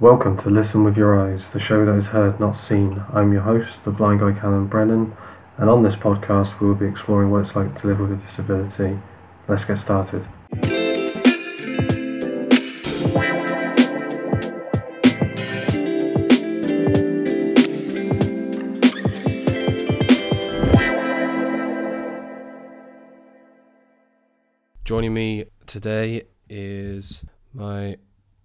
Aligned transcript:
Welcome 0.00 0.38
to 0.38 0.50
Listen 0.50 0.82
with 0.82 0.96
Your 0.96 1.14
Eyes, 1.20 1.42
the 1.52 1.60
show 1.60 1.86
that 1.86 1.96
is 1.96 2.06
heard, 2.06 2.40
not 2.40 2.58
seen. 2.58 3.04
I'm 3.12 3.32
your 3.32 3.42
host, 3.42 3.70
the 3.84 3.92
blind 3.92 4.18
guy 4.18 4.32
Callum 4.32 4.66
Brennan, 4.66 5.16
and 5.56 5.70
on 5.70 5.84
this 5.84 5.94
podcast 5.94 6.60
we 6.60 6.66
will 6.66 6.74
be 6.74 6.86
exploring 6.86 7.30
what 7.30 7.46
it's 7.46 7.54
like 7.54 7.80
to 7.80 7.86
live 7.86 8.00
with 8.00 8.10
a 8.10 8.16
disability. 8.16 8.98
Let's 9.46 9.64
get 9.64 9.78
started. 9.78 10.26
Joining 24.84 25.14
me 25.14 25.44
today 25.66 26.24
is 26.48 27.24
my 27.52 27.96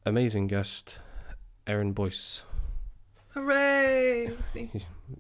amazing 0.06 0.46
guest, 0.46 1.00
Erin 1.70 1.92
Boyce. 1.94 2.44
Hooray! 3.30 4.32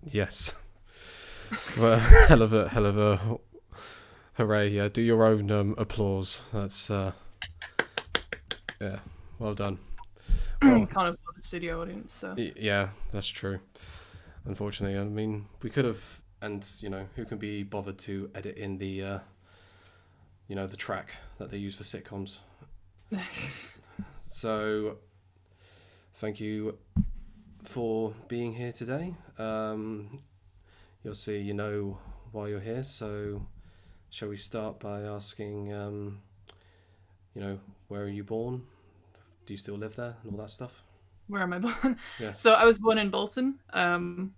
Yes. 0.03 0.55
well, 1.79 1.99
hell 2.27 2.41
of 2.41 2.53
a 2.53 2.69
hell 2.69 2.85
of 2.87 2.97
a 2.97 3.37
hooray! 4.33 4.69
Yeah, 4.69 4.89
do 4.89 5.01
your 5.01 5.23
own 5.23 5.51
um, 5.51 5.75
applause. 5.77 6.41
That's 6.51 6.89
uh, 6.89 7.11
yeah, 8.81 8.97
well 9.37 9.53
done. 9.53 9.77
Well, 10.61 10.85
Can't 10.87 11.15
afford 11.15 11.37
a 11.39 11.43
studio 11.43 11.81
audience, 11.81 12.13
so 12.13 12.35
yeah, 12.35 12.89
that's 13.11 13.27
true. 13.27 13.59
Unfortunately, 14.45 14.99
I 14.99 15.03
mean, 15.05 15.45
we 15.61 15.69
could 15.69 15.85
have, 15.85 16.21
and 16.41 16.67
you 16.81 16.89
know, 16.89 17.05
who 17.15 17.25
can 17.25 17.37
be 17.37 17.63
bothered 17.63 17.97
to 17.99 18.29
edit 18.35 18.57
in 18.57 18.77
the, 18.77 19.03
uh, 19.03 19.19
you 20.47 20.55
know, 20.55 20.67
the 20.67 20.75
track 20.75 21.11
that 21.37 21.49
they 21.49 21.57
use 21.57 21.75
for 21.75 21.83
sitcoms. 21.83 22.39
So, 24.31 24.99
thank 26.19 26.39
you 26.39 26.77
for 27.63 28.13
being 28.27 28.53
here 28.53 28.71
today. 28.71 29.15
Um, 29.37 30.19
you'll 31.03 31.13
see, 31.13 31.39
you 31.39 31.53
know, 31.53 31.97
why 32.31 32.49
you're 32.49 32.59
here. 32.59 32.83
So, 32.83 33.47
shall 34.09 34.29
we 34.29 34.37
start 34.37 34.79
by 34.79 35.01
asking, 35.01 35.73
um, 35.73 36.19
you 37.33 37.41
know, 37.41 37.59
where 37.87 38.01
are 38.01 38.09
you 38.09 38.23
born? 38.23 38.63
Do 39.45 39.53
you 39.53 39.57
still 39.57 39.75
live 39.75 39.95
there 39.95 40.15
and 40.23 40.33
all 40.33 40.37
that 40.39 40.49
stuff? 40.49 40.83
where 41.29 41.43
am 41.43 41.53
I 41.53 41.59
born? 41.59 41.97
Yes. 42.19 42.39
So 42.39 42.53
I 42.53 42.65
was 42.65 42.79
born 42.79 42.97
in 42.97 43.09
Bolton. 43.09 43.59
Um, 43.71 44.33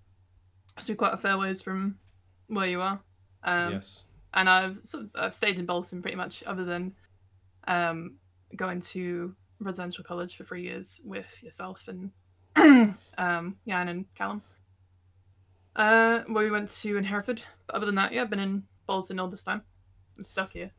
so 0.77 0.93
quite 0.93 1.13
a 1.13 1.17
fair 1.17 1.37
ways 1.37 1.61
from 1.61 1.97
where 2.47 2.67
you 2.67 2.81
are. 2.81 2.99
Um, 3.43 3.73
yes. 3.73 4.03
and 4.33 4.47
I've 4.47 4.77
sort 4.83 5.05
of, 5.05 5.09
I've 5.15 5.33
stayed 5.33 5.57
in 5.57 5.65
Bolton 5.65 6.01
pretty 6.01 6.17
much, 6.17 6.43
other 6.45 6.65
than 6.65 6.93
um, 7.67 8.17
going 8.55 8.81
to 8.81 9.33
residential 9.61 10.03
college 10.03 10.35
for 10.35 10.43
three 10.43 10.63
years 10.63 10.99
with 11.05 11.41
yourself 11.43 11.87
and 11.87 12.11
um, 13.17 13.55
Jan 13.67 13.87
and 13.87 14.05
Callum. 14.15 14.41
Uh, 15.75 16.19
where 16.27 16.43
we 16.43 16.51
went 16.51 16.67
to 16.67 16.97
in 16.97 17.03
Hereford. 17.03 17.41
But 17.67 17.75
other 17.75 17.85
than 17.85 17.95
that, 17.95 18.11
yeah, 18.11 18.23
I've 18.23 18.29
been 18.29 18.39
in 18.39 18.63
Bolton 18.87 19.19
all 19.19 19.29
this 19.29 19.43
time. 19.43 19.61
I'm 20.17 20.25
stuck 20.25 20.51
here. 20.51 20.71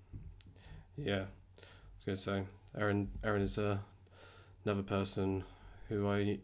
Yeah. 0.97 1.23
I 1.23 2.05
was 2.05 2.05
going 2.05 2.17
to 2.17 2.23
say, 2.23 2.45
Erin, 2.79 3.09
Erin 3.25 3.43
is 3.43 3.57
uh, 3.57 3.79
another 4.65 4.83
person 4.83 5.45
who 5.89 6.09
I 6.09 6.41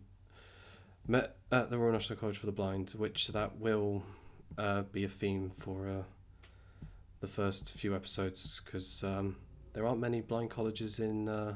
met 1.07 1.37
at 1.53 1.69
the 1.69 1.79
Royal 1.79 1.93
National 1.93 2.19
College 2.19 2.39
for 2.39 2.47
the 2.47 2.53
Blind, 2.53 2.91
which 2.91 3.29
that 3.29 3.59
will 3.59 4.03
uh, 4.57 4.83
be 4.83 5.05
a 5.05 5.09
theme 5.09 5.51
for 5.51 5.89
uh, 5.89 6.03
the 7.21 7.27
first 7.27 7.73
few 7.73 7.95
episodes 7.95 8.63
because 8.65 9.03
um, 9.05 9.37
there 9.73 9.87
aren't 9.87 10.01
many 10.01 10.21
blind 10.21 10.51
colleges 10.51 10.99
in 10.99 11.29
uh, 11.29 11.55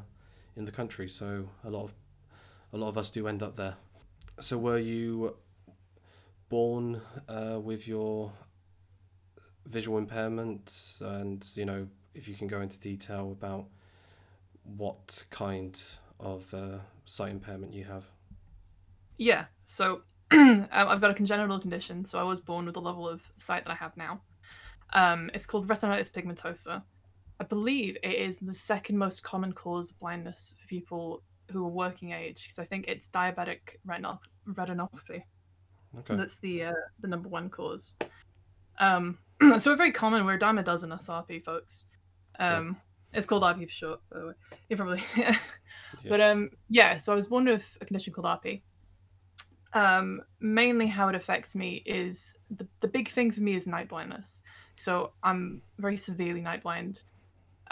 in 0.56 0.64
the 0.64 0.72
country, 0.72 1.08
so 1.08 1.48
a 1.64 1.70
lot 1.70 1.84
of 1.84 1.94
a 2.72 2.76
lot 2.76 2.88
of 2.88 2.98
us 2.98 3.10
do 3.10 3.28
end 3.28 3.42
up 3.42 3.56
there. 3.56 3.76
So, 4.40 4.56
were 4.58 4.78
you 4.78 5.36
born 6.48 7.02
uh, 7.28 7.58
with 7.62 7.86
your 7.86 8.32
visual 9.66 9.98
impairment, 9.98 10.98
and 11.00 11.46
you 11.54 11.64
know, 11.64 11.86
if 12.14 12.28
you 12.28 12.34
can 12.34 12.46
go 12.46 12.60
into 12.60 12.78
detail 12.80 13.32
about 13.32 13.66
what 14.64 15.24
kind 15.30 15.82
of 16.18 16.52
uh, 16.54 16.78
sight 17.04 17.30
impairment 17.30 17.72
you 17.72 17.84
have? 17.84 18.04
Yeah, 19.18 19.44
so 19.66 20.02
I've 20.30 21.00
got 21.00 21.10
a 21.10 21.14
congenital 21.14 21.60
condition, 21.60 22.04
so 22.04 22.18
I 22.18 22.22
was 22.22 22.40
born 22.40 22.64
with 22.64 22.74
the 22.74 22.80
level 22.80 23.08
of 23.08 23.22
sight 23.36 23.64
that 23.64 23.70
I 23.70 23.76
have 23.76 23.96
now. 23.96 24.20
Um, 24.94 25.30
it's 25.34 25.46
called 25.46 25.68
retinitis 25.68 26.12
pigmentosa. 26.12 26.82
I 27.42 27.44
believe 27.44 27.96
it 28.04 28.14
is 28.14 28.38
the 28.38 28.54
second 28.54 28.96
most 28.96 29.24
common 29.24 29.52
cause 29.52 29.90
of 29.90 29.98
blindness 29.98 30.54
for 30.60 30.68
people 30.68 31.24
who 31.50 31.66
are 31.66 31.70
working 31.70 32.12
age, 32.12 32.44
because 32.44 32.60
I 32.60 32.64
think 32.64 32.84
it's 32.86 33.08
diabetic 33.08 33.78
retinop- 33.84 34.20
retinopathy. 34.48 35.24
Okay. 35.98 36.14
That's 36.14 36.38
the 36.38 36.66
uh, 36.66 36.72
the 37.00 37.08
number 37.08 37.28
one 37.28 37.50
cause. 37.50 37.94
Um, 38.78 39.18
so 39.58 39.72
we're 39.72 39.76
very 39.76 39.90
common. 39.90 40.24
We're 40.24 40.34
a 40.34 40.38
dime 40.38 40.58
a 40.58 40.62
dozen 40.62 40.92
us 40.92 41.08
RP 41.08 41.42
folks. 41.42 41.86
Sure. 42.40 42.54
Um, 42.54 42.76
it's 43.12 43.26
called 43.26 43.42
RP 43.42 43.64
for 43.64 43.72
short, 43.72 44.00
by 44.12 44.20
the 44.20 44.26
way. 44.28 44.34
You 44.68 44.76
probably. 44.76 45.02
Yeah. 46.04 46.10
But 46.10 46.20
um, 46.20 46.50
yeah. 46.70 46.96
So 46.96 47.12
I 47.12 47.16
was 47.16 47.26
born 47.26 47.46
with 47.46 47.76
a 47.80 47.84
condition 47.84 48.12
called 48.12 48.26
RP. 48.26 48.62
Um, 49.72 50.22
mainly 50.38 50.86
how 50.86 51.08
it 51.08 51.16
affects 51.16 51.56
me 51.56 51.82
is 51.86 52.38
the 52.52 52.68
the 52.80 52.88
big 52.88 53.08
thing 53.10 53.32
for 53.32 53.40
me 53.40 53.56
is 53.56 53.66
night 53.66 53.88
blindness. 53.88 54.42
So 54.76 55.12
I'm 55.24 55.60
very 55.78 55.96
severely 55.96 56.40
night 56.40 56.62
blind. 56.62 57.02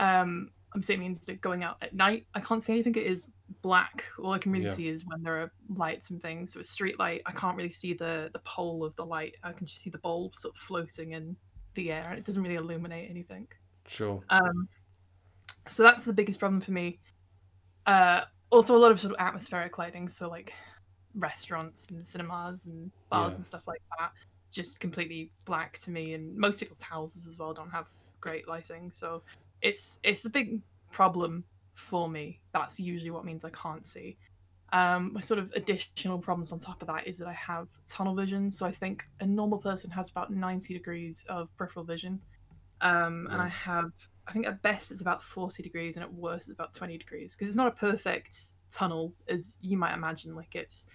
Um, 0.00 0.50
obviously 0.72 0.94
it 0.96 0.98
means 0.98 1.20
that 1.20 1.40
going 1.40 1.62
out 1.62 1.76
at 1.82 1.94
night, 1.94 2.26
I 2.34 2.40
can't 2.40 2.62
see 2.62 2.72
anything. 2.72 2.94
It 2.96 3.06
is 3.06 3.26
black. 3.62 4.04
All 4.18 4.32
I 4.32 4.38
can 4.38 4.50
really 4.52 4.64
Yeah. 4.64 4.72
see 4.74 4.88
is 4.88 5.04
when 5.06 5.22
there 5.22 5.40
are 5.42 5.52
lights 5.68 6.10
and 6.10 6.20
things. 6.22 6.52
So 6.52 6.60
a 6.60 6.64
street 6.64 6.98
light, 6.98 7.22
I 7.26 7.32
can't 7.32 7.56
really 7.56 7.70
see 7.70 7.92
the 7.92 8.30
the 8.32 8.38
pole 8.40 8.84
of 8.84 8.94
the 8.96 9.04
light. 9.04 9.34
I 9.42 9.52
can 9.52 9.66
just 9.66 9.82
see 9.82 9.90
the 9.90 9.98
bulb 9.98 10.36
sort 10.36 10.54
of 10.54 10.60
floating 10.60 11.12
in 11.12 11.36
the 11.74 11.90
air, 11.92 12.08
and 12.08 12.18
it 12.18 12.24
doesn't 12.24 12.42
really 12.42 12.54
illuminate 12.56 13.10
anything. 13.10 13.46
Sure. 13.86 14.22
Um, 14.30 14.68
so 15.68 15.82
that's 15.82 16.04
the 16.04 16.12
biggest 16.12 16.38
problem 16.40 16.60
for 16.60 16.72
me. 16.72 16.98
Uh, 17.86 18.24
also, 18.50 18.76
a 18.76 18.78
lot 18.78 18.90
of 18.92 19.00
sort 19.00 19.14
of 19.14 19.20
atmospheric 19.20 19.78
lighting, 19.78 20.08
so 20.08 20.28
like 20.28 20.52
restaurants 21.14 21.90
and 21.90 22.04
cinemas 22.04 22.66
and 22.66 22.90
bars 23.10 23.32
Yeah. 23.32 23.36
and 23.36 23.46
stuff 23.46 23.66
like 23.66 23.82
that, 23.98 24.12
just 24.50 24.80
completely 24.80 25.32
black 25.44 25.78
to 25.80 25.90
me. 25.90 26.14
And 26.14 26.36
most 26.36 26.60
people's 26.60 26.82
houses 26.82 27.26
as 27.26 27.38
well 27.38 27.52
don't 27.52 27.70
have 27.70 27.86
great 28.20 28.46
lighting, 28.48 28.90
so 28.92 29.22
it's 29.62 29.98
it's 30.02 30.24
a 30.24 30.30
big 30.30 30.60
problem 30.90 31.44
for 31.74 32.08
me. 32.08 32.40
That's 32.52 32.78
usually 32.78 33.10
what 33.10 33.24
means 33.24 33.44
I 33.44 33.50
can't 33.50 33.86
see. 33.86 34.16
Um, 34.72 35.12
my 35.12 35.20
sort 35.20 35.40
of 35.40 35.50
additional 35.56 36.18
problems 36.18 36.52
on 36.52 36.58
top 36.58 36.80
of 36.80 36.88
that 36.88 37.06
is 37.06 37.18
that 37.18 37.26
I 37.26 37.32
have 37.32 37.66
tunnel 37.86 38.14
vision. 38.14 38.50
So 38.50 38.66
I 38.66 38.70
think 38.70 39.04
a 39.20 39.26
normal 39.26 39.58
person 39.58 39.90
has 39.90 40.10
about 40.10 40.32
90 40.32 40.72
degrees 40.74 41.26
of 41.28 41.48
peripheral 41.56 41.84
vision. 41.84 42.20
Um, 42.80 43.28
and 43.30 43.42
I 43.42 43.48
have, 43.48 43.90
I 44.26 44.32
think 44.32 44.46
at 44.46 44.62
best 44.62 44.90
it's 44.90 45.00
about 45.00 45.22
40 45.22 45.62
degrees 45.62 45.96
and 45.96 46.04
at 46.04 46.14
worst 46.14 46.48
it's 46.48 46.54
about 46.54 46.72
20 46.72 46.96
degrees 46.98 47.34
because 47.34 47.48
it's 47.48 47.56
not 47.56 47.66
a 47.66 47.72
perfect 47.72 48.52
tunnel 48.70 49.12
as 49.28 49.56
you 49.60 49.76
might 49.76 49.92
imagine. 49.92 50.34
Like 50.34 50.54
it's, 50.54 50.86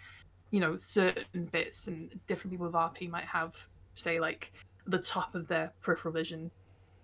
you 0.52 0.62
know, 0.62 0.78
certain 0.78 1.46
bits 1.52 1.88
and 1.88 2.18
different 2.28 2.52
people 2.52 2.68
with 2.68 2.76
RP 2.76 3.10
might 3.10 3.26
have, 3.26 3.56
say, 3.96 4.20
like 4.20 4.54
the 4.88 5.00
top 5.00 5.36
of 5.36 5.48
their 5.48 5.74
peripheral 5.82 6.14
vision 6.14 6.50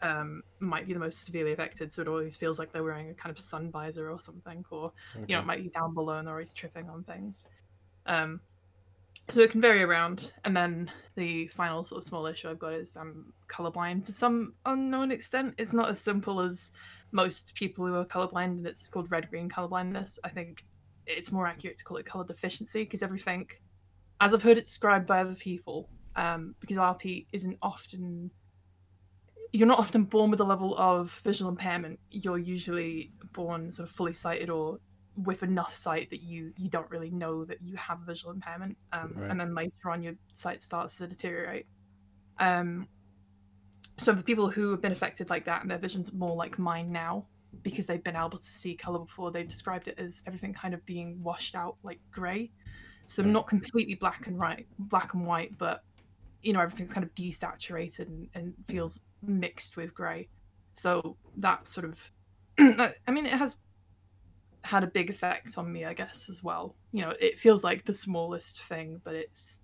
um, 0.01 0.41
might 0.59 0.87
be 0.87 0.93
the 0.93 0.99
most 0.99 1.25
severely 1.25 1.53
affected. 1.53 1.91
So 1.91 2.01
it 2.01 2.07
always 2.07 2.35
feels 2.35 2.59
like 2.59 2.71
they're 2.71 2.83
wearing 2.83 3.09
a 3.09 3.13
kind 3.13 3.35
of 3.35 3.41
sun 3.41 3.71
visor 3.71 4.09
or 4.09 4.19
something, 4.19 4.63
or 4.69 4.91
you 5.27 5.35
know, 5.35 5.41
it 5.41 5.45
might 5.45 5.63
be 5.63 5.69
down 5.69 5.93
below 5.93 6.13
and 6.13 6.27
they're 6.27 6.35
always 6.35 6.53
tripping 6.53 6.89
on 6.89 7.03
things. 7.03 7.47
Um, 8.05 8.41
so 9.29 9.41
it 9.41 9.51
can 9.51 9.61
vary 9.61 9.83
around. 9.83 10.31
And 10.45 10.55
then 10.55 10.91
the 11.15 11.47
final 11.47 11.83
sort 11.83 11.99
of 11.99 12.05
small 12.05 12.25
issue 12.25 12.49
I've 12.49 12.59
got 12.59 12.73
is 12.73 12.97
I'm 12.97 13.31
colorblind 13.47 14.05
to 14.05 14.11
some 14.11 14.53
unknown 14.65 15.11
extent. 15.11 15.53
It's 15.57 15.73
not 15.73 15.89
as 15.89 16.01
simple 16.01 16.41
as 16.41 16.71
most 17.11 17.53
people 17.55 17.85
who 17.85 17.95
are 17.95 18.05
colorblind, 18.05 18.57
and 18.57 18.67
it's 18.67 18.89
called 18.89 19.11
red 19.11 19.29
green 19.29 19.49
colorblindness. 19.49 20.19
I 20.23 20.29
think 20.29 20.65
it's 21.05 21.31
more 21.31 21.47
accurate 21.47 21.77
to 21.77 21.83
call 21.83 21.97
it 21.97 22.05
color 22.05 22.25
deficiency 22.25 22.83
because 22.83 23.03
everything, 23.03 23.47
as 24.19 24.33
I've 24.33 24.43
heard 24.43 24.57
it 24.57 24.65
described 24.65 25.07
by 25.07 25.21
other 25.21 25.35
people, 25.35 25.89
um, 26.15 26.55
because 26.59 26.77
RP 26.77 27.25
isn't 27.31 27.57
often 27.61 28.31
you're 29.53 29.67
not 29.67 29.79
often 29.79 30.03
born 30.05 30.31
with 30.31 30.39
a 30.39 30.43
level 30.45 30.77
of 30.77 31.11
visual 31.23 31.49
impairment. 31.51 31.99
You're 32.09 32.37
usually 32.37 33.11
born 33.33 33.71
sort 33.71 33.89
of 33.89 33.95
fully 33.95 34.13
sighted 34.13 34.49
or 34.49 34.79
with 35.17 35.43
enough 35.43 35.75
sight 35.75 36.09
that 36.09 36.21
you 36.21 36.53
you 36.57 36.69
don't 36.69 36.89
really 36.89 37.09
know 37.09 37.43
that 37.43 37.61
you 37.61 37.75
have 37.75 38.01
a 38.01 38.05
visual 38.05 38.33
impairment, 38.33 38.77
um, 38.93 39.13
Right. 39.15 39.29
and 39.29 39.39
then 39.39 39.53
later 39.53 39.89
on 39.89 40.01
your 40.01 40.13
sight 40.33 40.63
starts 40.63 40.97
to 40.97 41.07
deteriorate. 41.07 41.65
Um, 42.39 42.87
so 43.97 44.15
for 44.15 44.23
people 44.23 44.49
who 44.49 44.71
have 44.71 44.81
been 44.81 44.93
affected 44.93 45.29
like 45.29 45.45
that 45.45 45.61
and 45.61 45.69
their 45.69 45.77
vision's 45.77 46.13
more 46.13 46.35
like 46.35 46.57
mine 46.57 46.91
now, 46.91 47.27
because 47.61 47.85
they've 47.87 48.03
been 48.03 48.15
able 48.15 48.29
to 48.37 48.43
see 48.43 48.73
color 48.73 48.99
before, 48.99 49.31
they've 49.31 49.47
described 49.47 49.89
it 49.89 49.95
as 49.99 50.23
everything 50.25 50.53
kind 50.53 50.73
of 50.73 50.83
being 50.85 51.21
washed 51.21 51.55
out 51.55 51.75
like 51.83 51.99
grey. 52.09 52.49
So 53.05 53.21
not 53.21 53.47
completely 53.47 53.95
black 53.95 54.27
and 54.27 54.39
right, 54.39 54.65
black 54.79 55.13
and 55.13 55.25
white, 55.27 55.57
but 55.57 55.83
you 56.41 56.53
know 56.53 56.61
everything's 56.61 56.93
kind 56.93 57.03
of 57.05 57.13
desaturated 57.15 58.07
and, 58.07 58.29
and 58.33 58.53
feels 58.67 59.01
mixed 59.21 59.77
with 59.77 59.93
grey. 59.93 60.27
So 60.73 61.17
that 61.37 61.67
sort 61.67 61.85
of, 61.85 61.99
I 62.59 63.11
mean, 63.11 63.25
it 63.25 63.33
has 63.33 63.57
had 64.63 64.83
a 64.83 64.87
big 64.87 65.09
effect 65.09 65.57
on 65.57 65.71
me, 65.71 65.85
I 65.85 65.93
guess, 65.93 66.29
as 66.29 66.43
well. 66.43 66.75
You 66.91 67.01
know, 67.01 67.13
it 67.19 67.39
feels 67.39 67.63
like 67.63 67.85
the 67.85 67.93
smallest 67.93 68.61
thing, 68.63 69.01
but 69.03 69.15
it's 69.15 69.61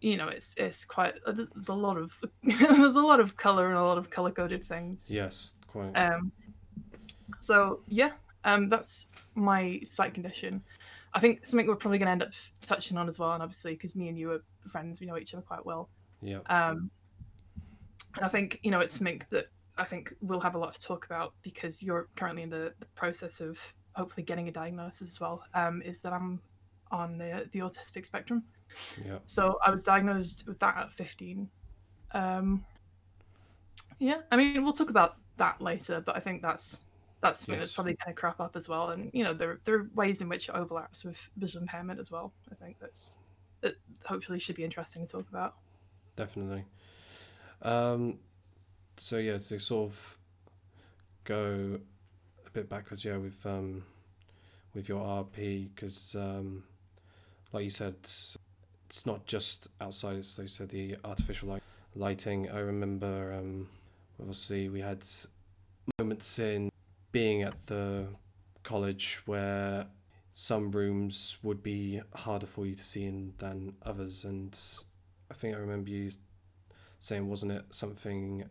you 0.00 0.16
know, 0.16 0.28
it's 0.28 0.54
it's 0.56 0.84
quite 0.84 1.14
uh, 1.26 1.32
there's 1.32 1.68
a 1.68 1.74
lot 1.74 1.98
of 1.98 2.18
there's 2.42 2.96
a 2.96 3.02
lot 3.02 3.20
of 3.20 3.36
color 3.36 3.68
and 3.68 3.76
a 3.76 3.82
lot 3.82 3.98
of 3.98 4.10
color 4.10 4.30
coded 4.30 4.64
things. 4.64 5.10
Yes, 5.10 5.54
quite. 5.66 5.92
Um, 5.92 6.32
so 7.40 7.80
yeah, 7.88 8.12
um, 8.44 8.68
that's 8.68 9.08
my 9.34 9.80
sight 9.84 10.14
condition. 10.14 10.62
I 11.12 11.20
think 11.20 11.44
something 11.44 11.66
we're 11.66 11.76
probably 11.76 11.98
going 11.98 12.06
to 12.06 12.12
end 12.12 12.22
up 12.22 12.30
touching 12.60 12.96
on 12.96 13.08
as 13.08 13.18
well, 13.18 13.32
and 13.32 13.42
obviously 13.42 13.72
because 13.72 13.94
me 13.94 14.08
and 14.08 14.18
you 14.18 14.30
are 14.32 14.42
friends, 14.68 15.00
we 15.00 15.06
know 15.06 15.18
each 15.18 15.34
other 15.34 15.42
quite 15.42 15.64
well. 15.66 15.88
yeah. 16.22 16.40
Um, 16.46 16.90
and 18.16 18.24
I 18.24 18.28
think 18.28 18.60
you 18.62 18.70
know 18.70 18.80
it's 18.80 18.94
something 18.94 19.22
that 19.30 19.46
I 19.78 19.84
think 19.84 20.14
we'll 20.20 20.40
have 20.40 20.54
a 20.54 20.58
lot 20.58 20.74
to 20.74 20.82
talk 20.82 21.06
about 21.06 21.34
because 21.42 21.82
you're 21.82 22.08
currently 22.16 22.42
in 22.42 22.50
the, 22.50 22.72
the 22.80 22.86
process 22.94 23.40
of 23.40 23.58
hopefully 23.94 24.24
getting 24.24 24.48
a 24.48 24.52
diagnosis 24.52 25.10
as 25.10 25.20
well. 25.20 25.42
Um, 25.54 25.82
is 25.82 26.00
that 26.02 26.12
I'm 26.12 26.40
on 26.90 27.18
the 27.18 27.48
the 27.52 27.60
autistic 27.60 28.04
spectrum. 28.04 28.44
Yeah. 29.04 29.18
So 29.26 29.58
I 29.64 29.70
was 29.70 29.82
diagnosed 29.82 30.44
with 30.46 30.58
that 30.60 30.76
at 30.76 30.92
15. 30.92 31.48
Um, 32.12 32.64
yeah, 33.98 34.20
I 34.30 34.36
mean 34.36 34.62
we'll 34.64 34.72
talk 34.72 34.90
about 34.90 35.16
that 35.36 35.60
later, 35.60 36.00
but 36.00 36.16
I 36.16 36.20
think 36.20 36.42
that's 36.42 36.80
that's 37.20 37.40
something 37.40 37.60
that's 37.60 37.72
probably 37.72 37.96
going 38.04 38.14
to 38.14 38.20
crop 38.20 38.40
up 38.40 38.56
as 38.56 38.68
well. 38.68 38.90
And 38.90 39.10
you 39.12 39.24
know 39.24 39.34
there 39.34 39.60
there 39.64 39.76
are 39.76 39.90
ways 39.94 40.20
in 40.20 40.28
which 40.28 40.48
it 40.48 40.54
overlaps 40.54 41.04
with 41.04 41.16
visual 41.36 41.62
impairment 41.62 42.00
as 42.00 42.10
well. 42.10 42.32
I 42.50 42.54
think 42.54 42.76
that's 42.80 43.18
that 43.60 43.74
hopefully 44.04 44.38
should 44.38 44.56
be 44.56 44.64
interesting 44.64 45.06
to 45.06 45.12
talk 45.12 45.28
about. 45.28 45.54
definitely. 46.16 46.64
Um, 47.62 48.18
so 48.96 49.18
yeah, 49.18 49.38
to 49.38 49.58
sort 49.58 49.90
of 49.90 50.18
go 51.24 51.78
a 52.46 52.50
bit 52.50 52.68
backwards, 52.68 53.04
yeah, 53.04 53.16
with 53.16 53.44
um, 53.46 53.84
with 54.74 54.88
your 54.88 55.00
RP, 55.00 55.68
because 55.74 56.14
um, 56.14 56.64
like 57.52 57.64
you 57.64 57.70
said, 57.70 57.96
it's 58.02 59.06
not 59.06 59.26
just 59.26 59.68
outside. 59.80 60.16
It's 60.16 60.38
like 60.38 60.44
you 60.44 60.48
said, 60.48 60.68
the 60.70 60.96
artificial 61.04 61.48
light 61.48 61.62
lighting. 61.94 62.50
I 62.50 62.58
remember, 62.60 63.32
um, 63.32 63.68
obviously, 64.18 64.68
we 64.68 64.80
had 64.80 65.06
moments 65.98 66.38
in 66.38 66.70
being 67.12 67.42
at 67.42 67.66
the 67.66 68.06
college 68.62 69.20
where 69.26 69.86
some 70.34 70.70
rooms 70.70 71.38
would 71.42 71.62
be 71.62 72.00
harder 72.14 72.46
for 72.46 72.66
you 72.66 72.74
to 72.74 72.84
see 72.84 73.04
in 73.04 73.34
than 73.38 73.74
others, 73.82 74.24
and 74.24 74.58
I 75.30 75.34
think 75.34 75.54
I 75.54 75.58
remember 75.58 75.90
you 75.90 76.10
saying, 77.00 77.28
wasn't 77.28 77.52
it 77.52 77.64
something 77.70 78.44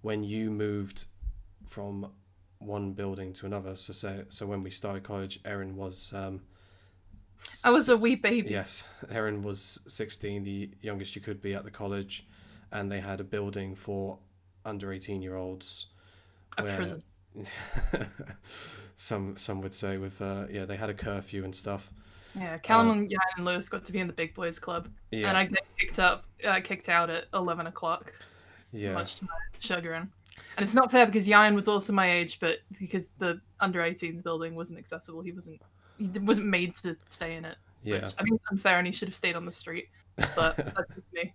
when 0.00 0.24
you 0.24 0.50
moved 0.50 1.06
from 1.66 2.12
one 2.58 2.92
building 2.92 3.32
to 3.34 3.46
another? 3.46 3.76
So, 3.76 3.92
say, 3.92 4.22
so 4.28 4.46
when 4.46 4.62
we 4.62 4.70
started 4.70 5.02
college, 5.02 5.40
Erin 5.44 5.76
was. 5.76 6.12
Um, 6.14 6.42
I 7.64 7.70
was 7.70 7.88
a 7.88 7.96
wee 7.96 8.14
baby. 8.16 8.50
Yes, 8.50 8.88
Erin 9.10 9.42
was 9.42 9.80
16, 9.86 10.42
the 10.42 10.70
youngest 10.80 11.14
you 11.14 11.22
could 11.22 11.40
be 11.40 11.54
at 11.54 11.64
the 11.64 11.70
college, 11.70 12.26
and 12.72 12.90
they 12.90 13.00
had 13.00 13.20
a 13.20 13.24
building 13.24 13.74
for 13.74 14.18
under 14.64 14.92
18 14.92 15.22
year 15.22 15.36
olds. 15.36 15.86
A 16.56 16.64
where- 16.64 16.76
prison. 16.76 17.02
some 18.96 19.36
some 19.36 19.60
would 19.60 19.74
say 19.74 19.96
with 19.96 20.20
uh 20.20 20.46
yeah 20.50 20.64
they 20.64 20.76
had 20.76 20.90
a 20.90 20.94
curfew 20.94 21.44
and 21.44 21.54
stuff 21.54 21.92
Yeah, 22.34 22.58
Callum 22.58 22.90
and 22.90 23.10
Jan 23.10 23.18
and 23.36 23.44
Lewis 23.46 23.68
got 23.68 23.84
to 23.84 23.92
be 23.92 23.98
in 24.00 24.06
the 24.06 24.12
big 24.12 24.34
boys 24.34 24.58
club, 24.58 24.88
yeah 25.10 25.28
and 25.28 25.36
I 25.36 25.44
get 25.46 25.64
kicked 25.78 25.98
up, 25.98 26.24
uh, 26.44 26.60
kicked 26.62 26.88
out 26.88 27.10
at 27.10 27.24
eleven 27.34 27.66
o'clock. 27.66 28.12
Yeah. 28.72 28.92
much 28.92 29.16
to 29.16 29.24
my 29.24 29.30
chagrin. 29.60 30.10
And 30.56 30.64
it's 30.64 30.74
not 30.74 30.90
fair 30.90 31.06
because 31.06 31.26
Jan 31.26 31.54
was 31.54 31.68
also 31.68 31.92
my 31.92 32.10
age, 32.10 32.38
but 32.40 32.58
because 32.78 33.10
the 33.18 33.40
under 33.60 33.80
18s 33.80 34.22
building 34.22 34.54
wasn't 34.54 34.78
accessible, 34.78 35.22
he 35.22 35.32
wasn't 35.32 35.60
he 35.98 36.06
wasn't 36.20 36.48
made 36.48 36.76
to 36.76 36.96
stay 37.08 37.36
in 37.36 37.44
it. 37.44 37.56
yeah 37.82 37.94
Which 38.04 38.14
I 38.18 38.22
think 38.24 38.34
it's 38.36 38.44
unfair, 38.50 38.78
and 38.78 38.86
he 38.86 38.92
should 38.92 39.08
have 39.08 39.14
stayed 39.14 39.36
on 39.36 39.46
the 39.46 39.52
street. 39.52 39.88
But 40.36 40.56
that's 40.56 40.94
just 40.94 41.12
me. 41.12 41.32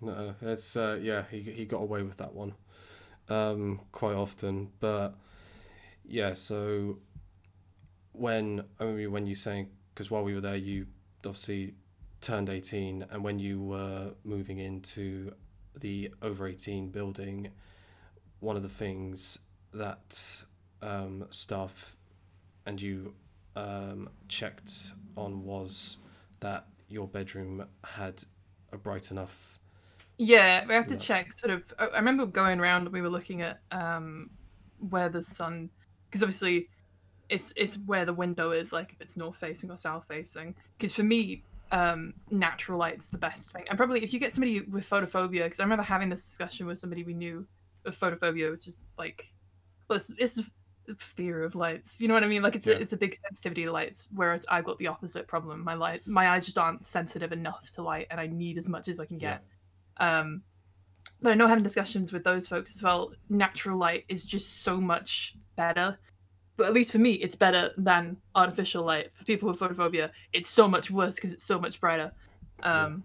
no 0.00 0.34
it's 0.42 0.76
uh 0.76 0.98
yeah 1.02 1.24
he 1.30 1.40
he 1.40 1.64
got 1.64 1.78
away 1.82 2.02
with 2.02 2.16
that 2.18 2.32
one 2.34 2.52
um 3.28 3.80
quite 3.92 4.14
often 4.16 4.68
but 4.80 5.14
yeah 6.04 6.34
so 6.34 6.98
when 8.12 8.62
I 8.80 8.84
remember 8.84 9.10
when 9.10 9.26
you 9.26 9.34
saying 9.34 9.68
because 9.94 10.10
while 10.10 10.22
we 10.22 10.34
were 10.34 10.40
there 10.40 10.56
you 10.56 10.86
obviously 11.24 11.74
turned 12.20 12.48
18 12.48 13.04
and 13.10 13.24
when 13.24 13.38
you 13.38 13.60
were 13.60 14.12
moving 14.24 14.58
into 14.58 15.32
the 15.78 16.12
over 16.22 16.46
18 16.46 16.90
building 16.90 17.50
one 18.40 18.56
of 18.56 18.62
the 18.62 18.68
things 18.68 19.38
that 19.72 20.44
um, 20.82 21.26
staff 21.30 21.96
and 22.66 22.80
you 22.80 23.14
um, 23.56 24.08
checked 24.28 24.92
on 25.16 25.44
was 25.44 25.98
that 26.40 26.66
your 26.88 27.06
bedroom 27.08 27.64
had 27.84 28.22
a 28.72 28.76
bright 28.76 29.10
enough 29.10 29.58
Yeah, 30.18 30.64
we 30.66 30.74
have 30.74 30.86
to 30.88 30.96
Yeah. 30.96 30.98
check. 30.98 31.32
Sort 31.32 31.50
of. 31.52 31.74
I 31.78 31.86
I 31.86 31.96
remember 31.98 32.26
going 32.26 32.60
around. 32.60 32.88
We 32.90 33.00
were 33.02 33.08
looking 33.10 33.42
at 33.42 33.60
um, 33.70 34.30
where 34.78 35.08
the 35.08 35.22
sun, 35.22 35.70
because 36.10 36.22
obviously, 36.22 36.68
it's 37.32 37.52
it's 37.56 37.74
where 37.86 38.04
the 38.04 38.12
window 38.12 38.52
is. 38.52 38.72
Like 38.72 38.92
if 38.92 39.00
it's 39.00 39.16
north 39.16 39.36
facing 39.36 39.70
or 39.70 39.76
south 39.78 40.04
facing. 40.06 40.54
Because 40.76 40.94
for 40.94 41.02
me, 41.02 41.42
um, 41.72 42.12
natural 42.30 42.78
light's 42.78 43.10
the 43.10 43.18
best 43.18 43.52
thing. 43.52 43.64
And 43.68 43.76
probably 43.76 44.02
if 44.04 44.12
you 44.12 44.20
get 44.20 44.32
somebody 44.32 44.60
with 44.60 44.88
photophobia, 44.88 45.44
because 45.44 45.60
I 45.60 45.64
remember 45.64 45.82
having 45.82 46.08
this 46.10 46.24
discussion 46.24 46.66
with 46.66 46.78
somebody 46.78 47.02
we 47.04 47.14
knew 47.14 47.46
with 47.84 47.98
photophobia, 47.98 48.50
which 48.50 48.66
is 48.68 48.90
like, 48.98 49.32
well, 49.88 49.96
it's, 49.96 50.10
it's 50.18 50.40
fear 50.98 51.42
of 51.44 51.54
lights. 51.54 52.00
You 52.00 52.08
know 52.08 52.14
what 52.14 52.24
I 52.24 52.28
mean? 52.28 52.42
Like 52.42 52.56
it's 52.56 52.66
Yeah. 52.66 52.74
a, 52.74 52.78
it's 52.78 52.92
a 52.92 52.96
big 52.96 53.14
sensitivity 53.14 53.64
to 53.64 53.72
lights. 53.72 54.08
Whereas 54.14 54.44
I've 54.48 54.64
got 54.64 54.78
the 54.78 54.88
opposite 54.88 55.26
problem. 55.26 55.64
My 55.64 55.74
light, 55.74 56.06
my 56.06 56.28
eyes 56.28 56.44
just 56.44 56.58
aren't 56.58 56.84
sensitive 56.84 57.32
enough 57.32 57.70
to 57.74 57.82
light, 57.82 58.06
and 58.10 58.20
I 58.20 58.26
need 58.26 58.58
as 58.58 58.68
much 58.68 58.88
as 58.88 59.00
I 59.00 59.06
can 59.06 59.18
Yeah. 59.18 59.38
get. 59.98 60.06
Um, 60.08 60.42
but 61.20 61.32
I 61.32 61.34
know 61.34 61.46
having 61.46 61.64
discussions 61.64 62.12
with 62.12 62.24
those 62.24 62.48
folks 62.48 62.74
as 62.74 62.82
well, 62.82 63.12
natural 63.28 63.78
light 63.78 64.04
is 64.08 64.24
just 64.24 64.62
so 64.62 64.80
much 64.80 65.36
better. 65.56 65.98
But 66.56 66.66
at 66.66 66.74
least 66.74 66.92
for 66.92 66.98
me, 66.98 67.12
it's 67.14 67.36
better 67.36 67.70
than 67.76 68.16
artificial 68.34 68.84
light. 68.84 69.12
For 69.14 69.24
people 69.24 69.48
with 69.48 69.58
photophobia, 69.58 70.10
it's 70.32 70.48
so 70.50 70.68
much 70.68 70.90
worse 70.90 71.16
because 71.16 71.32
it's 71.32 71.44
so 71.44 71.58
much 71.58 71.80
brighter. 71.80 72.12
Um, 72.62 73.04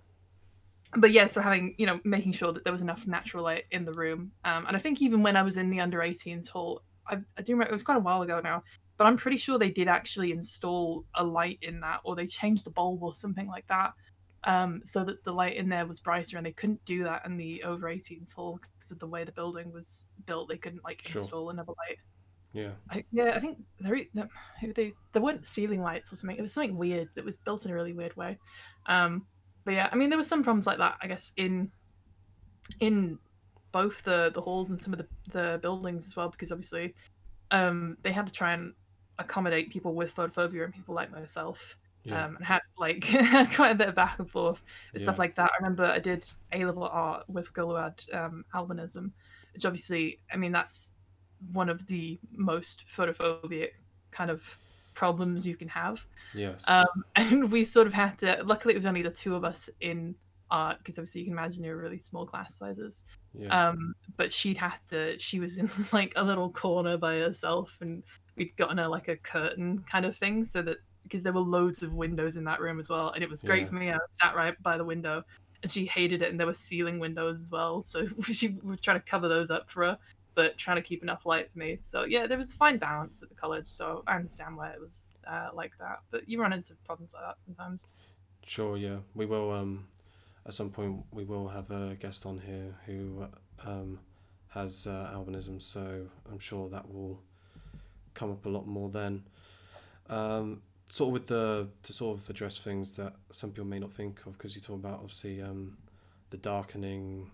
But 0.96 1.12
yeah, 1.12 1.26
so 1.26 1.42
having, 1.42 1.76
you 1.78 1.86
know, 1.86 2.00
making 2.06 2.32
sure 2.32 2.54
that 2.54 2.64
there 2.64 2.72
was 2.74 2.82
enough 2.82 3.06
natural 3.08 3.44
light 3.44 3.66
in 3.72 3.84
the 3.86 3.94
room. 3.94 4.32
Um, 4.46 4.66
and 4.68 4.76
I 4.76 4.80
think 4.80 5.02
even 5.02 5.22
when 5.22 5.36
I 5.36 5.42
was 5.44 5.58
in 5.58 5.70
the 5.70 5.82
under 5.82 6.00
18s 6.02 6.48
hall, 6.48 6.82
I, 7.08 7.18
I 7.38 7.42
do 7.42 7.54
remember, 7.54 7.70
it 7.70 7.74
was 7.74 7.84
quite 7.84 7.98
a 7.98 8.02
while 8.02 8.22
ago 8.22 8.40
now, 8.42 8.64
but 8.98 9.06
I'm 9.06 9.18
pretty 9.18 9.38
sure 9.38 9.60
they 9.60 9.70
did 9.70 9.88
actually 9.90 10.32
install 10.32 11.06
a 11.16 11.24
light 11.24 11.60
in 11.62 11.80
that 11.82 12.00
or 12.04 12.16
they 12.16 12.26
changed 12.26 12.66
the 12.66 12.72
bulb 12.72 13.04
or 13.04 13.14
something 13.14 13.48
like 13.48 13.68
that 13.68 13.94
um, 14.46 14.82
so 14.86 15.04
that 15.04 15.24
the 15.26 15.32
light 15.32 15.58
in 15.58 15.68
there 15.70 15.86
was 15.86 16.00
brighter, 16.00 16.38
and 16.38 16.46
they 16.46 16.54
couldn't 16.54 16.84
do 16.86 17.04
that 17.04 17.26
in 17.26 17.36
the 17.38 17.64
over 17.64 17.88
18s 17.90 18.34
hall 18.34 18.60
because 18.62 18.92
of 18.92 19.00
the 19.00 19.08
way 19.08 19.24
the 19.26 19.32
building 19.34 19.72
was 19.74 20.06
built. 20.26 20.48
They 20.48 20.58
couldn't 20.58 20.84
like 20.86 21.02
Sure. 21.06 21.22
install 21.22 21.50
another 21.50 21.74
light. 21.88 21.98
Yeah 22.58 22.72
I, 22.90 23.04
yeah, 23.12 23.34
I 23.36 23.40
think 23.40 23.60
there 23.80 24.02
they 24.74 24.94
there 25.14 25.22
weren't 25.22 25.46
ceiling 25.46 25.82
lights 25.82 26.12
or 26.12 26.16
something. 26.16 26.38
It 26.38 26.42
was 26.42 26.54
something 26.54 26.76
weird 26.76 27.10
that 27.14 27.24
was 27.24 27.38
built 27.38 27.66
in 27.66 27.72
a 27.72 27.76
really 27.76 27.94
weird 27.94 28.16
way. 28.18 28.40
Um, 28.88 29.28
but 29.64 29.76
yeah, 29.76 29.90
I 29.92 29.96
mean 29.96 30.10
there 30.10 30.18
were 30.18 30.24
some 30.24 30.44
problems 30.44 30.66
like 30.66 30.80
that. 30.80 30.98
I 31.02 31.08
guess 31.08 31.32
in 31.38 31.72
in 32.80 33.20
both 33.72 34.02
the 34.04 34.32
the 34.34 34.42
halls 34.42 34.72
and 34.72 34.82
some 34.82 34.92
of 34.92 35.00
the 35.00 35.08
the 35.32 35.60
buildings 35.62 36.08
as 36.08 36.16
well, 36.16 36.30
because 36.30 36.52
obviously 36.52 36.96
um, 37.52 37.96
they 38.02 38.12
had 38.12 38.26
to 38.26 38.34
try 38.34 38.54
and 38.54 38.74
accommodate 39.20 39.70
people 39.70 39.94
with 39.94 40.16
photophobia 40.16 40.66
and 40.66 40.74
people 40.74 40.94
like 40.96 41.12
myself 41.12 41.76
yeah 42.04 42.26
um, 42.26 42.36
and 42.38 42.46
had 42.46 42.62
like 42.78 43.04
had 43.06 43.54
quite 43.54 43.72
a 43.72 43.76
bit 43.76 43.90
of 43.90 43.96
back 43.96 44.18
and 44.18 44.30
forth 44.30 44.64
and 44.94 45.02
stuff 45.02 45.20
like 45.20 45.36
that. 45.36 45.52
I 45.54 45.58
remember 45.58 45.86
I 45.86 46.00
did 46.00 46.28
A 46.54 46.66
level 46.66 46.86
art 46.86 47.24
with 47.30 47.50
a 47.50 47.52
girl 47.52 47.70
who 47.70 47.76
had 47.76 48.02
um, 48.14 48.46
albinism, 48.56 49.12
which 49.54 49.66
obviously, 49.66 50.20
I 50.32 50.38
mean, 50.38 50.52
that's 50.52 50.94
one 51.54 51.70
of 51.70 51.86
the 51.88 52.20
most 52.36 52.84
photophobic 52.96 53.72
kind 54.12 54.30
of 54.32 54.44
problems 54.94 55.46
you 55.46 55.56
can 55.56 55.68
have. 55.68 56.04
yes 56.34 56.64
Um, 56.68 56.86
and 57.16 57.52
we 57.52 57.64
sort 57.66 57.88
of 57.88 57.94
had 57.94 58.18
to. 58.20 58.42
Luckily, 58.44 58.74
it 58.74 58.78
was 58.78 58.86
only 58.86 59.02
the 59.02 59.12
two 59.12 59.36
of 59.36 59.44
us 59.44 59.70
in 59.82 60.16
art 60.50 60.78
because 60.80 60.98
obviously 60.98 61.22
you 61.22 61.26
can 61.28 61.34
imagine 61.34 61.62
they 61.62 61.70
were 61.70 61.78
really 61.78 61.98
small 61.98 62.26
class 62.26 62.56
sizes. 62.56 63.04
yeah 63.34 63.70
Um, 63.70 63.94
but 64.16 64.32
she'd 64.34 64.58
have 64.58 64.86
to. 64.88 65.18
She 65.20 65.40
was 65.40 65.58
in 65.58 65.70
like 65.92 66.14
a 66.16 66.24
little 66.24 66.50
corner 66.50 66.98
by 66.98 67.16
herself, 67.20 67.78
and 67.82 68.04
we'd 68.36 68.56
gotten 68.58 68.78
her 68.78 68.88
like 68.88 69.08
a 69.08 69.18
curtain 69.18 69.80
kind 69.90 70.06
of 70.06 70.16
thing, 70.16 70.44
so 70.44 70.62
that 70.64 70.78
because 71.04 71.24
there 71.24 71.34
were 71.34 71.42
loads 71.42 71.84
of 71.84 71.94
windows 71.94 72.36
in 72.38 72.44
that 72.46 72.60
room 72.60 72.80
as 72.80 72.90
well, 72.90 73.12
and 73.12 73.24
it 73.24 73.30
was 73.30 73.42
great 73.42 73.64
Yeah. 73.64 73.68
for 73.70 73.76
me. 73.76 73.92
I 73.92 73.98
sat 74.12 74.36
right 74.36 74.56
by 74.64 74.78
the 74.78 74.84
window, 74.86 75.24
and 75.62 75.72
she 75.72 75.86
hated 75.86 76.22
it, 76.22 76.30
and 76.32 76.40
there 76.40 76.48
were 76.48 76.54
ceiling 76.54 76.98
windows 77.00 77.40
as 77.42 77.52
well, 77.52 77.84
so 77.84 78.06
she 78.24 78.58
we 78.64 78.70
were 78.72 78.78
trying 78.78 79.00
to 79.00 79.06
cover 79.06 79.28
those 79.28 79.52
up 79.52 79.70
for 79.70 79.86
her, 79.86 79.98
but 80.38 80.56
trying 80.56 80.76
to 80.76 80.84
keep 80.84 81.02
enough 81.02 81.26
light 81.26 81.52
for 81.52 81.58
me. 81.58 81.80
So 81.82 82.06
yeah, 82.06 82.28
there 82.28 82.38
was 82.38 82.52
a 82.52 82.56
fine 82.56 82.78
balance 82.78 83.24
at 83.24 83.30
the 83.30 83.34
college, 83.34 83.66
so 83.66 84.04
I 84.06 84.16
understand 84.18 84.56
why 84.56 84.70
it 84.70 84.80
was 84.80 85.12
uh, 85.28 85.50
like 85.52 85.76
that. 85.80 86.02
But 86.12 86.30
you 86.30 86.40
run 86.40 86.54
into 86.54 86.76
problems 86.86 87.16
like 87.16 87.24
that 87.24 87.40
sometimes. 87.44 87.96
Sure, 88.46 88.78
yeah. 88.78 88.98
We 89.16 89.26
will 89.26 89.52
um 89.52 89.88
at 90.46 90.54
some 90.54 90.70
point 90.70 91.04
we 91.12 91.24
will 91.24 91.48
have 91.48 91.72
a 91.72 91.98
guest 92.00 92.28
on 92.28 92.38
here 92.38 92.76
who 92.86 93.26
um 93.66 94.00
has 94.50 94.86
uh, 94.86 95.12
albinism, 95.12 95.60
so 95.60 96.08
I'm 96.32 96.40
sure 96.40 96.70
that 96.70 96.94
will 96.94 97.20
come 98.14 98.32
up 98.32 98.46
a 98.46 98.50
lot 98.50 98.68
more 98.68 98.90
then. 98.90 99.24
Um, 100.08 100.62
sort 100.88 101.08
of 101.10 101.14
with 101.14 101.28
the 101.28 101.68
to 101.82 101.94
sort 101.94 102.20
of 102.20 102.30
address 102.30 102.60
things 102.60 102.94
that 102.94 103.14
some 103.32 103.50
people 103.50 103.66
may 103.66 103.80
not 103.80 103.92
think 103.92 104.20
of 104.28 104.38
because 104.38 104.56
you 104.56 104.62
talk 104.62 104.76
about 104.76 105.00
obviously 105.00 105.42
um, 105.42 105.78
the 106.30 106.38
darkening 106.38 107.32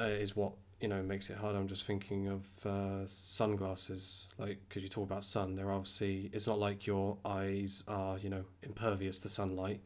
uh, 0.00 0.02
is 0.02 0.34
what 0.34 0.54
you 0.80 0.88
know 0.88 1.02
makes 1.02 1.30
it 1.30 1.36
hard. 1.38 1.56
I'm 1.56 1.68
just 1.68 1.84
thinking 1.84 2.28
of 2.28 2.66
uh, 2.66 3.06
sunglasses, 3.06 4.28
like 4.38 4.60
because 4.68 4.82
you 4.82 4.88
talk 4.88 5.04
about 5.04 5.24
sun. 5.24 5.54
They're 5.56 5.72
obviously 5.72 6.30
it's 6.32 6.46
not 6.46 6.58
like 6.58 6.86
your 6.86 7.18
eyes 7.24 7.84
are 7.88 8.18
you 8.18 8.28
know 8.30 8.44
impervious 8.62 9.18
to 9.20 9.28
sunlight. 9.28 9.82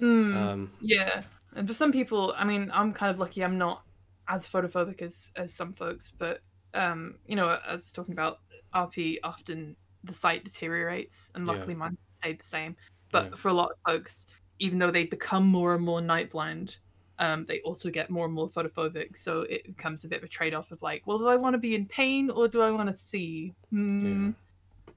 Mm, 0.00 0.52
Um, 0.52 0.72
yeah, 0.78 1.24
and 1.54 1.66
for 1.68 1.74
some 1.74 1.92
people, 1.92 2.32
I 2.36 2.44
mean, 2.44 2.70
I'm 2.72 2.92
kind 2.92 3.10
of 3.12 3.18
lucky. 3.18 3.44
I'm 3.44 3.58
not 3.58 3.84
as 4.28 4.48
photophobic 4.48 5.02
as 5.02 5.30
as 5.36 5.54
some 5.54 5.74
folks, 5.74 6.14
but 6.18 6.40
um, 6.74 7.18
you 7.26 7.36
know, 7.36 7.50
as 7.50 7.60
I 7.66 7.72
was 7.72 7.92
talking 7.92 8.12
about 8.12 8.38
RP, 8.72 9.20
often 9.22 9.76
the 10.04 10.12
sight 10.12 10.44
deteriorates, 10.44 11.30
and 11.34 11.46
Yeah. 11.46 11.66
luckily 11.66 11.74
mine 11.74 11.96
stayed 12.08 12.40
the 12.40 12.44
same. 12.44 12.76
But 13.12 13.28
Yeah. 13.28 13.38
for 13.38 13.48
a 13.48 13.52
lot 13.54 13.70
of 13.72 13.76
folks, 13.92 14.26
even 14.60 14.78
though 14.78 14.90
they 14.90 15.04
become 15.06 15.46
more 15.46 15.74
and 15.74 15.84
more 15.84 16.00
night 16.00 16.30
blind, 16.30 16.76
um, 17.20 17.44
they 17.44 17.60
also 17.60 17.90
get 17.90 18.10
more 18.10 18.24
and 18.24 18.34
more 18.34 18.48
photophobic. 18.48 19.16
So 19.16 19.42
it 19.42 19.64
becomes 19.64 20.04
a 20.04 20.08
bit 20.08 20.18
of 20.18 20.24
a 20.24 20.28
trade 20.28 20.54
off 20.54 20.72
of 20.72 20.82
like, 20.82 21.02
well, 21.06 21.18
do 21.18 21.28
I 21.28 21.36
want 21.36 21.54
to 21.54 21.58
be 21.58 21.74
in 21.74 21.86
pain 21.86 22.30
or 22.30 22.48
do 22.48 22.62
I 22.62 22.70
want 22.70 22.88
to 22.88 22.96
see? 22.96 23.54
Hmm. 23.70 24.26
Yeah. 24.26 24.92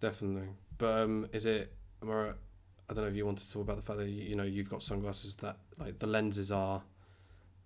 Definitely. 0.00 0.48
But 0.78 1.00
um, 1.00 1.26
is 1.32 1.46
it? 1.46 1.72
am 2.02 2.10
I 2.10 2.94
don't 2.94 3.04
know 3.04 3.10
if 3.10 3.16
you 3.16 3.26
want 3.26 3.38
to 3.38 3.50
talk 3.50 3.62
about 3.62 3.76
the 3.76 3.82
fact 3.82 3.98
that 3.98 4.08
you 4.08 4.36
know 4.36 4.44
you've 4.44 4.70
got 4.70 4.82
sunglasses 4.82 5.34
that 5.36 5.56
like 5.78 5.98
the 5.98 6.06
lenses 6.06 6.52
are 6.52 6.82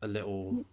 a 0.00 0.06
little 0.06 0.64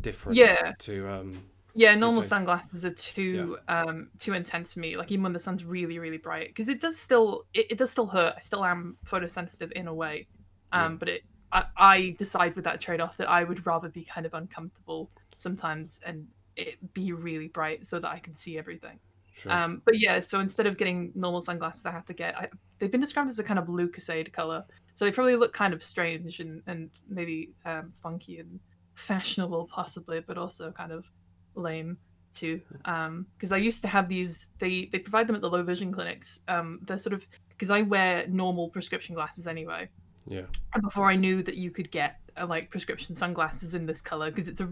different. 0.00 0.36
Yeah. 0.36 0.72
To 0.78 1.08
um. 1.08 1.42
Yeah, 1.76 1.94
normal 1.96 2.22
say- 2.22 2.28
sunglasses 2.28 2.84
are 2.84 2.90
too 2.90 3.58
um 3.68 4.08
too 4.18 4.32
intense 4.32 4.72
for 4.72 4.80
me. 4.80 4.96
Like 4.96 5.12
even 5.12 5.24
when 5.24 5.32
the 5.34 5.38
sun's 5.38 5.62
really 5.62 5.98
really 5.98 6.18
bright, 6.18 6.48
because 6.48 6.68
it 6.68 6.80
does 6.80 6.98
still 6.98 7.44
it, 7.52 7.66
it 7.70 7.78
does 7.78 7.90
still 7.90 8.06
hurt. 8.06 8.34
I 8.36 8.40
still 8.40 8.64
am 8.64 8.96
photosensitive 9.06 9.72
in 9.72 9.88
a 9.88 9.94
way, 9.94 10.26
um, 10.72 10.92
Yeah. 10.92 10.96
but 10.98 11.08
it 11.10 11.22
I, 11.54 11.64
I 11.76 12.16
decide 12.18 12.56
with 12.56 12.64
that 12.64 12.80
trade 12.80 13.00
off 13.00 13.16
that 13.16 13.30
I 13.30 13.44
would 13.44 13.64
rather 13.64 13.88
be 13.88 14.04
kind 14.04 14.26
of 14.26 14.34
uncomfortable 14.34 15.10
sometimes 15.36 16.00
and 16.04 16.26
it 16.56 16.92
be 16.92 17.12
really 17.12 17.48
bright 17.48 17.86
so 17.86 17.98
that 17.98 18.10
I 18.10 18.18
can 18.18 18.34
see 18.34 18.58
everything. 18.58 18.98
Sure. 19.36 19.52
Um, 19.52 19.82
but 19.84 19.98
yeah, 19.98 20.20
so 20.20 20.40
instead 20.40 20.66
of 20.66 20.76
getting 20.76 21.12
normal 21.14 21.40
sunglasses, 21.40 21.86
I 21.86 21.90
have 21.90 22.04
to 22.06 22.12
get. 22.12 22.36
I, 22.36 22.48
they've 22.78 22.90
been 22.90 23.00
described 23.00 23.30
as 23.30 23.38
a 23.38 23.44
kind 23.44 23.58
of 23.58 23.66
lucozade 23.66 24.32
color, 24.32 24.64
so 24.94 25.04
they 25.04 25.10
probably 25.10 25.34
look 25.34 25.52
kind 25.52 25.74
of 25.74 25.82
strange 25.82 26.38
and 26.38 26.62
and 26.68 26.90
maybe 27.08 27.50
um, 27.64 27.90
funky 27.90 28.38
and 28.38 28.60
fashionable, 28.94 29.66
possibly, 29.66 30.20
but 30.20 30.38
also 30.38 30.70
kind 30.70 30.92
of 30.92 31.04
lame 31.56 31.98
too. 32.32 32.60
Because 32.84 33.50
I 33.50 33.56
used 33.56 33.82
to 33.82 33.88
have 33.88 34.08
these. 34.08 34.48
They 34.60 34.88
they 34.92 35.00
provide 35.00 35.26
them 35.26 35.34
at 35.34 35.42
the 35.42 35.50
low 35.50 35.64
vision 35.64 35.92
clinics. 35.92 36.38
Um, 36.46 36.78
they're 36.82 36.98
sort 36.98 37.14
of 37.14 37.26
because 37.48 37.70
I 37.70 37.82
wear 37.82 38.28
normal 38.28 38.68
prescription 38.68 39.16
glasses 39.16 39.48
anyway. 39.48 39.88
Yeah. 40.26 40.42
And 40.74 40.82
before 40.82 41.10
I 41.10 41.16
knew 41.16 41.42
that 41.42 41.56
you 41.56 41.70
could 41.70 41.90
get 41.90 42.20
uh, 42.36 42.46
like 42.46 42.70
prescription 42.70 43.14
sunglasses 43.14 43.74
in 43.74 43.86
this 43.86 44.00
color, 44.00 44.30
because 44.30 44.48
it's 44.48 44.60
a, 44.60 44.68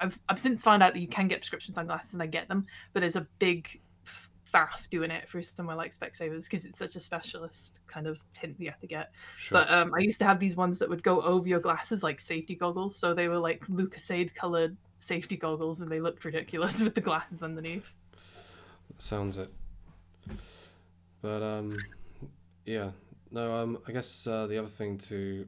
I've 0.00 0.18
I've 0.28 0.38
since 0.38 0.62
found 0.62 0.82
out 0.82 0.94
that 0.94 1.00
you 1.00 1.08
can 1.08 1.28
get 1.28 1.40
prescription 1.40 1.72
sunglasses 1.72 2.14
and 2.14 2.22
I 2.22 2.26
get 2.26 2.48
them, 2.48 2.66
but 2.92 3.00
there's 3.00 3.16
a 3.16 3.26
big 3.38 3.80
faff 4.52 4.88
doing 4.90 5.10
it 5.10 5.28
for 5.28 5.42
somewhere 5.42 5.76
like 5.76 5.92
Specsavers 5.92 6.44
because 6.44 6.64
it's 6.64 6.78
such 6.78 6.96
a 6.96 7.00
specialist 7.00 7.80
kind 7.86 8.06
of 8.06 8.18
tint 8.32 8.56
you 8.58 8.70
have 8.70 8.80
to 8.80 8.86
get. 8.86 9.12
Sure. 9.36 9.58
But 9.60 9.72
um, 9.72 9.92
I 9.94 10.00
used 10.00 10.18
to 10.20 10.24
have 10.24 10.38
these 10.38 10.56
ones 10.56 10.78
that 10.78 10.88
would 10.88 11.02
go 11.02 11.20
over 11.22 11.48
your 11.48 11.60
glasses 11.60 12.02
like 12.02 12.20
safety 12.20 12.54
goggles, 12.54 12.96
so 12.96 13.14
they 13.14 13.28
were 13.28 13.38
like 13.38 13.66
Lucozade 13.66 14.34
colored 14.34 14.76
safety 14.98 15.36
goggles, 15.36 15.80
and 15.80 15.90
they 15.90 16.00
looked 16.00 16.24
ridiculous 16.24 16.80
with 16.82 16.94
the 16.94 17.00
glasses 17.00 17.42
underneath. 17.42 17.92
Sounds 18.98 19.38
it. 19.38 19.52
But 21.22 21.42
um, 21.42 21.76
yeah. 22.64 22.90
No. 23.36 23.54
Um. 23.54 23.78
I 23.86 23.92
guess 23.92 24.26
uh, 24.26 24.46
the 24.46 24.58
other 24.58 24.68
thing 24.80 24.96
to 25.10 25.46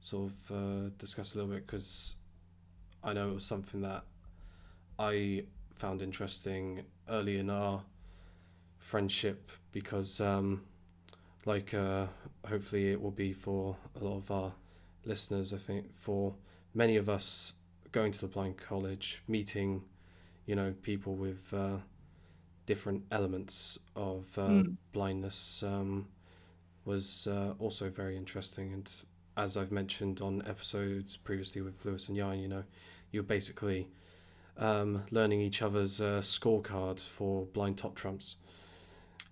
sort 0.00 0.30
of 0.32 0.50
uh, 0.50 0.88
discuss 0.98 1.34
a 1.34 1.38
little 1.38 1.52
bit 1.54 1.66
because 1.66 2.16
I 3.04 3.12
know 3.12 3.30
it 3.30 3.34
was 3.34 3.44
something 3.44 3.82
that 3.82 4.04
I 4.98 5.44
found 5.74 6.00
interesting 6.02 6.82
early 7.08 7.38
in 7.38 7.50
our 7.50 7.82
friendship 8.78 9.52
because 9.72 10.20
um, 10.20 10.62
like 11.44 11.74
uh, 11.74 12.06
hopefully 12.48 12.90
it 12.92 13.00
will 13.00 13.10
be 13.26 13.32
for 13.32 13.76
a 14.00 14.02
lot 14.04 14.16
of 14.16 14.30
our 14.30 14.52
listeners. 15.04 15.52
I 15.52 15.58
think 15.58 15.94
for 15.94 16.34
many 16.74 16.96
of 16.96 17.08
us 17.10 17.52
going 17.92 18.12
to 18.12 18.20
the 18.22 18.26
blind 18.26 18.56
college, 18.56 19.22
meeting, 19.28 19.82
you 20.46 20.54
know, 20.56 20.74
people 20.82 21.14
with. 21.14 21.52
Uh, 21.52 21.78
different 22.64 23.02
elements 23.10 23.76
of 23.96 24.38
uh, 24.38 24.42
Mm. 24.48 24.76
blindness 24.92 25.64
um, 25.64 26.06
was 26.84 27.26
uh, 27.30 27.54
also 27.58 27.88
very 27.88 28.16
interesting. 28.16 28.72
And 28.72 28.90
as 29.36 29.56
I've 29.56 29.72
mentioned 29.72 30.20
on 30.20 30.42
episodes 30.46 31.16
previously 31.16 31.62
with 31.62 31.84
Lewis 31.84 32.08
and 32.08 32.16
Yan, 32.16 32.38
you 32.38 32.48
know, 32.48 32.64
you're 33.10 33.22
basically 33.22 33.88
um, 34.56 35.04
learning 35.10 35.40
each 35.40 35.62
other's 35.62 36.00
uh, 36.00 36.20
scorecard 36.20 37.00
for 37.00 37.46
blind 37.46 37.78
top 37.78 37.94
trumps. 37.94 38.36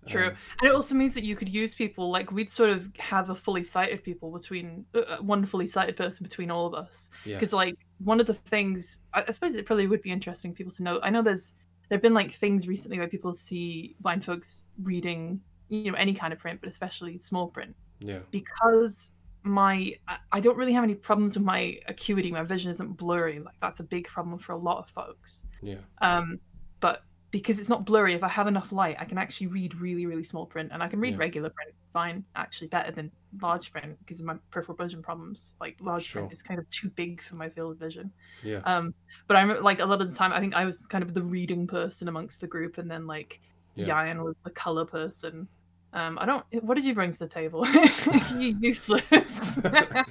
True. 0.07 0.27
Um, 0.27 0.37
And 0.61 0.69
it 0.69 0.75
also 0.75 0.95
means 0.95 1.13
that 1.13 1.23
you 1.23 1.35
could 1.35 1.49
use 1.49 1.75
people 1.75 2.09
like 2.09 2.31
we'd 2.31 2.49
sort 2.49 2.71
of 2.71 2.89
have 2.97 3.29
a 3.29 3.35
fully 3.35 3.63
sighted 3.63 4.03
people 4.03 4.31
between 4.31 4.85
uh, 4.95 4.99
uh, 4.99 5.17
one 5.17 5.45
fully 5.45 5.67
sighted 5.67 5.95
person 5.95 6.23
between 6.23 6.49
all 6.49 6.65
of 6.65 6.73
us. 6.73 7.09
yeah. 7.23 7.35
Because 7.35 7.53
like 7.53 7.75
one 7.99 8.19
of 8.19 8.25
the 8.25 8.33
things 8.33 8.99
I, 9.13 9.23
I 9.27 9.31
suppose 9.31 9.55
it 9.55 9.65
probably 9.65 9.87
would 9.87 10.01
be 10.01 10.11
interesting 10.11 10.51
for 10.51 10.57
people 10.57 10.73
to 10.73 10.83
know. 10.83 10.99
I 11.03 11.11
know 11.11 11.21
there's 11.21 11.53
there've 11.89 12.01
been 12.01 12.13
like 12.15 12.31
things 12.31 12.67
recently 12.67 12.97
where 12.97 13.07
people 13.07 13.33
see 13.33 13.95
blind 13.99 14.25
folks 14.25 14.65
reading 14.81 15.39
you 15.71 15.91
know 15.91 15.97
any 15.97 16.13
kind 16.13 16.33
of 16.33 16.39
print, 16.39 16.59
but 16.59 16.69
especially 16.69 17.17
small 17.17 17.47
print 17.47 17.75
yeah. 17.99 18.19
because 18.29 19.11
my 19.43 19.95
I- 20.31 20.39
don't 20.39 20.57
really 20.57 20.73
have 20.73 20.83
any 20.83 20.93
problems 20.95 21.35
with 21.35 21.45
my 21.45 21.79
acuity. 21.87 22.31
My 22.31 22.43
vision 22.43 22.69
isn't 22.69 22.97
blurry. 22.97 23.39
Like 23.39 23.55
that's 23.61 23.79
a 23.79 23.83
big 23.83 24.07
problem 24.07 24.37
for 24.37 24.51
a 24.53 24.57
lot 24.57 24.77
of 24.79 24.89
folks. 24.89 25.47
Yeah. 25.61 25.77
Um, 26.01 26.39
but 26.79 27.03
because 27.31 27.57
it's 27.59 27.69
not 27.69 27.85
blurry, 27.85 28.13
if 28.13 28.23
I 28.23 28.27
have 28.27 28.47
enough 28.47 28.71
light, 28.73 28.97
I 28.99 29.05
can 29.05 29.17
actually 29.17 29.47
read 29.47 29.73
really, 29.75 30.05
really 30.05 30.23
small 30.23 30.45
print, 30.45 30.69
and 30.73 30.83
I 30.83 30.87
can 30.89 30.99
read 30.99 31.13
Yeah. 31.13 31.19
regular 31.19 31.49
print 31.49 31.71
fine, 31.93 32.23
actually 32.35 32.67
better 32.67 32.91
than 32.91 33.11
large 33.41 33.71
print 33.71 33.97
because 33.99 34.19
of 34.21 34.25
my 34.25 34.35
peripheral 34.51 34.77
vision 34.77 35.01
problems. 35.01 35.55
Like 35.59 35.77
large 35.81 36.03
Sure. 36.03 36.21
print 36.21 36.33
is 36.33 36.43
kind 36.43 36.59
of 36.59 36.67
too 36.69 36.89
big 36.89 37.21
for 37.21 37.35
my 37.35 37.49
field 37.49 37.71
of 37.71 37.77
vision. 37.79 38.11
Yeah. 38.43 38.59
Um, 38.65 38.93
but 39.27 39.35
i'm 39.37 39.61
like 39.63 39.79
a 39.79 39.85
lot 39.85 40.01
of 40.01 40.09
the 40.09 40.15
time, 40.15 40.31
I 40.33 40.39
think 40.39 40.53
I 40.55 40.65
was 40.65 40.85
kind 40.87 41.03
of 41.03 41.13
the 41.13 41.23
reading 41.23 41.67
person 41.67 42.07
amongst 42.09 42.41
the 42.41 42.47
group, 42.47 42.77
and 42.77 42.89
then 42.91 43.07
like 43.07 43.39
Yeah. 43.75 44.03
Yan 44.05 44.23
was 44.23 44.37
the 44.43 44.51
color 44.51 44.85
person. 44.85 45.47
Um, 45.93 46.17
I 46.21 46.25
don't. 46.25 46.45
What 46.63 46.75
did 46.75 46.85
you 46.85 46.93
bring 46.93 47.11
to 47.11 47.19
the 47.19 47.27
table? 47.27 47.65
you 48.37 48.55
useless. 48.61 49.55
Ten 49.61 50.05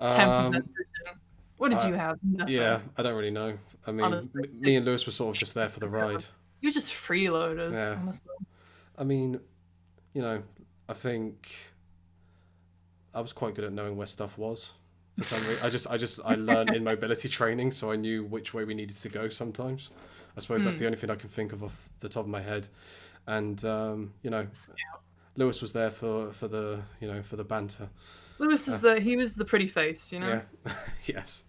Um, 0.00 0.46
percent. 0.46 0.70
What 1.56 1.70
did 1.70 1.78
I- 1.78 1.88
you 1.88 1.94
have? 1.94 2.18
Nothing. 2.22 2.54
yeah, 2.54 2.80
I 2.96 3.02
don't 3.02 3.16
really 3.16 3.30
know. 3.30 3.58
I 3.86 3.92
mean, 3.92 4.04
Honestly. 4.06 4.48
me 4.58 4.76
and 4.76 4.86
Lewis 4.86 5.06
were 5.06 5.12
sort 5.12 5.34
of 5.34 5.38
just 5.40 5.54
there 5.54 5.68
for 5.68 5.80
the 5.80 5.88
ride. 5.88 6.24
You're 6.60 6.72
just 6.72 6.92
freeloaders. 6.92 7.72
Yeah. 7.72 7.98
Honestly. 8.00 8.34
I 8.96 9.04
mean, 9.04 9.40
you 10.14 10.22
know, 10.22 10.42
I 10.88 10.92
think 10.92 11.54
I 13.14 13.20
was 13.20 13.32
quite 13.32 13.54
good 13.54 13.64
at 13.64 13.72
knowing 13.72 13.96
where 13.96 14.06
stuff 14.06 14.38
was. 14.38 14.72
For 15.18 15.24
some 15.24 15.40
reason, 15.48 15.66
I 15.66 15.70
just, 15.70 15.90
I 15.90 15.96
just, 15.96 16.20
I 16.24 16.34
learned 16.36 16.74
in 16.74 16.84
mobility 16.84 17.28
training, 17.28 17.72
so 17.72 17.90
I 17.90 17.96
knew 17.96 18.24
which 18.24 18.54
way 18.54 18.64
we 18.64 18.74
needed 18.74 18.96
to 18.98 19.08
go. 19.08 19.28
Sometimes, 19.28 19.90
I 20.36 20.40
suppose 20.40 20.62
that's 20.62 20.76
Hmm. 20.76 20.80
the 20.80 20.86
only 20.86 20.98
thing 20.98 21.10
I 21.10 21.16
can 21.16 21.28
think 21.28 21.52
of 21.52 21.64
off 21.64 21.90
the 22.00 22.08
top 22.08 22.24
of 22.24 22.28
my 22.30 22.40
head. 22.40 22.68
And 23.28 23.62
um, 23.66 24.14
you 24.22 24.30
know, 24.30 24.48
Lewis 25.36 25.60
was 25.60 25.72
there 25.72 25.90
for 25.90 26.32
for 26.32 26.48
the, 26.48 26.80
you 27.00 27.06
know, 27.06 27.22
for 27.22 27.36
the 27.36 27.44
banter. 27.44 27.90
Lewis 28.38 28.66
is 28.66 28.80
the 28.80 28.98
he 28.98 29.16
was 29.16 29.34
the 29.34 29.44
pretty 29.44 29.68
face, 29.68 30.10
you 30.12 30.20
know. 30.20 30.40
Yeah, 30.66 30.72
yes. 31.04 31.44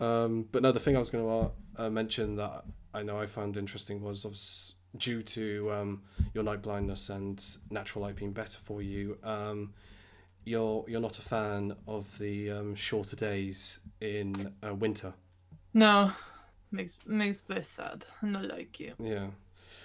Um, 0.00 0.48
but 0.50 0.62
no, 0.62 0.72
the 0.72 0.80
thing 0.80 0.96
I 0.96 0.98
was 0.98 1.10
going 1.10 1.24
to 1.24 1.84
uh, 1.84 1.90
mention 1.90 2.36
that 2.36 2.64
I 2.92 3.02
know 3.02 3.20
I 3.20 3.26
found 3.26 3.56
interesting 3.56 4.02
was 4.02 4.74
due 4.98 5.22
to 5.22 5.70
um, 5.72 6.02
your 6.34 6.42
night 6.42 6.60
blindness 6.60 7.08
and 7.08 7.42
natural 7.70 8.04
light 8.04 8.16
being 8.16 8.32
better 8.32 8.58
for 8.58 8.82
you. 8.82 9.16
Um, 9.22 9.74
you're 10.44 10.84
you're 10.88 11.00
not 11.00 11.18
a 11.18 11.22
fan 11.22 11.76
of 11.86 12.18
the 12.18 12.50
um, 12.50 12.74
shorter 12.74 13.14
days 13.14 13.80
in 14.00 14.52
uh, 14.66 14.74
winter. 14.74 15.14
No, 15.72 16.10
makes 16.72 16.98
makes 17.06 17.44
me 17.48 17.62
sad. 17.62 18.04
I'm 18.22 18.32
not 18.32 18.44
like 18.46 18.80
you. 18.80 18.94
Yeah, 18.98 19.28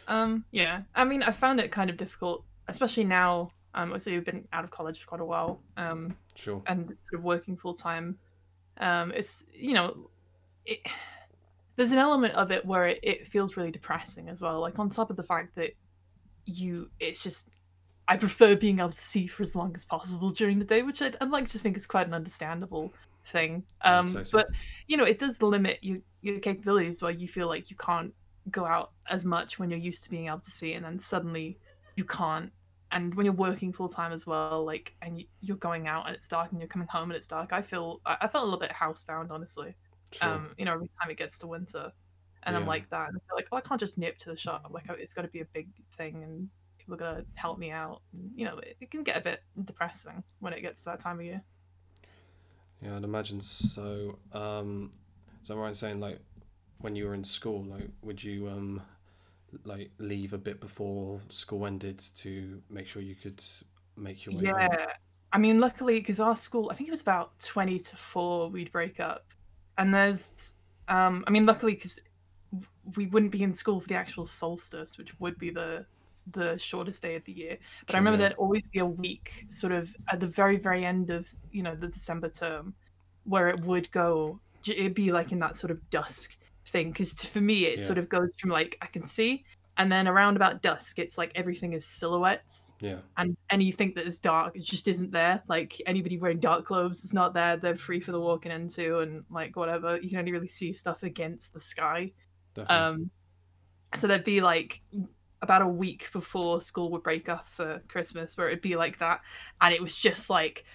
Um, 0.08 0.46
yeah. 0.51 0.81
I 0.96 1.03
mean, 1.05 1.24
I 1.24 1.31
found 1.31 1.60
it 1.60 1.72
kind 1.72 1.89
of 1.89 1.98
difficult, 1.98 2.43
especially 2.67 3.03
now. 3.03 3.51
Um, 3.74 3.98
so 4.00 4.10
you've 4.10 4.25
been 4.25 4.48
out 4.51 4.63
of 4.63 4.70
college 4.70 5.00
for 5.00 5.08
quite 5.08 5.22
a 5.22 5.25
while. 5.25 5.62
Um, 5.77 6.15
sure. 6.36 6.62
and 6.67 6.88
sort 6.88 7.20
of 7.20 7.24
working 7.24 7.55
full 7.55 7.74
time. 7.74 8.17
Um, 8.77 9.12
it's 9.15 9.46
you 9.53 9.74
know, 9.74 10.10
it, 10.65 10.79
there's 11.75 11.91
an 11.91 11.98
element 11.98 12.34
of 12.36 12.51
it 12.51 12.65
where 12.65 12.88
it, 12.88 13.00
it 13.03 13.27
feels 13.27 13.55
really 13.58 13.72
depressing 13.72 14.29
as 14.29 14.41
well. 14.41 14.60
Like 14.60 14.79
on 14.79 14.89
top 14.89 15.10
of 15.10 15.15
the 15.15 15.24
fact 15.24 15.55
that 15.55 15.72
you, 16.46 16.89
it's 17.00 17.24
just 17.24 17.50
I 18.08 18.17
prefer 18.17 18.55
being 18.55 18.79
able 18.79 18.89
to 18.89 19.01
see 19.01 19.27
for 19.27 19.43
as 19.43 19.55
long 19.55 19.74
as 19.75 19.86
possible 19.86 20.31
during 20.31 20.60
the 20.60 20.65
day, 20.65 20.81
which 20.81 21.01
I'd, 21.01 21.15
I'd 21.22 21.29
like 21.29 21.48
to 21.50 21.60
think 21.60 21.77
is 21.77 21.88
quite 21.88 22.08
an 22.08 22.13
understandable 22.13 22.91
thing. 23.25 23.63
Um, 23.84 24.08
say 24.08 24.24
so. 24.24 24.38
but 24.38 24.48
you 24.88 24.98
know, 24.98 25.05
it 25.05 25.17
does 25.20 25.41
limit 25.41 25.79
your 25.81 26.00
your 26.22 26.39
capabilities 26.39 27.01
where 27.01 27.12
you 27.12 27.27
feel 27.27 27.48
like 27.48 27.70
you 27.70 27.75
can't 27.77 28.13
go 28.50 28.66
out 28.66 28.92
as 29.10 29.26
much 29.26 29.60
when 29.60 29.70
you're 29.70 29.80
used 29.80 30.04
to 30.06 30.10
being 30.10 30.28
able 30.28 30.40
to 30.40 30.52
see, 30.52 30.74
and 30.74 30.84
then 30.86 30.98
suddenly 31.00 31.60
you 31.96 32.06
can't. 32.06 32.52
And 32.92 33.14
when 33.16 33.26
you're 33.26 33.34
working 33.36 33.72
full 33.72 33.88
time 33.88 34.12
as 34.12 34.28
well, 34.28 34.66
like, 34.66 34.96
and 35.02 35.20
you- 35.20 35.28
you're 35.40 35.58
going 35.58 35.88
out 35.88 36.08
and 36.08 36.16
it's 36.16 36.28
dark 36.28 36.52
and 36.52 36.60
you're 36.60 36.68
coming 36.68 36.88
home 36.90 37.10
and 37.12 37.16
it's 37.16 37.28
dark, 37.28 37.54
I 37.54 37.62
feel 37.62 38.02
I 38.06 38.18
I 38.22 38.28
felt 38.28 38.44
a 38.44 38.46
little 38.46 38.60
bit 38.60 38.72
housebound, 38.72 39.32
honestly. 39.32 39.76
Sure. 40.12 40.30
Um, 40.30 40.54
you 40.58 40.66
know, 40.66 40.74
every 40.74 40.90
time 41.00 41.10
it 41.10 41.18
gets 41.18 41.38
to 41.40 41.48
winter, 41.48 41.92
and 42.44 42.56
I'm 42.56 42.66
like 42.66 42.90
that, 42.90 43.08
and 43.10 43.18
I 43.18 43.20
feel 43.28 43.36
like, 43.36 43.48
oh, 43.52 43.58
I 43.58 43.62
can't 43.62 43.80
just 43.80 43.98
nip 43.98 44.18
to 44.20 44.30
the 44.30 44.36
shop. 44.36 44.68
Like, 44.72 44.86
it's 44.90 45.14
got 45.14 45.22
to 45.22 45.28
be 45.30 45.40
a 45.42 45.46
big 45.46 45.70
thing, 45.96 46.24
and 46.24 46.50
people 46.80 46.96
are 46.96 46.98
gonna 46.98 47.26
help 47.36 47.60
me 47.60 47.72
out. 47.72 48.02
And, 48.12 48.32
you 48.36 48.44
know, 48.46 48.58
it, 48.58 48.76
it 48.82 48.92
can 48.92 49.04
get 49.04 49.16
a 49.16 49.22
bit 49.22 49.44
depressing 49.64 50.24
when 50.40 50.52
it 50.52 50.62
gets 50.62 50.82
to 50.82 50.90
that 50.90 51.00
time 51.00 51.20
of 51.20 51.26
year. 51.26 51.42
Yeah, 52.82 52.98
I'd 52.98 53.04
imagine 53.04 53.42
so. 53.42 54.18
Um, 54.34 54.92
so 55.44 55.54
I'm 55.54 55.60
right 55.60 55.70
in 55.70 55.76
saying 55.76 56.00
like 56.00 56.20
when 56.82 56.96
you 56.96 57.06
were 57.06 57.14
in 57.14 57.24
school, 57.24 57.64
like 57.64 57.90
would 58.02 58.24
you 58.24 58.50
um 58.50 58.82
like 59.66 59.92
leave 59.98 60.34
a 60.34 60.38
bit 60.38 60.60
before 60.60 61.20
school 61.30 61.66
ended 61.66 62.00
to 62.16 62.62
make 62.70 62.88
sure 62.88 63.02
you 63.02 63.16
could 63.16 63.44
make 63.98 64.26
your 64.26 64.36
way 64.36 64.48
home? 64.48 64.58
Yeah. 64.72 64.86
I 65.34 65.38
mean, 65.38 65.60
luckily, 65.60 65.96
because 65.96 66.20
our 66.20 66.36
school, 66.36 66.70
I 66.72 66.76
think 66.76 66.90
it 66.90 66.92
was 66.92 67.02
about 67.02 67.40
20 67.40 67.80
to 67.80 67.96
4, 67.96 68.50
we'd 68.50 68.72
break 68.72 69.00
up. 69.00 69.26
And 69.78 69.94
there's, 69.94 70.56
um, 70.90 71.24
I 71.26 71.32
mean, 71.32 71.46
luckily, 71.46 71.74
because 71.74 71.98
we 72.96 73.06
wouldn't 73.08 73.32
be 73.32 73.44
in 73.44 73.54
school 73.54 73.80
for 73.80 73.88
the 73.88 73.96
actual 73.96 74.26
solstice, 74.26 74.98
which 74.98 75.18
would 75.20 75.38
be 75.38 75.50
the 75.50 75.86
the 76.34 76.56
shortest 76.58 77.02
day 77.02 77.16
of 77.16 77.24
the 77.26 77.32
year. 77.32 77.58
But 77.88 77.96
I 77.96 77.98
remember 77.98 78.18
yeah. 78.18 78.30
there'd 78.30 78.38
always 78.38 78.62
be 78.72 78.80
a 78.80 78.86
week, 78.86 79.48
sort 79.50 79.74
of 79.74 79.96
at 80.10 80.20
the 80.20 80.28
very, 80.28 80.58
very 80.58 80.86
end 80.86 81.10
of, 81.10 81.28
you 81.52 81.64
know, 81.64 81.76
the 81.76 81.88
December 81.88 82.30
term, 82.30 82.76
where 83.24 83.48
it 83.48 83.60
would 83.62 83.90
go, 83.92 84.40
it'd 84.66 84.94
be 84.94 85.12
like 85.12 85.32
in 85.32 85.40
that 85.40 85.56
sort 85.56 85.72
of 85.72 85.90
dusk 85.90 86.38
thing. 86.72 86.92
Because 86.92 87.13
for 87.13 87.42
me, 87.42 87.66
it 87.66 87.80
Yeah. 87.80 87.86
sort 87.86 87.98
of 88.00 88.10
goes 88.10 88.30
from 88.40 88.50
like, 88.50 88.78
I 88.82 88.88
can 88.88 89.04
see, 89.06 89.44
and 89.78 89.92
then 89.92 90.08
around 90.08 90.36
about 90.36 90.62
dusk, 90.62 91.00
it's 91.00 91.18
like 91.18 91.32
everything 91.36 91.74
is 91.74 91.86
silhouettes 91.86 92.75
Yeah, 92.82 93.00
and 93.18 93.36
anything 93.50 93.94
that 93.96 94.06
is 94.06 94.20
dark 94.20 94.56
it 94.56 94.63
just 94.63 94.88
isn't 94.88 95.12
there 95.12 95.42
like 95.48 95.82
anybody 95.86 96.18
wearing 96.18 96.40
dark 96.40 96.66
clothes 96.66 97.04
is 97.04 97.13
not 97.13 97.34
there 97.34 97.58
they're 97.58 97.75
free 97.78 98.00
for 98.00 98.12
the 98.12 98.20
walking 98.20 98.51
into 98.51 99.00
and 99.00 99.24
like 99.30 99.56
whatever 99.56 99.98
you 99.98 100.10
can 100.10 100.20
only 100.20 100.32
really 100.32 100.48
see 100.48 100.72
stuff 100.74 101.04
against 101.04 101.54
the 101.54 101.60
sky 101.60 102.12
definitely. 102.54 102.75
um 102.86 103.12
so 103.96 104.08
there'd 104.08 104.24
be 104.24 104.42
like 104.42 104.82
about 105.42 105.62
a 105.62 105.68
week 105.68 106.10
before 106.13 106.62
school 106.62 106.92
would 106.92 107.04
break 107.04 107.28
up 107.30 107.48
for 107.50 107.82
christmas 107.88 108.38
where 108.38 108.48
it'd 108.48 108.62
be 108.62 108.75
like 108.75 108.98
that 109.00 109.22
and 109.62 109.74
it 109.74 109.82
was 109.82 109.96
just 109.96 110.30
like 110.30 110.66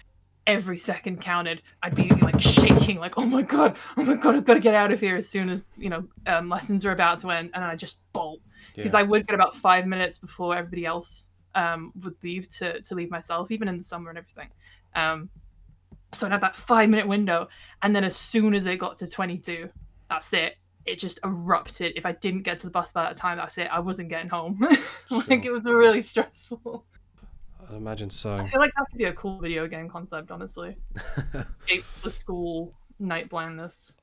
every 0.47 0.77
second 0.77 1.21
counted 1.21 1.61
i'd 1.83 1.95
be 1.95 2.09
like 2.21 2.39
shaking 2.41 2.99
like 2.99 3.17
oh 3.17 3.25
my 3.25 3.41
god 3.41 3.77
oh 3.97 4.03
my 4.03 4.15
god 4.15 4.33
i've 4.33 4.45
got 4.45 4.55
to 4.55 4.59
get 4.59 4.73
out 4.73 4.91
of 4.91 4.99
here 4.99 5.15
as 5.15 5.29
soon 5.29 5.49
as 5.49 5.73
you 5.77 5.89
know 5.89 6.03
um, 6.25 6.49
lessons 6.49 6.85
are 6.85 6.91
about 6.91 7.19
to 7.19 7.29
end 7.29 7.51
and 7.53 7.63
i 7.63 7.75
just 7.75 7.99
bolt 8.13 8.39
because 8.77 8.93
yeah. 8.93 8.99
I 8.99 9.03
would 9.03 9.27
get 9.27 9.33
about 9.33 9.55
five 9.55 9.87
minutes 9.87 10.19
before 10.19 10.55
everybody 10.55 10.85
else 10.85 11.31
um, 11.55 11.91
would 12.03 12.15
leave 12.23 12.47
to 12.57 12.79
to 12.81 12.95
leave 12.95 13.09
myself, 13.09 13.51
even 13.51 13.67
in 13.67 13.79
the 13.79 13.83
summer 13.83 14.09
and 14.09 14.17
everything. 14.17 14.49
Um, 14.95 15.29
so 16.13 16.25
I'd 16.25 16.31
have 16.31 16.41
that 16.41 16.55
five 16.55 16.89
minute 16.89 17.07
window, 17.07 17.49
and 17.81 17.95
then 17.95 18.03
as 18.03 18.15
soon 18.15 18.53
as 18.53 18.67
it 18.67 18.77
got 18.77 18.95
to 18.97 19.07
twenty 19.07 19.37
two, 19.39 19.69
that's 20.09 20.31
it. 20.31 20.57
It 20.85 20.99
just 20.99 21.19
erupted. 21.25 21.93
If 21.97 22.05
I 22.05 22.13
didn't 22.13 22.43
get 22.43 22.59
to 22.59 22.67
the 22.67 22.71
bus 22.71 22.93
by 22.93 23.03
that 23.03 23.15
time, 23.17 23.37
that's 23.37 23.57
it. 23.57 23.67
I 23.71 23.79
wasn't 23.79 24.09
getting 24.09 24.29
home. 24.29 24.57
like 25.09 25.25
Sure. 25.25 25.25
it 25.29 25.51
was 25.51 25.63
really 25.63 25.99
stressful. 25.99 26.85
I'd 27.69 27.75
imagine 27.75 28.09
so. 28.09 28.35
I 28.35 28.45
feel 28.45 28.59
like 28.59 28.73
that 28.77 28.85
could 28.89 28.97
be 28.97 29.05
a 29.05 29.13
cool 29.13 29.39
video 29.39 29.67
game 29.67 29.89
concept, 29.89 30.31
honestly. 30.31 30.77
Escape 31.33 31.83
the 32.03 32.11
school 32.11 32.73
night 32.99 33.29
blindness. 33.29 33.95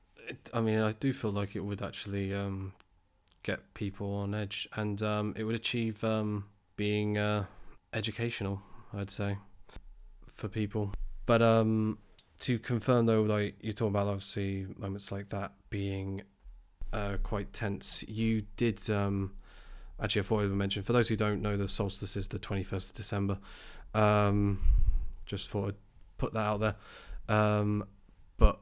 I 0.53 0.61
mean, 0.61 0.79
I 0.79 0.91
do 0.93 1.13
feel 1.13 1.31
like 1.31 1.55
it 1.55 1.61
would 1.61 1.81
actually 1.81 2.33
um, 2.33 2.73
get 3.43 3.73
people 3.73 4.13
on 4.15 4.33
edge, 4.33 4.67
and 4.75 5.01
um, 5.01 5.33
it 5.37 5.43
would 5.43 5.55
achieve 5.55 6.03
um, 6.03 6.45
being 6.75 7.17
uh, 7.17 7.45
educational. 7.93 8.61
I'd 8.93 9.11
say 9.11 9.37
for 10.27 10.47
people. 10.47 10.93
But 11.25 11.41
um, 11.41 11.97
to 12.41 12.59
confirm, 12.59 13.05
though, 13.05 13.23
like 13.23 13.55
you're 13.61 13.73
talking 13.73 13.89
about, 13.89 14.07
obviously 14.07 14.67
moments 14.77 15.11
like 15.11 15.29
that 15.29 15.53
being 15.69 16.21
uh, 16.93 17.17
quite 17.23 17.53
tense. 17.53 18.03
You 18.07 18.43
did 18.57 18.89
um, 18.89 19.33
actually. 20.01 20.21
I 20.21 20.23
thought 20.23 20.39
I 20.39 20.43
would 20.43 20.51
mention 20.53 20.83
for 20.83 20.93
those 20.93 21.07
who 21.07 21.15
don't 21.15 21.41
know, 21.41 21.57
the 21.57 21.67
solstice 21.67 22.15
is 22.15 22.27
the 22.27 22.39
21st 22.39 22.89
of 22.89 22.93
December. 22.95 23.37
Um, 23.93 24.59
just 25.25 25.49
thought 25.49 25.69
I'd 25.69 25.75
put 26.17 26.33
that 26.33 26.39
out 26.45 26.59
there. 26.59 26.75
Um, 27.27 27.85
but 28.37 28.59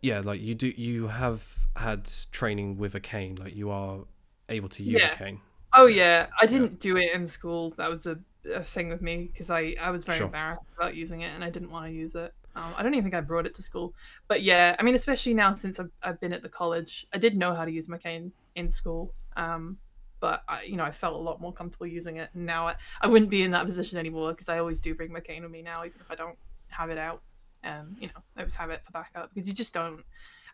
yeah, 0.00 0.20
like 0.20 0.40
you 0.40 0.54
do, 0.54 0.68
you 0.68 1.08
have 1.08 1.56
had 1.76 2.08
training 2.32 2.78
with 2.78 2.94
a 2.94 3.00
cane. 3.00 3.36
Like 3.36 3.54
you 3.54 3.70
are 3.70 4.00
able 4.48 4.68
to 4.70 4.82
use 4.82 5.00
Yeah. 5.02 5.10
a 5.12 5.14
cane. 5.16 5.40
Oh 5.72 5.86
yeah, 5.86 6.26
I 6.40 6.46
didn't 6.46 6.80
do 6.80 6.96
it 6.96 7.12
in 7.14 7.26
school. 7.26 7.70
That 7.70 7.88
was 7.88 8.06
a, 8.06 8.18
a 8.52 8.62
thing 8.64 8.88
with 8.88 9.02
me 9.02 9.28
because 9.32 9.50
I 9.50 9.76
I 9.80 9.90
was 9.90 10.04
very 10.04 10.18
Sure. 10.18 10.26
embarrassed 10.26 10.64
about 10.76 10.96
using 10.96 11.20
it 11.20 11.32
and 11.34 11.44
I 11.44 11.50
didn't 11.50 11.70
want 11.70 11.86
to 11.86 11.92
use 11.92 12.14
it. 12.16 12.32
Um, 12.56 12.72
I 12.76 12.82
don't 12.82 12.94
even 12.94 13.04
think 13.04 13.14
I 13.14 13.20
brought 13.20 13.46
it 13.46 13.54
to 13.54 13.62
school. 13.62 13.94
But 14.26 14.42
yeah, 14.42 14.74
I 14.78 14.82
mean, 14.82 14.96
especially 14.96 15.34
now 15.34 15.54
since 15.54 15.78
I've, 15.78 15.90
I've 16.02 16.18
been 16.20 16.32
at 16.32 16.42
the 16.42 16.48
college, 16.48 17.06
I 17.14 17.18
did 17.18 17.36
know 17.36 17.54
how 17.54 17.64
to 17.64 17.70
use 17.70 17.88
my 17.88 17.98
cane 17.98 18.32
in 18.56 18.68
school. 18.68 19.12
Um, 19.36 19.78
but 20.20 20.42
I, 20.48 20.62
you 20.62 20.76
know, 20.76 20.84
I 20.84 20.90
felt 20.90 21.14
a 21.14 21.18
lot 21.18 21.40
more 21.40 21.52
comfortable 21.52 21.86
using 21.86 22.16
it. 22.16 22.30
And 22.34 22.46
now 22.46 22.68
I, 22.68 22.76
I 23.00 23.06
wouldn't 23.06 23.30
be 23.30 23.42
in 23.42 23.50
that 23.52 23.64
position 23.66 23.98
anymore 23.98 24.30
because 24.32 24.48
I 24.48 24.58
always 24.58 24.80
do 24.80 24.94
bring 24.94 25.12
my 25.12 25.20
cane 25.20 25.42
with 25.42 25.50
me 25.50 25.62
now, 25.62 25.84
even 25.84 26.00
if 26.00 26.10
I 26.10 26.14
don't 26.14 26.36
have 26.68 26.90
it 26.90 26.98
out. 26.98 27.22
Um, 27.64 27.96
you 27.98 28.06
know, 28.08 28.22
I 28.36 28.40
always 28.40 28.54
have 28.54 28.70
it 28.70 28.82
for 28.84 28.92
backup 28.92 29.30
because 29.34 29.48
you 29.48 29.54
just 29.54 29.74
don't. 29.74 30.04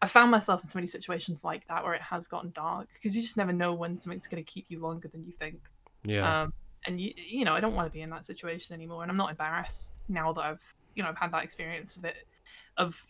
I 0.03 0.07
found 0.07 0.31
myself 0.31 0.61
in 0.61 0.67
so 0.67 0.79
many 0.79 0.87
situations 0.87 1.45
like 1.45 1.67
that 1.69 1.83
where 1.83 1.95
it 1.95 2.03
has 2.03 2.29
gotten 2.29 2.53
dark 2.55 2.89
because 2.93 3.17
you 3.17 3.23
just 3.23 3.37
never 3.37 3.53
know 3.53 3.73
when 3.73 3.97
something's 3.97 4.29
going 4.29 4.43
to 4.43 4.51
keep 4.51 4.67
you 4.69 4.81
longer 4.81 5.09
than 5.09 5.25
you 5.25 5.33
think. 5.39 5.59
Yeah, 6.05 6.43
Um, 6.43 6.53
and 6.87 7.01
you, 7.01 7.13
you 7.17 7.45
know, 7.45 7.55
I 7.55 7.61
don't 7.61 7.75
want 7.75 7.89
to 7.89 7.93
be 7.93 8.03
in 8.03 8.11
that 8.11 8.25
situation 8.25 8.75
anymore, 8.75 9.03
and 9.03 9.11
I'm 9.11 9.17
not 9.17 9.31
embarrassed 9.31 9.95
now 10.09 10.33
that 10.35 10.43
I've, 10.43 10.75
you 10.95 11.03
know, 11.03 11.09
I've 11.09 11.17
had 11.17 11.33
that 11.33 11.45
experience 11.45 11.97
of 11.97 12.05
it, 12.05 12.27
of 12.77 13.03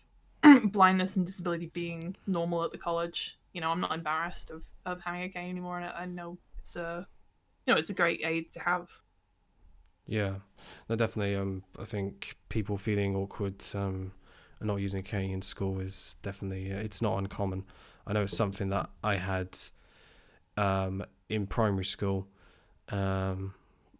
blindness 0.73 1.16
and 1.16 1.27
disability 1.27 1.66
being 1.75 2.14
normal 2.27 2.64
at 2.64 2.73
the 2.73 2.79
college. 2.79 3.37
You 3.53 3.61
know, 3.61 3.71
I'm 3.71 3.81
not 3.81 3.92
embarrassed 3.92 4.51
of 4.51 4.62
of 4.87 5.01
having 5.01 5.23
a 5.23 5.29
cane 5.29 5.51
anymore, 5.51 5.79
and 5.79 5.87
I, 5.87 6.03
I 6.03 6.07
know 6.07 6.38
it's 6.66 6.74
a, 6.74 7.07
you 7.64 7.72
know, 7.72 7.79
it's 7.79 7.90
a 7.90 7.94
great 7.94 8.22
aid 8.24 8.48
to 8.50 8.61
have. 8.61 8.90
yeah. 10.07 10.35
No, 10.88 10.96
definitely. 10.96 11.37
Um, 11.37 11.62
I 11.79 11.85
think 11.85 12.37
people 12.48 12.76
feeling 12.76 13.14
awkward 13.14 13.62
um, 13.72 14.12
and 14.59 14.66
not 14.66 14.81
using 14.81 14.98
a 14.98 15.02
cane 15.02 15.31
in 15.31 15.42
school 15.42 15.79
is 15.79 16.16
definitely 16.22 16.72
uh, 16.72 16.79
it's 16.79 17.00
not 17.00 17.18
uncommon. 17.18 17.64
I 18.05 18.12
know 18.14 18.22
it's 18.22 18.37
something 18.37 18.68
that 18.70 18.90
I 19.05 19.16
had 19.16 19.57
um, 20.57 21.05
in 21.29 21.46
primary 21.46 21.85
school, 21.85 22.26
um, 22.88 23.55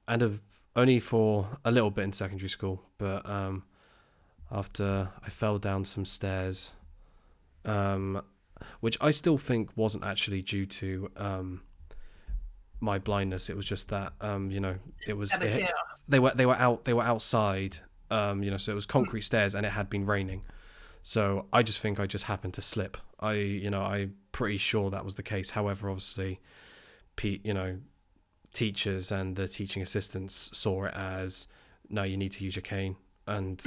and 0.09 0.23
a, 0.23 0.39
only 0.75 0.99
for 0.99 1.59
a 1.65 1.71
little 1.71 1.91
bit 1.91 2.03
in 2.03 2.13
secondary 2.13 2.49
school. 2.49 2.83
But 2.99 3.29
um, 3.29 3.63
after 4.51 5.11
I 5.25 5.31
fell 5.31 5.59
down 5.59 5.85
some 5.85 6.05
stairs, 6.05 6.73
um, 7.65 8.23
which 8.81 8.97
I 9.01 9.13
still 9.13 9.39
think 9.39 9.71
wasn't 9.77 10.05
actually 10.05 10.43
due 10.43 10.67
to 10.67 11.11
um, 11.17 11.63
my 12.81 12.99
blindness. 12.99 13.49
It 13.51 13.57
was 13.57 13.67
just 13.67 13.89
that 13.89 14.13
um, 14.21 14.51
you 14.51 14.61
know 14.61 14.77
it 15.07 15.15
was 15.17 15.33
it- 15.47 15.61
they 16.09 16.19
were 16.19 16.33
they 16.35 16.47
were 16.47 16.55
out 16.57 16.85
they 16.85 16.93
were 16.95 17.03
outside 17.03 17.79
um 18.11 18.43
you 18.45 18.51
know 18.51 18.57
so 18.57 18.71
it 18.71 18.75
was 18.77 18.87
concrete 18.87 19.23
stairs 19.23 19.55
and 19.55 19.67
it 19.67 19.71
had 19.73 19.91
been 19.91 20.07
raining. 20.07 20.43
So 21.03 21.47
i 21.53 21.63
just 21.63 21.79
think 21.81 21.99
i 22.01 22.07
just 22.07 22.25
happened 22.27 22.55
to 22.55 22.63
slip. 22.63 22.97
I 23.21 23.33
you 23.35 23.71
know 23.71 23.83
i'm 23.83 24.15
pretty 24.33 24.59
sure 24.59 24.91
that 24.91 25.05
was 25.05 25.15
the 25.17 25.23
case. 25.23 25.51
However 25.51 25.89
obviously 25.91 26.41
Pete, 27.17 27.45
you 27.47 27.55
know 27.55 27.79
teachers 28.53 29.11
and 29.13 29.37
the 29.37 29.49
teaching 29.49 29.83
assistants 29.83 30.51
saw 30.53 30.85
it 30.85 30.95
as 30.95 31.49
no 31.91 32.03
you 32.03 32.17
need 32.17 32.33
to 32.33 32.45
use 32.45 32.57
your 32.57 32.63
cane. 32.63 32.97
And 33.27 33.59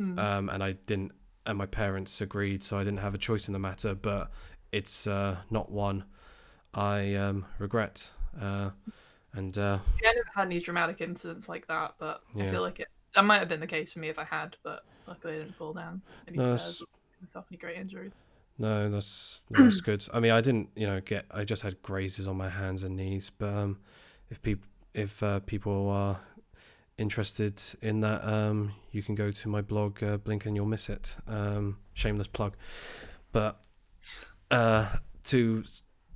Mm. 0.00 0.18
um 0.18 0.48
and 0.48 0.64
i 0.64 0.72
didn't 0.86 1.12
and 1.44 1.58
my 1.58 1.66
parents 1.66 2.22
agreed 2.22 2.62
so 2.64 2.78
i 2.78 2.84
didn't 2.84 3.00
have 3.00 3.12
a 3.12 3.18
choice 3.18 3.48
in 3.48 3.52
the 3.52 3.58
matter 3.58 3.94
but 3.94 4.30
it's 4.72 5.06
uh 5.06 5.36
not 5.50 5.70
one 5.70 6.04
i 6.72 7.14
um 7.16 7.44
regret 7.58 8.10
uh 8.40 8.70
and 9.32 9.56
uh 9.58 9.78
See, 9.98 10.06
I 10.06 10.12
never 10.12 10.28
had 10.34 10.46
any 10.46 10.60
dramatic 10.60 11.00
incidents 11.00 11.48
like 11.48 11.66
that, 11.68 11.94
but 11.98 12.22
I 12.38 12.46
feel 12.46 12.62
like 12.62 12.80
it 12.80 12.88
that 13.14 13.24
might 13.24 13.38
have 13.38 13.48
been 13.48 13.60
the 13.60 13.66
case 13.66 13.92
for 13.92 13.98
me 13.98 14.08
if 14.08 14.18
I 14.18 14.24
had, 14.24 14.56
but 14.62 14.84
luckily 15.06 15.34
I 15.34 15.38
didn't 15.38 15.56
fall 15.56 15.72
down 15.72 16.00
any 16.28 16.36
No, 16.36 16.56
stairs 16.56 16.84
any 17.50 17.58
great 17.58 17.76
injuries. 17.76 18.22
No, 18.58 18.90
that's 18.90 19.40
that's 19.50 19.80
good. 19.80 20.06
I 20.12 20.20
mean, 20.20 20.32
I 20.32 20.40
didn't, 20.40 20.70
you 20.76 20.86
know, 20.86 21.00
get. 21.00 21.26
I 21.30 21.44
just 21.44 21.62
had 21.62 21.82
grazes 21.82 22.28
on 22.28 22.36
my 22.36 22.48
hands 22.48 22.82
and 22.82 22.96
knees. 22.96 23.30
But 23.30 23.54
um, 23.54 23.78
if 24.30 24.42
people, 24.42 24.68
if 24.94 25.22
uh, 25.22 25.40
people 25.40 25.88
are 25.88 26.20
interested 26.98 27.62
in 27.80 28.00
that, 28.00 28.22
um, 28.24 28.74
you 28.92 29.02
can 29.02 29.14
go 29.14 29.30
to 29.30 29.48
my 29.48 29.62
blog, 29.62 30.02
uh, 30.02 30.18
Blink 30.18 30.44
and 30.44 30.54
You'll 30.54 30.66
Miss 30.66 30.88
It. 30.88 31.16
Um, 31.26 31.78
shameless 31.94 32.28
plug. 32.28 32.56
But 33.32 33.60
uh, 34.50 34.96
to 35.24 35.64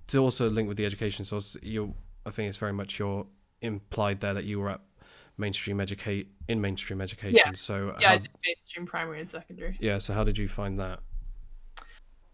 to 0.09 0.19
also 0.19 0.51
link 0.51 0.69
with 0.69 0.77
the 0.77 0.85
education 0.85 1.25
source, 1.25 1.57
you, 1.63 1.95
I 2.27 2.31
think 2.31 2.49
it's 2.49 2.59
very 2.59 2.73
much 2.73 2.99
your 2.99 3.27
implied 3.61 4.21
there 4.21 4.35
that 4.35 4.45
you 4.45 4.61
were 4.61 4.71
at 4.71 4.81
mainstream 5.37 5.81
educate 5.81 6.29
in 6.49 6.61
mainstream 6.61 7.01
education. 7.01 7.55
So 7.55 7.95
Yeah, 8.01 8.13
I 8.13 8.19
did 8.19 8.31
mainstream 8.47 8.87
primary 8.87 9.21
and 9.21 9.29
secondary. 9.29 9.77
yeah. 9.81 9.99
So 9.99 10.15
how 10.15 10.25
did 10.25 10.39
you 10.39 10.49
find 10.49 10.79
that? 10.79 11.01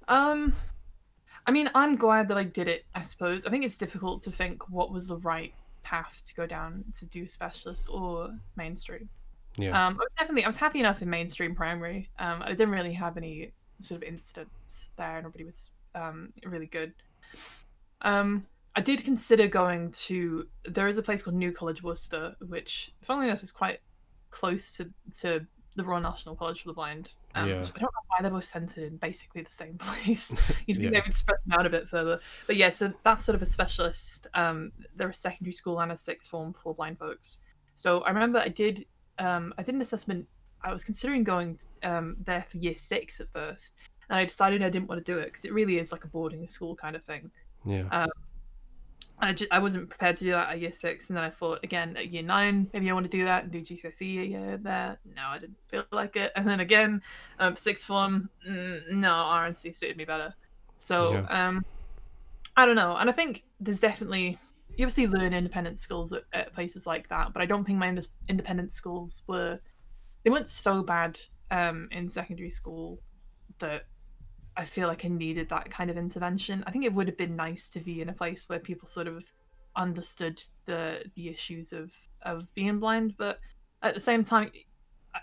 Um, 0.08 0.54
I 1.46 1.50
mean, 1.52 1.70
I'm 1.74 1.96
glad 1.96 2.28
that 2.28 2.36
I 2.36 2.44
did 2.44 2.68
it. 2.68 2.84
I 2.94 3.02
suppose 3.02 3.44
I 3.46 3.50
think 3.50 3.64
it's 3.64 3.78
difficult 3.78 4.22
to 4.22 4.30
think 4.30 4.68
what 4.68 4.92
was 4.92 5.06
the 5.06 5.16
right 5.16 5.54
path 5.82 6.20
to 6.26 6.34
go 6.34 6.46
down 6.46 6.84
to 6.98 7.06
do 7.06 7.26
specialist 7.26 7.88
or 7.90 8.34
mainstream. 8.56 9.08
Yeah. 9.56 9.70
Um, 9.70 9.94
I 9.94 9.98
was 10.04 10.08
definitely 10.18 10.44
I 10.44 10.48
was 10.48 10.56
happy 10.56 10.80
enough 10.80 11.02
in 11.02 11.08
mainstream 11.10 11.54
primary. 11.54 12.08
Um, 12.18 12.42
I 12.42 12.50
didn't 12.50 12.70
really 12.70 12.92
have 12.92 13.16
any 13.16 13.52
sort 13.80 14.02
of 14.02 14.08
incidents 14.08 14.90
there. 14.96 15.20
Nobody 15.22 15.44
was 15.44 15.70
um, 15.94 16.32
really 16.44 16.66
good. 16.66 16.92
Um, 18.02 18.46
I 18.76 18.80
did 18.80 19.04
consider 19.04 19.46
going 19.48 19.90
to. 19.92 20.46
There 20.64 20.86
is 20.88 20.96
a 20.98 21.02
place 21.02 21.22
called 21.22 21.36
New 21.36 21.52
College 21.52 21.82
Worcester, 21.82 22.34
which, 22.48 22.92
funnily 23.02 23.28
enough, 23.28 23.42
is 23.42 23.52
quite 23.52 23.80
close 24.30 24.72
to 24.76 24.88
to 25.20 25.44
the 25.76 25.84
Royal 25.84 26.00
National 26.00 26.34
College 26.36 26.62
for 26.62 26.68
the 26.68 26.74
Blind. 26.74 27.12
Um, 27.34 27.48
Yeah. 27.48 27.54
I 27.58 27.60
don't 27.62 27.82
know 27.82 27.88
why 28.08 28.22
they're 28.22 28.30
both 28.30 28.44
centered 28.44 28.84
in 28.84 28.96
basically 28.96 29.42
the 29.42 29.50
same 29.50 29.78
place. 29.78 30.30
You'd 30.66 30.78
think 30.78 30.92
Yeah. 30.92 31.00
they 31.00 31.06
would 31.06 31.14
spread 31.14 31.38
them 31.46 31.58
out 31.58 31.66
a 31.66 31.70
bit 31.70 31.88
further. 31.88 32.20
But 32.46 32.56
yeah, 32.56 32.70
so 32.70 32.92
that's 33.04 33.24
sort 33.24 33.36
of 33.36 33.42
a 33.42 33.46
specialist. 33.46 34.26
Um, 34.34 34.72
they're 34.96 35.10
a 35.10 35.14
secondary 35.14 35.52
school 35.52 35.80
and 35.80 35.92
a 35.92 35.96
sixth 35.96 36.28
form 36.28 36.52
for 36.52 36.74
blind 36.74 36.98
folks. 36.98 37.40
So 37.74 38.00
I 38.02 38.10
remember 38.10 38.40
I 38.40 38.48
did 38.48 38.84
um, 39.18 39.52
I 39.58 39.62
did 39.62 39.74
an 39.74 39.80
assessment. 39.80 40.26
I 40.62 40.72
was 40.72 40.84
considering 40.84 41.24
going 41.24 41.58
um, 41.82 42.16
there 42.24 42.44
for 42.48 42.58
year 42.58 42.74
six 42.74 43.20
at 43.20 43.28
first, 43.32 43.76
and 44.08 44.18
I 44.18 44.24
decided 44.24 44.62
I 44.62 44.68
didn't 44.70 44.88
want 44.88 45.04
to 45.04 45.12
do 45.12 45.18
it 45.18 45.26
because 45.26 45.44
it 45.44 45.52
really 45.54 45.78
is 45.78 45.92
like 45.92 46.04
a 46.04 46.08
boarding 46.08 46.46
school 46.48 46.74
kind 46.76 46.94
of 46.96 47.02
thing. 47.04 47.30
yeah. 47.64 48.06
I, 49.20 49.32
just, 49.32 49.52
I 49.52 49.58
wasn't 49.58 49.90
prepared 49.90 50.16
to 50.18 50.24
do 50.24 50.30
that 50.32 50.50
at 50.50 50.60
year 50.60 50.72
six, 50.72 51.08
and 51.10 51.16
then 51.16 51.24
I 51.24 51.30
thought 51.30 51.60
again 51.62 51.96
at 51.96 52.10
year 52.10 52.22
nine, 52.22 52.68
maybe 52.72 52.90
I 52.90 52.94
want 52.94 53.04
to 53.04 53.16
do 53.16 53.24
that 53.24 53.44
and 53.44 53.52
do 53.52 53.60
GCSE 53.60 54.22
a 54.22 54.26
year 54.26 54.56
there. 54.56 54.98
No, 55.04 55.22
I 55.26 55.38
didn't 55.38 55.58
feel 55.68 55.84
like 55.92 56.16
it. 56.16 56.32
And 56.36 56.48
then 56.48 56.60
again, 56.60 57.02
um, 57.38 57.56
sixth 57.56 57.84
form, 57.84 58.30
mm, 58.48 58.80
no, 58.90 59.10
RNC 59.10 59.74
suited 59.74 59.96
me 59.96 60.04
better. 60.04 60.34
So 60.78 61.24
Yeah. 61.28 61.48
um, 61.48 61.64
I 62.56 62.66
don't 62.66 62.76
know, 62.76 62.96
and 62.96 63.08
I 63.08 63.12
think 63.12 63.44
there's 63.60 63.80
definitely 63.80 64.38
you 64.76 64.86
obviously 64.86 65.08
learn 65.08 65.34
independent 65.34 65.78
skills 65.78 66.12
at, 66.12 66.22
at 66.32 66.54
places 66.54 66.86
like 66.86 67.08
that, 67.08 67.32
but 67.32 67.42
I 67.42 67.46
don't 67.46 67.64
think 67.64 67.78
my 67.78 67.94
independent 68.28 68.72
schools 68.72 69.22
were 69.26 69.60
they 70.24 70.30
weren't 70.30 70.48
so 70.48 70.82
bad 70.82 71.20
um, 71.50 71.88
in 71.92 72.08
secondary 72.08 72.50
school 72.50 73.02
that 73.58 73.86
I 74.60 74.64
feel 74.64 74.88
like 74.88 75.06
I 75.06 75.08
needed 75.08 75.48
that 75.48 75.70
kind 75.70 75.90
of 75.90 75.96
intervention. 75.96 76.62
I 76.66 76.70
think 76.70 76.84
it 76.84 76.92
would 76.92 77.06
have 77.06 77.16
been 77.16 77.34
nice 77.34 77.70
to 77.70 77.80
be 77.80 78.02
in 78.02 78.10
a 78.10 78.12
place 78.12 78.46
where 78.46 78.58
people 78.58 78.86
sort 78.86 79.06
of 79.06 79.24
understood 79.74 80.42
the 80.66 81.02
the 81.14 81.30
issues 81.30 81.72
of 81.72 81.90
of 82.22 82.46
being 82.54 82.78
blind, 82.78 83.14
but 83.16 83.40
at 83.82 83.94
the 83.94 84.00
same 84.00 84.22
time, 84.22 84.50
I, 85.14 85.20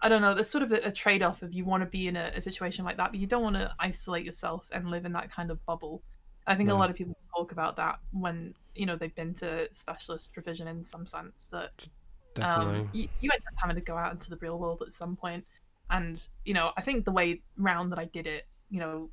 I 0.00 0.08
don't 0.08 0.20
know. 0.20 0.34
There's 0.34 0.50
sort 0.50 0.64
of 0.64 0.72
a, 0.72 0.88
a 0.88 0.90
trade 0.90 1.22
off 1.22 1.42
of 1.42 1.52
you 1.52 1.64
want 1.64 1.84
to 1.84 1.88
be 1.88 2.08
in 2.08 2.16
a, 2.16 2.32
a 2.34 2.40
situation 2.40 2.84
like 2.84 2.96
that, 2.96 3.12
but 3.12 3.20
you 3.20 3.28
don't 3.28 3.44
want 3.44 3.54
to 3.54 3.72
isolate 3.78 4.26
yourself 4.26 4.66
and 4.72 4.90
live 4.90 5.04
in 5.04 5.12
that 5.12 5.30
kind 5.30 5.52
of 5.52 5.64
bubble. 5.66 6.02
I 6.48 6.56
think 6.56 6.68
a 6.68 6.74
lot 6.74 6.90
of 6.90 6.96
people 6.96 7.16
talk 7.34 7.52
about 7.52 7.76
that 7.76 8.00
when 8.10 8.54
you 8.74 8.86
know 8.86 8.96
they've 8.96 9.14
been 9.14 9.34
to 9.34 9.68
specialist 9.72 10.32
provision 10.32 10.66
in 10.66 10.82
some 10.82 11.06
sense 11.06 11.46
that 11.52 11.86
Definitely. 12.34 12.80
um, 12.80 12.88
you, 12.92 13.08
you 13.20 13.30
end 13.32 13.42
up 13.46 13.54
having 13.56 13.76
to 13.76 13.82
go 13.82 13.96
out 13.96 14.10
into 14.10 14.30
the 14.30 14.36
real 14.38 14.58
world 14.58 14.82
at 14.84 14.92
some 14.92 15.14
point 15.14 15.44
and 15.90 16.20
you 16.44 16.54
know 16.54 16.72
i 16.76 16.80
think 16.80 17.04
the 17.04 17.12
way 17.12 17.40
round 17.56 17.92
that 17.92 17.98
i 17.98 18.06
did 18.06 18.26
it 18.26 18.46
you 18.74 18.80
know 18.80 19.08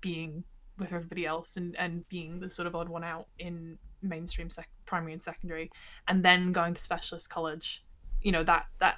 being 0.00 0.44
with 0.78 0.92
everybody 0.92 1.26
else 1.26 1.56
and 1.56 1.76
and 1.76 2.08
being 2.08 2.40
the 2.40 2.48
sort 2.48 2.66
of 2.66 2.74
odd 2.74 2.88
one 2.88 3.04
out 3.04 3.26
in 3.38 3.76
mainstream 4.02 4.48
sec- 4.48 4.68
primary 4.86 5.12
and 5.12 5.22
secondary 5.22 5.70
and 6.08 6.24
then 6.24 6.52
going 6.52 6.72
to 6.72 6.80
specialist 6.80 7.28
college 7.28 7.82
you 8.22 8.32
know 8.32 8.44
that 8.44 8.66
that 8.78 8.96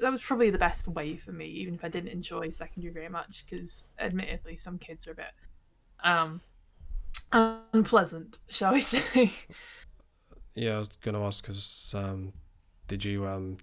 that 0.00 0.12
was 0.12 0.22
probably 0.22 0.50
the 0.50 0.58
best 0.58 0.88
way 0.88 1.16
for 1.16 1.32
me 1.32 1.46
even 1.46 1.74
if 1.74 1.84
i 1.84 1.88
didn't 1.88 2.10
enjoy 2.10 2.50
secondary 2.50 2.92
very 2.92 3.08
much 3.08 3.44
because 3.48 3.84
admittedly 3.98 4.56
some 4.56 4.78
kids 4.78 5.06
are 5.06 5.12
a 5.12 5.14
bit 5.14 5.32
um 6.04 6.40
unpleasant 7.32 8.38
shall 8.48 8.72
we 8.72 8.80
say. 8.94 9.32
Yeah, 10.54 10.76
I 10.76 10.78
was 10.80 10.88
gonna 11.00 11.24
ask 11.24 11.42
because 11.42 11.94
um, 11.96 12.32
did 12.88 13.04
you 13.04 13.26
um, 13.26 13.56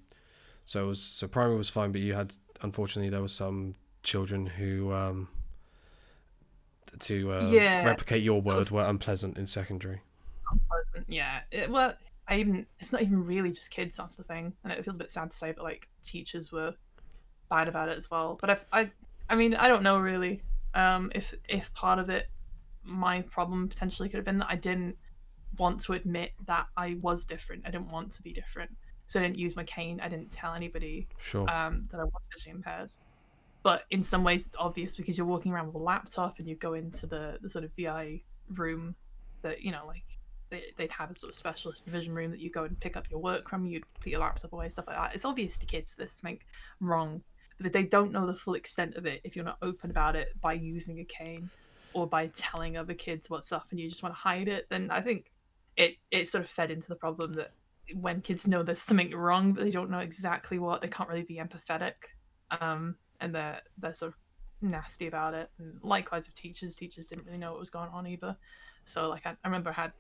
so 0.66 0.84
it 0.84 0.88
was 0.88 1.02
so 1.02 1.28
primary 1.28 1.58
was 1.58 1.70
fine, 1.70 1.92
but 1.92 2.02
you 2.02 2.14
had 2.14 2.34
unfortunately 2.62 3.10
there 3.10 3.22
were 3.22 3.28
some 3.28 3.76
children 4.02 4.46
who 4.48 4.92
um, 4.94 5.28
to 7.00 7.34
uh, 7.34 7.50
Yeah. 7.52 7.84
replicate 7.86 8.24
your 8.24 8.42
word 8.42 8.70
were 8.72 8.84
unpleasant 8.84 9.38
in 9.38 9.48
secondary. 9.48 10.02
unpleasant. 10.52 11.06
Yeah. 11.08 11.42
It, 11.52 11.70
well, 11.70 11.94
I 12.28 12.40
even 12.40 12.66
it's 12.80 12.92
not 12.92 13.02
even 13.02 13.26
really 13.26 13.52
just 13.52 13.72
kids. 13.72 13.96
That's 13.98 14.16
the 14.16 14.24
thing, 14.24 14.54
and 14.64 14.72
it 14.74 14.84
feels 14.84 14.96
a 14.96 15.00
bit 15.00 15.12
sad 15.12 15.32
to 15.32 15.38
say, 15.38 15.52
but 15.52 15.64
like 15.64 15.88
teachers 16.04 16.52
were 16.52 16.74
bad 17.50 17.68
about 17.68 17.90
it 17.90 17.98
as 17.98 18.10
well. 18.12 18.38
But 18.40 18.50
I, 18.52 18.58
I, 18.82 18.92
I 19.30 19.36
mean, 19.36 19.56
I 19.56 19.68
don't 19.68 19.84
know 19.84 19.98
really. 20.00 20.42
Um, 20.76 21.12
if 21.16 21.34
if 21.48 21.74
part 21.74 21.98
of 22.00 22.10
it, 22.10 22.30
my 22.84 23.22
problem 23.24 23.68
potentially 23.68 24.10
could 24.10 24.18
have 24.18 24.26
been 24.26 24.38
that 24.40 24.50
I 24.50 24.56
didn't 24.56 24.96
want 25.58 25.80
to 25.82 25.94
admit 25.94 26.32
that 26.46 26.68
I 26.78 26.98
was 27.02 27.26
different. 27.26 27.64
I 27.66 27.72
didn't 27.72 27.90
want 27.92 28.12
to 28.14 28.22
be 28.22 28.32
different, 28.32 28.70
so 29.08 29.20
I 29.20 29.24
didn't 29.24 29.40
use 29.40 29.56
my 29.56 29.64
cane. 29.64 30.00
I 30.00 30.08
didn't 30.10 30.30
tell 30.32 30.54
anybody 30.54 31.08
Sure. 31.18 31.50
um, 31.50 31.88
that 31.92 32.00
I 32.00 32.04
was 32.04 32.28
visually 32.32 32.56
impaired. 32.58 32.92
But 33.62 33.84
in 33.92 34.02
some 34.02 34.24
ways, 34.24 34.46
it's 34.46 34.56
obvious 34.58 34.96
because 34.96 35.18
you're 35.18 35.28
walking 35.28 35.52
around 35.52 35.68
with 35.68 35.76
a 35.76 35.80
laptop 35.80 36.40
and 36.40 36.48
you 36.48 36.56
go 36.56 36.74
into 36.74 37.06
the, 37.08 37.38
the 37.42 37.50
sort 37.50 37.66
of 37.66 37.72
VI 37.74 38.22
room 38.56 38.96
that, 39.42 39.62
you 39.62 39.72
know, 39.72 39.86
like 39.86 40.06
they, 40.50 40.64
they'd 40.78 40.92
have 40.92 41.12
a 41.12 41.16
sort 41.16 41.32
of 41.32 41.36
specialist 41.36 41.84
provision 41.84 42.14
room 42.14 42.32
that 42.32 42.40
you 42.40 42.50
go 42.50 42.64
and 42.64 42.80
pick 42.80 42.96
up 42.96 43.10
your 43.10 43.20
work 43.20 43.50
from, 43.50 43.66
you'd 43.66 43.84
put 44.00 44.08
your 44.08 44.22
laptop 44.22 44.54
away, 44.54 44.70
stuff 44.70 44.88
like 44.88 44.96
that. 44.96 45.14
It's 45.14 45.26
obvious 45.26 45.58
to 45.58 45.66
kids 45.66 45.96
there's 45.96 46.12
something 46.12 46.40
wrong, 46.80 47.22
but 47.60 47.74
they 47.74 47.84
don't 47.84 48.12
know 48.12 48.26
the 48.26 48.34
full 48.34 48.54
extent 48.54 48.96
of 48.96 49.06
it 49.06 49.22
if 49.24 49.36
you're 49.36 49.46
not 49.46 49.58
open 49.62 49.92
about 49.92 50.16
it 50.16 50.30
by 50.40 50.54
using 50.54 51.00
a 51.00 51.06
cane 51.06 51.50
or 51.94 52.08
by 52.08 52.28
telling 52.28 52.78
other 52.78 52.94
kids 52.94 53.30
what's 53.30 53.52
up 53.52 53.68
and 53.72 53.80
you 53.80 53.90
just 53.90 54.04
want 54.04 54.16
to 54.16 54.20
hide 54.20 54.48
it, 54.48 54.68
then 54.70 54.90
I 54.90 55.02
think 55.02 55.32
it, 55.76 55.96
it 56.12 56.28
sort 56.28 56.44
of 56.44 56.50
fed 56.50 56.72
into 56.72 56.88
the 56.88 56.96
problem 56.96 57.34
that 57.34 57.52
when 57.96 58.22
kids 58.22 58.48
know 58.48 58.64
there's 58.64 58.82
something 58.82 59.12
wrong 59.12 59.54
but 59.54 59.64
they 59.64 59.72
don't 59.72 59.90
know 59.90 60.00
exactly 60.00 60.60
what 60.60 60.82
they 60.82 60.88
can't 60.88 61.10
really 61.10 61.24
be 61.24 61.38
empathetic 61.38 61.94
um 62.62 62.96
and 63.22 63.34
they're 63.34 63.62
they're 63.78 63.94
sort 63.94 64.14
of 64.14 64.18
nasty 64.62 65.08
about 65.08 65.34
it 65.34 65.50
and 65.60 65.80
likewise 65.84 66.28
with 66.28 66.36
teachers 66.36 66.76
teachers 66.76 67.08
didn't 67.08 67.26
really 67.26 67.38
know 67.38 67.52
what 67.52 67.60
was 67.60 67.70
going 67.70 67.90
on 67.92 68.06
either 68.06 68.36
so 68.86 69.08
like 69.08 69.26
i, 69.26 69.32
I 69.32 69.48
remember 69.48 69.70
i 69.70 69.74
had 69.74 69.94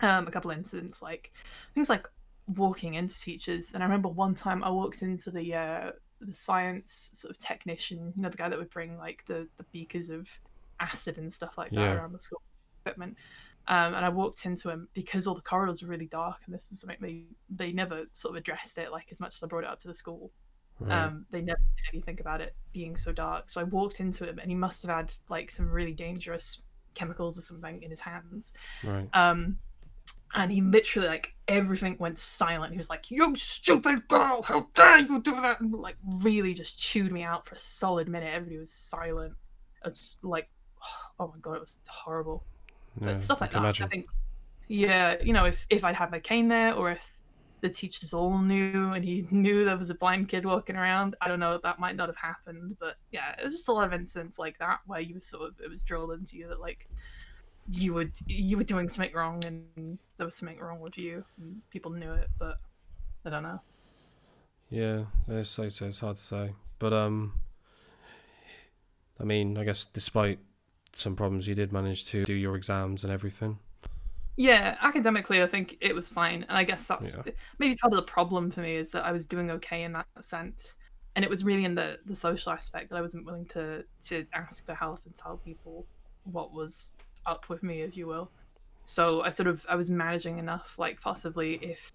um 0.00 0.26
a 0.26 0.30
couple 0.30 0.50
incidents 0.50 1.02
like 1.02 1.32
things 1.74 1.88
like 1.88 2.06
walking 2.46 2.94
into 2.94 3.18
teachers 3.18 3.72
and 3.72 3.82
i 3.82 3.86
remember 3.86 4.08
one 4.08 4.34
time 4.34 4.62
i 4.62 4.70
walked 4.70 5.02
into 5.02 5.30
the 5.30 5.54
uh 5.54 5.90
the 6.20 6.32
science 6.32 7.10
sort 7.14 7.30
of 7.30 7.38
technician 7.38 8.12
you 8.14 8.22
know 8.22 8.28
the 8.28 8.36
guy 8.36 8.48
that 8.48 8.58
would 8.58 8.70
bring 8.70 8.96
like 8.98 9.24
the 9.26 9.48
the 9.56 9.64
beakers 9.72 10.10
of 10.10 10.28
acid 10.80 11.18
and 11.18 11.32
stuff 11.32 11.58
like 11.58 11.74
that 11.74 11.92
Yeah. 11.92 11.94
around 11.94 12.12
the 12.12 12.18
school 12.18 12.42
equipment 12.84 13.16
um, 13.66 13.94
and 13.94 14.04
I 14.04 14.10
walked 14.10 14.44
into 14.44 14.68
him 14.68 14.88
because 14.92 15.26
all 15.26 15.34
the 15.34 15.40
corridors 15.40 15.82
were 15.82 15.88
really 15.88 16.06
dark, 16.06 16.42
and 16.44 16.54
this 16.54 16.68
was 16.68 16.80
something 16.80 16.98
they 17.00 17.24
they 17.48 17.72
never 17.72 18.04
sort 18.12 18.34
of 18.34 18.36
addressed 18.36 18.76
it 18.76 18.92
like 18.92 19.08
as 19.10 19.20
much 19.20 19.36
as 19.36 19.42
I 19.42 19.46
brought 19.46 19.64
it 19.64 19.70
up 19.70 19.80
to 19.80 19.88
the 19.88 19.94
school. 19.94 20.30
Right. 20.80 21.04
Um, 21.04 21.26
they 21.30 21.40
never 21.40 21.60
did 21.76 21.94
anything 21.94 22.20
about 22.20 22.40
it 22.40 22.54
being 22.72 22.96
so 22.96 23.12
dark. 23.12 23.48
So 23.48 23.60
I 23.60 23.64
walked 23.64 24.00
into 24.00 24.24
him, 24.24 24.38
and 24.38 24.50
he 24.50 24.56
must 24.56 24.82
have 24.82 24.94
had 24.94 25.12
like 25.28 25.50
some 25.50 25.70
really 25.70 25.92
dangerous 25.92 26.60
chemicals 26.94 27.38
or 27.38 27.42
something 27.42 27.82
in 27.82 27.90
his 27.90 28.00
hands. 28.00 28.52
right. 28.82 29.08
Um, 29.12 29.58
and 30.34 30.50
he 30.50 30.60
literally 30.60 31.08
like 31.08 31.34
everything 31.46 31.96
went 31.98 32.18
silent. 32.18 32.72
He 32.72 32.78
was 32.78 32.90
like, 32.90 33.10
"You 33.10 33.36
stupid 33.36 34.08
girl! 34.08 34.42
How 34.42 34.66
dare 34.74 34.98
you 34.98 35.22
do 35.22 35.40
that!" 35.40 35.60
And 35.60 35.72
like 35.72 35.96
really 36.04 36.54
just 36.54 36.78
chewed 36.78 37.12
me 37.12 37.22
out 37.22 37.46
for 37.46 37.54
a 37.54 37.58
solid 37.58 38.08
minute. 38.08 38.34
Everybody 38.34 38.58
was 38.58 38.72
silent. 38.72 39.34
I 39.84 39.88
was 39.88 39.98
just 39.98 40.24
like, 40.24 40.48
"Oh 41.20 41.28
my 41.28 41.38
god, 41.40 41.56
it 41.56 41.60
was 41.60 41.80
horrible." 41.86 42.44
Yeah, 43.00 43.08
but 43.08 43.20
stuff 43.20 43.40
like 43.40 43.52
that. 43.52 43.58
imagine. 43.58 43.86
I 43.86 43.88
think, 43.88 44.06
yeah, 44.66 45.16
you 45.22 45.32
know, 45.32 45.44
if 45.44 45.66
if 45.70 45.84
I'd 45.84 45.94
had 45.94 46.10
my 46.10 46.18
cane 46.18 46.48
there, 46.48 46.74
or 46.74 46.90
if 46.90 47.13
the 47.64 47.70
teachers 47.70 48.12
all 48.12 48.36
knew 48.36 48.92
and 48.92 49.02
he 49.02 49.26
knew 49.30 49.64
there 49.64 49.78
was 49.78 49.88
a 49.88 49.94
blind 49.94 50.28
kid 50.28 50.44
walking 50.44 50.76
around, 50.76 51.16
I 51.22 51.28
don't 51.28 51.40
know, 51.40 51.58
that 51.62 51.78
might 51.78 51.96
not 51.96 52.10
have 52.10 52.16
happened. 52.16 52.76
But 52.78 52.96
yeah, 53.10 53.34
it 53.38 53.42
was 53.42 53.54
just 53.54 53.68
a 53.68 53.72
lot 53.72 53.86
of 53.86 53.94
incidents 53.94 54.38
like 54.38 54.58
that 54.58 54.80
where 54.86 55.00
you 55.00 55.14
were 55.14 55.20
sort 55.22 55.48
of 55.48 55.54
it 55.64 55.70
was 55.70 55.82
drilled 55.82 56.12
into 56.12 56.36
you 56.36 56.46
that 56.48 56.60
like 56.60 56.86
you 57.70 57.94
would 57.94 58.12
you 58.26 58.58
were 58.58 58.64
doing 58.64 58.90
something 58.90 59.14
wrong 59.14 59.42
and 59.46 59.98
there 60.18 60.26
was 60.26 60.36
something 60.36 60.58
wrong 60.58 60.78
with 60.80 60.98
you 60.98 61.24
and 61.40 61.62
people 61.70 61.90
knew 61.90 62.12
it, 62.12 62.28
but 62.38 62.58
I 63.24 63.30
don't 63.30 63.42
know. 63.42 63.62
Yeah, 64.68 65.04
it's, 65.26 65.58
it's, 65.58 65.80
it's 65.80 66.00
hard 66.00 66.16
to 66.16 66.22
say. 66.22 66.52
But 66.78 66.92
um, 66.92 67.32
I 69.18 69.24
mean, 69.24 69.56
I 69.56 69.64
guess 69.64 69.86
despite 69.86 70.38
some 70.92 71.16
problems, 71.16 71.48
you 71.48 71.54
did 71.54 71.72
manage 71.72 72.04
to 72.06 72.24
do 72.26 72.34
your 72.34 72.56
exams 72.56 73.04
and 73.04 73.12
everything. 73.12 73.58
Yeah, 74.36 74.76
academically, 74.80 75.42
I 75.42 75.46
think 75.46 75.76
it 75.80 75.94
was 75.94 76.10
fine, 76.10 76.42
and 76.44 76.52
I 76.58 76.64
guess 76.64 76.88
that's 76.88 77.12
Yeah. 77.12 77.24
maybe 77.60 77.76
part 77.76 77.92
of 77.92 77.96
the 77.98 78.02
problem 78.02 78.50
for 78.50 78.60
me 78.62 78.74
is 78.74 78.90
that 78.90 79.04
I 79.04 79.12
was 79.12 79.26
doing 79.28 79.50
okay 79.52 79.84
in 79.84 79.92
that 79.92 80.06
sense, 80.22 80.76
and 81.14 81.24
it 81.24 81.30
was 81.30 81.44
really 81.44 81.64
in 81.64 81.76
the 81.76 82.00
the 82.04 82.16
social 82.16 82.50
aspect 82.52 82.90
that 82.90 82.96
I 82.96 83.00
wasn't 83.00 83.26
willing 83.26 83.46
to 83.48 83.84
to 84.06 84.26
ask 84.34 84.64
for 84.66 84.74
help 84.74 85.06
and 85.06 85.14
tell 85.14 85.38
people 85.38 85.88
what 86.24 86.52
was 86.52 86.90
up 87.26 87.48
with 87.48 87.62
me, 87.62 87.82
if 87.82 87.96
you 87.96 88.08
will. 88.08 88.32
So 88.86 89.22
I 89.22 89.30
sort 89.30 89.46
of 89.48 89.64
I 89.68 89.76
was 89.76 89.88
managing 89.90 90.38
enough, 90.38 90.74
like 90.78 91.00
possibly 91.00 91.54
if 91.64 91.92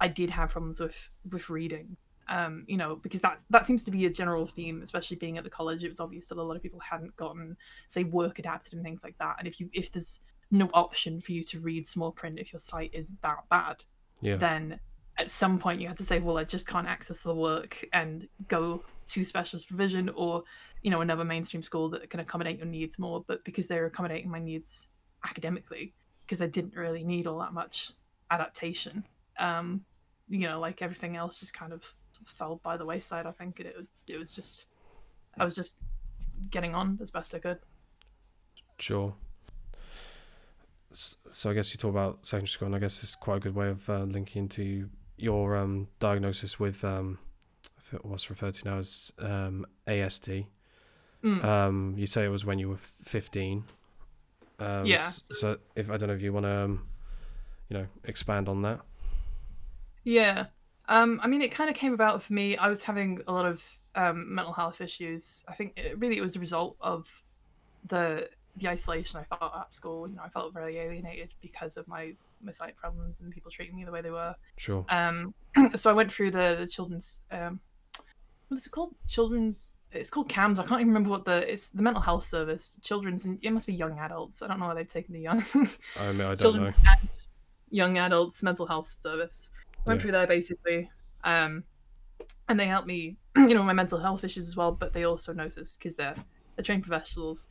I 0.00 0.08
did 0.08 0.30
have 0.30 0.50
problems 0.50 0.80
with 0.80 1.10
with 1.30 1.50
reading, 1.50 1.96
um, 2.28 2.64
you 2.68 2.76
know, 2.78 2.96
because 2.96 3.22
that 3.22 3.44
that 3.50 3.66
seems 3.66 3.84
to 3.84 3.90
be 3.92 4.06
a 4.06 4.10
general 4.10 4.46
theme, 4.46 4.82
especially 4.82 5.16
being 5.18 5.38
at 5.38 5.44
the 5.44 5.50
college. 5.50 5.84
It 5.84 5.88
was 5.88 6.00
obvious 6.00 6.28
that 6.28 6.38
a 6.38 6.42
lot 6.42 6.56
of 6.56 6.62
people 6.62 6.80
hadn't 6.80 7.16
gotten, 7.16 7.56
say, 7.88 8.04
work 8.04 8.38
adapted 8.38 8.74
and 8.74 8.84
things 8.84 9.04
like 9.04 9.18
that. 9.18 9.36
And 9.38 9.48
if 9.48 9.60
you 9.60 9.70
if 9.74 9.92
there's 9.92 10.20
no 10.50 10.68
option 10.74 11.20
for 11.20 11.32
you 11.32 11.42
to 11.44 11.60
read 11.60 11.86
small 11.86 12.10
print 12.10 12.38
if 12.38 12.52
your 12.52 12.60
sight 12.60 12.90
is 12.92 13.16
that 13.18 13.48
bad, 13.50 13.84
Yeah. 14.20 14.36
then 14.36 14.80
at 15.18 15.30
some 15.30 15.58
point 15.58 15.80
you 15.80 15.88
had 15.88 15.96
to 15.98 16.04
say, 16.04 16.18
well, 16.18 16.38
I 16.38 16.44
just 16.44 16.66
can't 16.66 16.86
access 16.86 17.20
the 17.20 17.34
work 17.34 17.84
and 17.92 18.26
go 18.48 18.82
to 19.06 19.24
specialist 19.24 19.68
provision 19.68 20.08
or, 20.10 20.42
you 20.82 20.90
know, 20.90 21.02
another 21.02 21.24
mainstream 21.24 21.62
school 21.62 21.88
that 21.90 22.08
can 22.10 22.20
accommodate 22.20 22.58
your 22.58 22.66
needs 22.66 22.98
more. 22.98 23.22
But 23.26 23.44
because 23.44 23.66
they 23.66 23.78
were 23.78 23.86
accommodating 23.86 24.30
my 24.30 24.38
needs 24.38 24.88
academically, 25.24 25.94
because 26.22 26.40
I 26.40 26.46
didn't 26.46 26.74
really 26.74 27.04
need 27.04 27.26
all 27.26 27.38
that 27.40 27.52
much 27.52 27.92
adaptation, 28.30 29.04
um, 29.38 29.84
you 30.28 30.46
know, 30.46 30.58
like 30.58 30.80
everything 30.80 31.16
else 31.16 31.38
just 31.38 31.52
kind 31.52 31.72
of 31.72 31.84
fell 32.24 32.60
by 32.62 32.76
the 32.76 32.84
wayside. 32.86 33.26
I 33.26 33.32
think 33.32 33.60
it 33.60 33.76
it 34.06 34.16
was 34.16 34.32
just, 34.32 34.66
I 35.38 35.44
was 35.44 35.54
just 35.54 35.82
getting 36.50 36.74
on 36.74 36.98
as 37.02 37.10
best 37.10 37.34
I 37.34 37.40
could. 37.40 37.58
Sure. 38.78 39.14
So 40.92 41.50
I 41.50 41.54
guess 41.54 41.72
you 41.72 41.78
talk 41.78 41.90
about 41.90 42.26
secondary 42.26 42.48
school, 42.48 42.66
and 42.66 42.74
I 42.74 42.78
guess 42.78 43.02
it's 43.02 43.14
quite 43.14 43.36
a 43.36 43.40
good 43.40 43.54
way 43.54 43.68
of 43.68 43.88
uh, 43.88 44.04
linking 44.04 44.42
into 44.42 44.88
your 45.16 45.56
um, 45.56 45.88
diagnosis 46.00 46.58
with 46.58 46.84
um, 46.84 47.18
what's 48.02 48.28
referred 48.30 48.54
to 48.54 48.64
now 48.64 48.78
as 48.78 49.12
um, 49.18 49.66
ASD. 49.86 50.46
Mm. 51.22 51.44
Um, 51.44 51.94
you 51.96 52.06
say 52.06 52.24
it 52.24 52.28
was 52.28 52.44
when 52.44 52.58
you 52.58 52.68
were 52.68 52.76
fifteen. 52.76 53.64
Um, 54.58 54.86
Yeah. 54.86 55.08
So 55.10 55.58
if 55.76 55.90
I 55.90 55.96
don't 55.96 56.08
know 56.08 56.14
if 56.14 56.22
you 56.22 56.32
want 56.32 56.46
to, 56.46 56.52
um, 56.52 56.88
you 57.68 57.78
know, 57.78 57.86
expand 58.04 58.48
on 58.48 58.62
that. 58.62 58.80
Yeah. 60.04 60.46
Um, 60.88 61.20
I 61.22 61.28
mean, 61.28 61.42
it 61.42 61.52
kind 61.52 61.70
of 61.70 61.76
came 61.76 61.94
about 61.94 62.22
for 62.22 62.32
me. 62.32 62.56
I 62.56 62.68
was 62.68 62.82
having 62.82 63.20
a 63.28 63.32
lot 63.32 63.46
of 63.46 63.64
um, 63.94 64.34
mental 64.34 64.52
health 64.52 64.80
issues. 64.80 65.44
I 65.46 65.54
think 65.54 65.74
it, 65.76 65.98
really 65.98 66.16
it 66.16 66.20
was 66.20 66.36
a 66.36 66.40
result 66.40 66.76
of 66.80 67.22
the 67.86 68.28
the 68.60 68.68
isolation 68.68 69.20
I 69.20 69.36
felt 69.36 69.52
at 69.56 69.72
school. 69.72 70.08
You 70.08 70.16
know, 70.16 70.22
I 70.24 70.28
felt 70.28 70.52
very 70.52 70.78
alienated 70.78 71.30
because 71.40 71.76
of 71.76 71.86
my 71.88 72.14
my 72.42 72.52
sight 72.52 72.76
problems 72.76 73.20
and 73.20 73.30
people 73.32 73.50
treating 73.50 73.76
me 73.76 73.84
the 73.84 73.92
way 73.92 74.00
they 74.00 74.10
were. 74.10 74.34
Sure. 74.56 74.84
Um, 74.88 75.34
so 75.76 75.90
I 75.90 75.92
went 75.92 76.12
through 76.12 76.30
the 76.30 76.56
the 76.60 76.66
children's 76.66 77.20
um, 77.30 77.60
what 78.48 78.58
is 78.58 78.66
it 78.66 78.70
called? 78.70 78.94
Children's. 79.08 79.70
It's 79.92 80.08
called 80.10 80.28
CAMHS. 80.28 80.60
I 80.60 80.62
can't 80.66 80.80
even 80.80 80.88
remember 80.88 81.10
what 81.10 81.24
the 81.24 81.50
it's 81.52 81.70
the 81.70 81.82
mental 81.82 82.02
health 82.02 82.24
service. 82.24 82.78
Children's 82.82 83.24
and 83.24 83.38
it 83.42 83.52
must 83.52 83.66
be 83.66 83.74
young 83.74 83.98
adults. 83.98 84.40
I 84.42 84.46
don't 84.46 84.60
know 84.60 84.66
why 84.66 84.74
they've 84.74 84.86
taken 84.86 85.14
the 85.14 85.20
young. 85.20 85.44
I 85.98 86.12
mean, 86.12 86.20
I 86.20 86.28
don't 86.28 86.36
children 86.38 86.64
know. 86.64 86.72
young 87.70 87.98
adults 87.98 88.42
mental 88.42 88.66
health 88.66 88.86
service. 89.02 89.50
Went 89.86 89.98
Yeah. 89.98 90.02
through 90.02 90.12
there 90.12 90.26
basically, 90.26 90.90
um, 91.24 91.64
and 92.48 92.60
they 92.60 92.66
helped 92.66 92.86
me, 92.86 93.16
you 93.36 93.54
know, 93.54 93.62
my 93.62 93.72
mental 93.72 93.98
health 93.98 94.22
issues 94.24 94.46
as 94.46 94.56
well. 94.56 94.70
But 94.72 94.92
they 94.92 95.04
also 95.04 95.32
noticed 95.32 95.78
because 95.78 95.96
they're 95.96 96.14
they're 96.54 96.64
trained 96.64 96.84
professionals. 96.84 97.48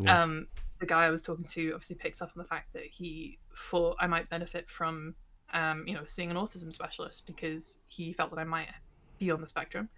Yeah. 0.00 0.22
Um, 0.22 0.46
the 0.80 0.86
guy 0.86 1.04
I 1.06 1.10
was 1.10 1.22
talking 1.22 1.44
to 1.44 1.72
obviously 1.72 1.96
picks 1.96 2.22
up 2.22 2.30
on 2.36 2.42
the 2.42 2.48
fact 2.48 2.72
that 2.72 2.84
he 2.84 3.38
thought 3.56 3.96
I 3.98 4.06
might 4.06 4.28
benefit 4.30 4.70
from, 4.70 5.14
um, 5.52 5.84
you 5.86 5.94
know, 5.94 6.04
seeing 6.06 6.30
an 6.30 6.36
autism 6.36 6.72
specialist 6.72 7.26
because 7.26 7.78
he 7.88 8.12
felt 8.12 8.30
that 8.30 8.38
I 8.38 8.44
might 8.44 8.68
be 9.18 9.30
on 9.30 9.40
the 9.40 9.48
spectrum. 9.48 9.88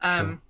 Um, 0.00 0.40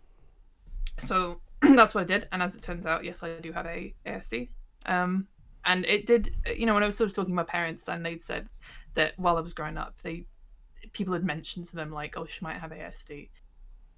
So 0.98 1.40
that's 1.62 1.94
what 1.94 2.02
I 2.02 2.04
did, 2.04 2.28
and 2.32 2.42
as 2.42 2.54
it 2.54 2.62
turns 2.62 2.86
out, 2.86 3.04
yes, 3.04 3.22
I 3.22 3.38
do 3.40 3.52
have 3.52 3.66
a 3.66 3.94
ASD. 4.06 4.48
Um, 4.86 5.26
and 5.64 5.84
it 5.86 6.06
did, 6.06 6.34
you 6.56 6.66
know, 6.66 6.74
when 6.74 6.82
I 6.82 6.86
was 6.86 6.96
sort 6.96 7.08
of 7.10 7.16
talking 7.16 7.32
to 7.32 7.36
my 7.36 7.44
parents, 7.44 7.88
and 7.88 8.04
they'd 8.04 8.20
said 8.20 8.48
that 8.94 9.18
while 9.18 9.36
I 9.36 9.40
was 9.40 9.54
growing 9.54 9.78
up, 9.78 10.00
they 10.02 10.26
people 10.92 11.14
had 11.14 11.24
mentioned 11.24 11.66
to 11.66 11.76
them 11.76 11.90
like, 11.90 12.16
"Oh, 12.16 12.26
she 12.26 12.44
might 12.44 12.58
have 12.58 12.72
ASD," 12.72 13.30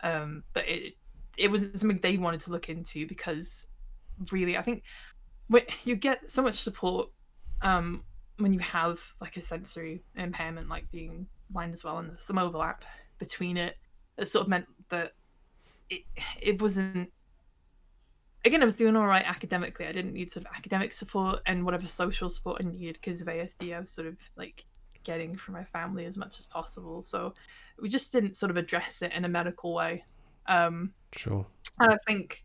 um, 0.03 0.45
but 0.53 0.69
it 0.69 0.95
it 1.37 1.51
wasn't 1.51 1.79
something 1.79 1.99
they 2.01 2.17
wanted 2.17 2.41
to 2.41 2.51
look 2.51 2.69
into 2.69 3.07
because 3.07 3.67
really, 4.31 4.57
I 4.57 4.63
think 4.63 4.83
you 5.85 5.97
get 5.97 6.31
so 6.31 6.43
much 6.43 6.55
support 6.61 7.11
um, 7.63 8.03
when 8.39 8.53
you 8.53 8.61
have 8.61 9.01
like 9.21 9.37
a 9.37 9.43
sensory 9.43 10.03
impairment, 10.17 10.69
like 10.69 10.91
being 10.91 11.27
blind 11.51 11.73
as 11.73 11.85
well, 11.85 11.99
and 11.99 12.11
there's 12.11 12.23
some 12.23 12.39
overlap 12.39 12.85
between 13.19 13.57
it, 13.57 13.77
it 14.19 14.29
sort 14.29 14.43
of 14.45 14.49
meant 14.49 14.67
that 14.89 15.13
it 15.91 16.03
it 16.41 16.61
wasn't 16.63 17.13
again 18.45 18.63
i 18.63 18.65
was 18.65 18.77
doing 18.77 18.97
all 18.97 19.07
right 19.07 19.25
academically. 19.25 19.87
I 19.87 19.93
didn't 19.93 20.15
need 20.15 20.31
sort 20.31 20.47
of 20.47 20.53
academic 20.57 20.93
support 20.93 21.41
and 21.47 21.65
whatever 21.65 21.87
social 21.87 22.31
support 22.31 22.63
i 22.63 22.69
needed 22.69 22.99
because 23.01 23.21
of 23.21 23.27
asd 23.27 23.75
i 23.75 23.81
was 23.81 23.91
sort 23.91 24.09
of 24.09 24.19
like 24.37 24.65
getting 25.03 25.37
from 25.37 25.55
my 25.55 25.65
family 25.65 26.07
as 26.07 26.17
much 26.17 26.39
as 26.39 26.47
possible. 26.47 27.03
So 27.03 27.35
we 27.79 27.91
just 27.91 28.11
didn't 28.11 28.39
sort 28.39 28.51
of 28.51 28.57
address 28.57 29.03
it 29.03 29.13
in 29.13 29.27
a 29.27 29.29
medical 29.29 29.75
way. 29.75 30.03
Um 30.47 30.93
Sure. 31.15 31.47
and 31.81 31.93
i 31.93 31.99
think 32.07 32.45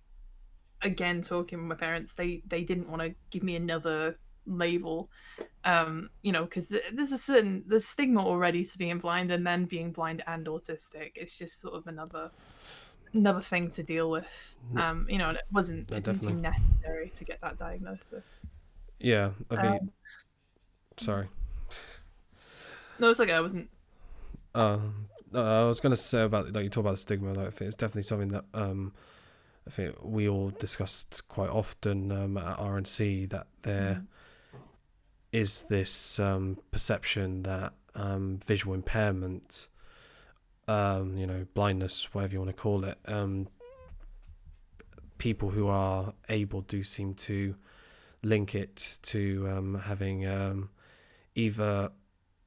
again 0.82 1.22
talking 1.22 1.60
with 1.60 1.68
my 1.68 1.76
parents 1.76 2.16
they 2.16 2.42
they 2.48 2.64
didn't 2.64 2.90
want 2.90 3.02
to 3.02 3.14
give 3.32 3.44
me 3.44 3.56
another 3.56 4.18
label 4.46 5.10
um 5.66 6.10
you 6.24 6.32
know 6.32 6.44
because 6.44 6.74
there's 6.94 7.12
a 7.12 7.18
certain 7.18 7.64
there's 7.68 7.86
stigma 7.86 8.26
already 8.26 8.64
to 8.64 8.78
being 8.78 8.98
blind 8.98 9.32
and 9.32 9.46
then 9.46 9.66
being 9.66 9.92
blind 9.92 10.24
and 10.28 10.48
autistic 10.48 11.12
it's 11.16 11.38
just 11.38 11.60
sort 11.60 11.76
of 11.76 11.86
another 11.88 12.32
another 13.14 13.42
thing 13.42 13.70
to 13.70 13.84
deal 13.84 14.10
with 14.10 14.28
um 14.78 15.06
you 15.10 15.18
know 15.18 15.30
and 15.30 15.38
it 15.38 15.44
wasn't 15.52 15.90
No, 15.92 15.98
it 15.98 16.04
didn't 16.04 16.22
seem 16.22 16.42
necessary 16.42 17.10
to 17.14 17.26
get 17.26 17.42
that 17.42 17.58
diagnosis 17.58 18.46
Yeah. 19.00 19.32
I 19.52 19.56
think. 19.56 19.82
Um, 19.82 19.92
sorry. 20.98 21.28
no 23.00 23.10
it's 23.10 23.20
okay 23.20 23.34
i 23.34 23.40
wasn't 23.40 23.70
Um, 24.56 25.08
uh, 25.34 25.66
I 25.66 25.68
was 25.68 25.80
to 25.80 25.96
say 25.96 26.24
about 26.24 26.54
like 26.54 26.64
you 26.64 26.70
talk 26.70 26.82
about 26.82 26.92
the 26.92 26.98
stigma. 26.98 27.34
Like, 27.34 27.48
I 27.48 27.50
think 27.52 27.68
it's 27.68 27.76
definitely 27.76 28.04
something 28.04 28.30
that 28.30 28.46
um, 28.54 28.94
I 29.70 29.72
think 29.72 29.96
we 30.02 30.28
all 30.28 30.50
discussed 30.50 31.28
quite 31.28 31.52
often 31.52 32.12
um, 32.12 32.38
at 32.38 32.58
RNC 32.58 33.30
that 33.30 33.46
there 33.62 34.02
is 35.32 35.62
this 35.70 36.20
um, 36.20 36.58
perception 36.72 37.44
that 37.44 37.74
um, 37.94 38.40
visual 38.44 38.74
impairment, 38.74 39.70
um, 40.68 41.16
you 41.16 41.28
know, 41.28 41.46
blindness, 41.54 42.12
whatever 42.16 42.34
you 42.34 42.40
want 42.40 42.50
to 42.50 42.60
call 42.60 42.84
it, 42.84 42.98
um, 43.06 43.48
people 45.20 45.52
who 45.52 45.68
are 45.68 46.16
able 46.30 46.62
do 46.62 46.82
seem 46.82 47.14
to 47.14 47.54
link 48.24 48.56
it 48.56 48.98
to 49.04 49.48
um, 49.52 49.76
having 49.86 50.26
um, 50.26 50.70
either 51.36 51.92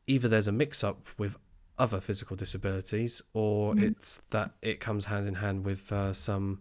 either 0.09 0.27
there's 0.27 0.49
a 0.49 0.53
mix 0.53 0.83
up 0.83 1.07
with 1.19 1.37
other 1.79 2.01
physical 2.01 2.35
disabilities 2.35 3.23
or 3.33 3.75
Mhm. 3.75 3.93
it's 3.93 4.21
that 4.31 4.57
it 4.61 4.81
comes 4.81 5.05
hand 5.05 5.29
in 5.29 5.35
hand 5.35 5.65
with 5.65 5.93
uh, 5.93 6.13
some 6.13 6.61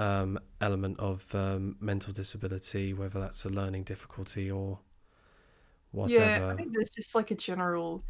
um, 0.00 0.38
element 0.60 0.98
of 0.98 1.32
um, 1.34 1.76
mental 1.80 2.12
disability 2.12 2.94
whether 2.94 3.20
that's 3.20 3.44
a 3.44 3.50
learning 3.50 3.82
difficulty 3.84 4.50
or 4.50 4.78
whatever 5.92 6.24
Yeah, 6.24 6.48
I 6.48 6.56
think 6.56 6.72
there's 6.72 6.90
just 6.90 7.14
like 7.14 7.30
a 7.30 7.34
general. 7.34 8.02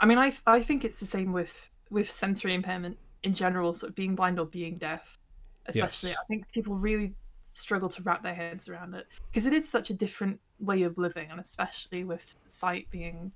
I 0.00 0.06
mean, 0.06 0.18
I 0.18 0.32
I 0.46 0.60
think 0.60 0.84
it's 0.84 1.00
the 1.00 1.06
same 1.06 1.32
with 1.32 1.70
with 1.90 2.10
sensory 2.10 2.54
impairment 2.54 2.98
in 3.22 3.32
general, 3.32 3.72
sort 3.74 3.90
of 3.90 3.96
being 3.96 4.14
blind 4.14 4.40
or 4.40 4.46
being 4.46 4.74
deaf, 4.74 5.18
especially. 5.66 6.10
Yes. 6.10 6.18
I 6.20 6.24
think 6.26 6.50
people 6.52 6.74
really 6.74 7.14
struggle 7.42 7.88
to 7.88 8.02
wrap 8.02 8.22
their 8.22 8.34
heads 8.34 8.68
around 8.68 8.94
it 8.94 9.06
because 9.28 9.46
it 9.46 9.52
is 9.52 9.68
such 9.68 9.90
a 9.90 9.94
different 9.94 10.40
way 10.58 10.82
of 10.82 10.98
living, 10.98 11.30
and 11.30 11.40
especially 11.40 12.02
with 12.04 12.34
sight 12.46 12.88
being 12.90 13.30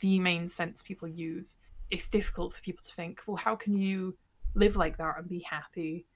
the 0.00 0.18
main 0.18 0.48
sense 0.48 0.82
people 0.82 1.06
use, 1.08 1.58
it's 1.90 2.08
difficult 2.08 2.54
for 2.54 2.62
people 2.62 2.82
to 2.82 2.94
think, 2.94 3.20
well, 3.26 3.36
how 3.36 3.54
can 3.54 3.76
you 3.76 4.16
live 4.54 4.76
like 4.76 4.96
that 4.96 5.18
and 5.18 5.28
be 5.28 5.40
happy? 5.40 6.06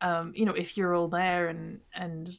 Um, 0.00 0.32
you 0.34 0.44
know, 0.44 0.52
if 0.52 0.76
you're 0.76 0.94
all 0.94 1.08
there 1.08 1.48
and 1.48 1.80
and 1.94 2.36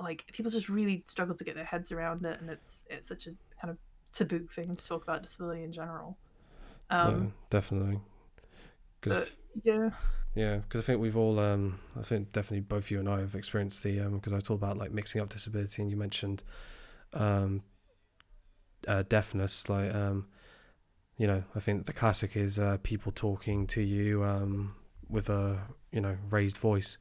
like 0.00 0.24
people 0.32 0.50
just 0.50 0.68
really 0.68 1.02
struggle 1.06 1.34
to 1.34 1.44
get 1.44 1.54
their 1.54 1.64
heads 1.64 1.90
around 1.92 2.24
it 2.24 2.40
and 2.40 2.50
it's 2.50 2.84
it's 2.90 3.08
such 3.08 3.26
a 3.26 3.30
kind 3.60 3.70
of 3.70 3.78
taboo 4.12 4.46
thing 4.52 4.64
to 4.64 4.86
talk 4.86 5.02
about 5.02 5.22
disability 5.22 5.64
in 5.64 5.72
general 5.72 6.16
um 6.90 7.24
yeah, 7.24 7.26
definitely 7.50 8.00
because 9.00 9.36
yeah 9.64 9.90
Yeah, 10.34 10.56
because 10.58 10.84
I 10.84 10.86
think 10.86 11.00
we've 11.00 11.16
all, 11.16 11.40
um, 11.40 11.80
I 11.98 12.02
think 12.02 12.32
definitely 12.32 12.60
both 12.60 12.90
you 12.90 13.00
and 13.00 13.08
I 13.08 13.18
have 13.20 13.34
experienced 13.34 13.82
the, 13.82 13.98
because 13.98 14.32
I 14.32 14.38
talked 14.38 14.62
about 14.62 14.78
like 14.78 14.92
mixing 14.92 15.20
up 15.20 15.30
disability 15.30 15.82
and 15.82 15.90
you 15.90 15.96
mentioned 15.96 16.44
um, 17.12 17.62
uh, 18.86 19.02
deafness. 19.08 19.68
Like, 19.68 19.94
um, 19.94 20.28
you 21.16 21.26
know, 21.26 21.42
I 21.56 21.60
think 21.60 21.86
the 21.86 21.92
classic 21.92 22.36
is 22.36 22.58
uh, 22.58 22.78
people 22.82 23.10
talking 23.12 23.66
to 23.68 23.82
you 23.82 24.22
um, 24.24 24.74
with 25.08 25.28
a, 25.30 25.58
you 25.92 26.00
know, 26.00 26.16
raised 26.30 26.58
voice. 26.58 26.98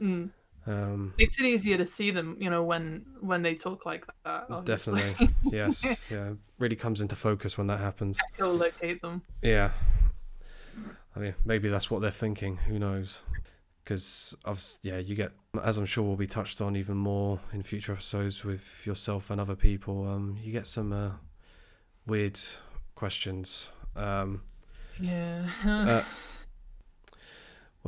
mm. 0.00 0.30
Um, 0.66 1.14
makes 1.16 1.38
it 1.40 1.46
easier 1.46 1.78
to 1.78 1.86
see 1.86 2.10
them 2.10 2.36
you 2.38 2.50
know 2.50 2.62
when 2.62 3.06
when 3.20 3.40
they 3.40 3.54
talk 3.54 3.86
like 3.86 4.04
that 4.26 4.44
obviously. 4.50 5.00
definitely. 5.00 5.34
yes. 5.50 6.04
Yeah. 6.10 6.32
Really 6.58 6.76
comes 6.76 7.00
into 7.00 7.16
focus 7.16 7.56
when 7.56 7.68
that 7.68 7.80
happens. 7.80 8.18
locate 8.38 9.00
them 9.00 9.22
Yeah. 9.40 9.70
I 11.18 11.20
mean, 11.20 11.34
maybe 11.44 11.68
that's 11.68 11.90
what 11.90 12.00
they're 12.00 12.12
thinking. 12.12 12.58
Who 12.68 12.78
knows? 12.78 13.18
Because, 13.82 14.36
yeah, 14.82 14.98
you 14.98 15.16
get, 15.16 15.32
as 15.64 15.78
I'm 15.78 15.86
sure 15.86 16.04
will 16.04 16.14
be 16.16 16.28
touched 16.28 16.60
on 16.60 16.76
even 16.76 16.96
more 16.96 17.40
in 17.52 17.62
future 17.62 17.92
episodes 17.92 18.44
with 18.44 18.86
yourself 18.86 19.30
and 19.30 19.40
other 19.40 19.56
people, 19.56 20.06
um, 20.06 20.38
you 20.40 20.52
get 20.52 20.68
some 20.68 20.92
uh, 20.92 21.10
weird 22.06 22.38
questions. 22.94 23.68
Um, 23.96 24.42
yeah 25.00 25.46
uh, 25.64 26.02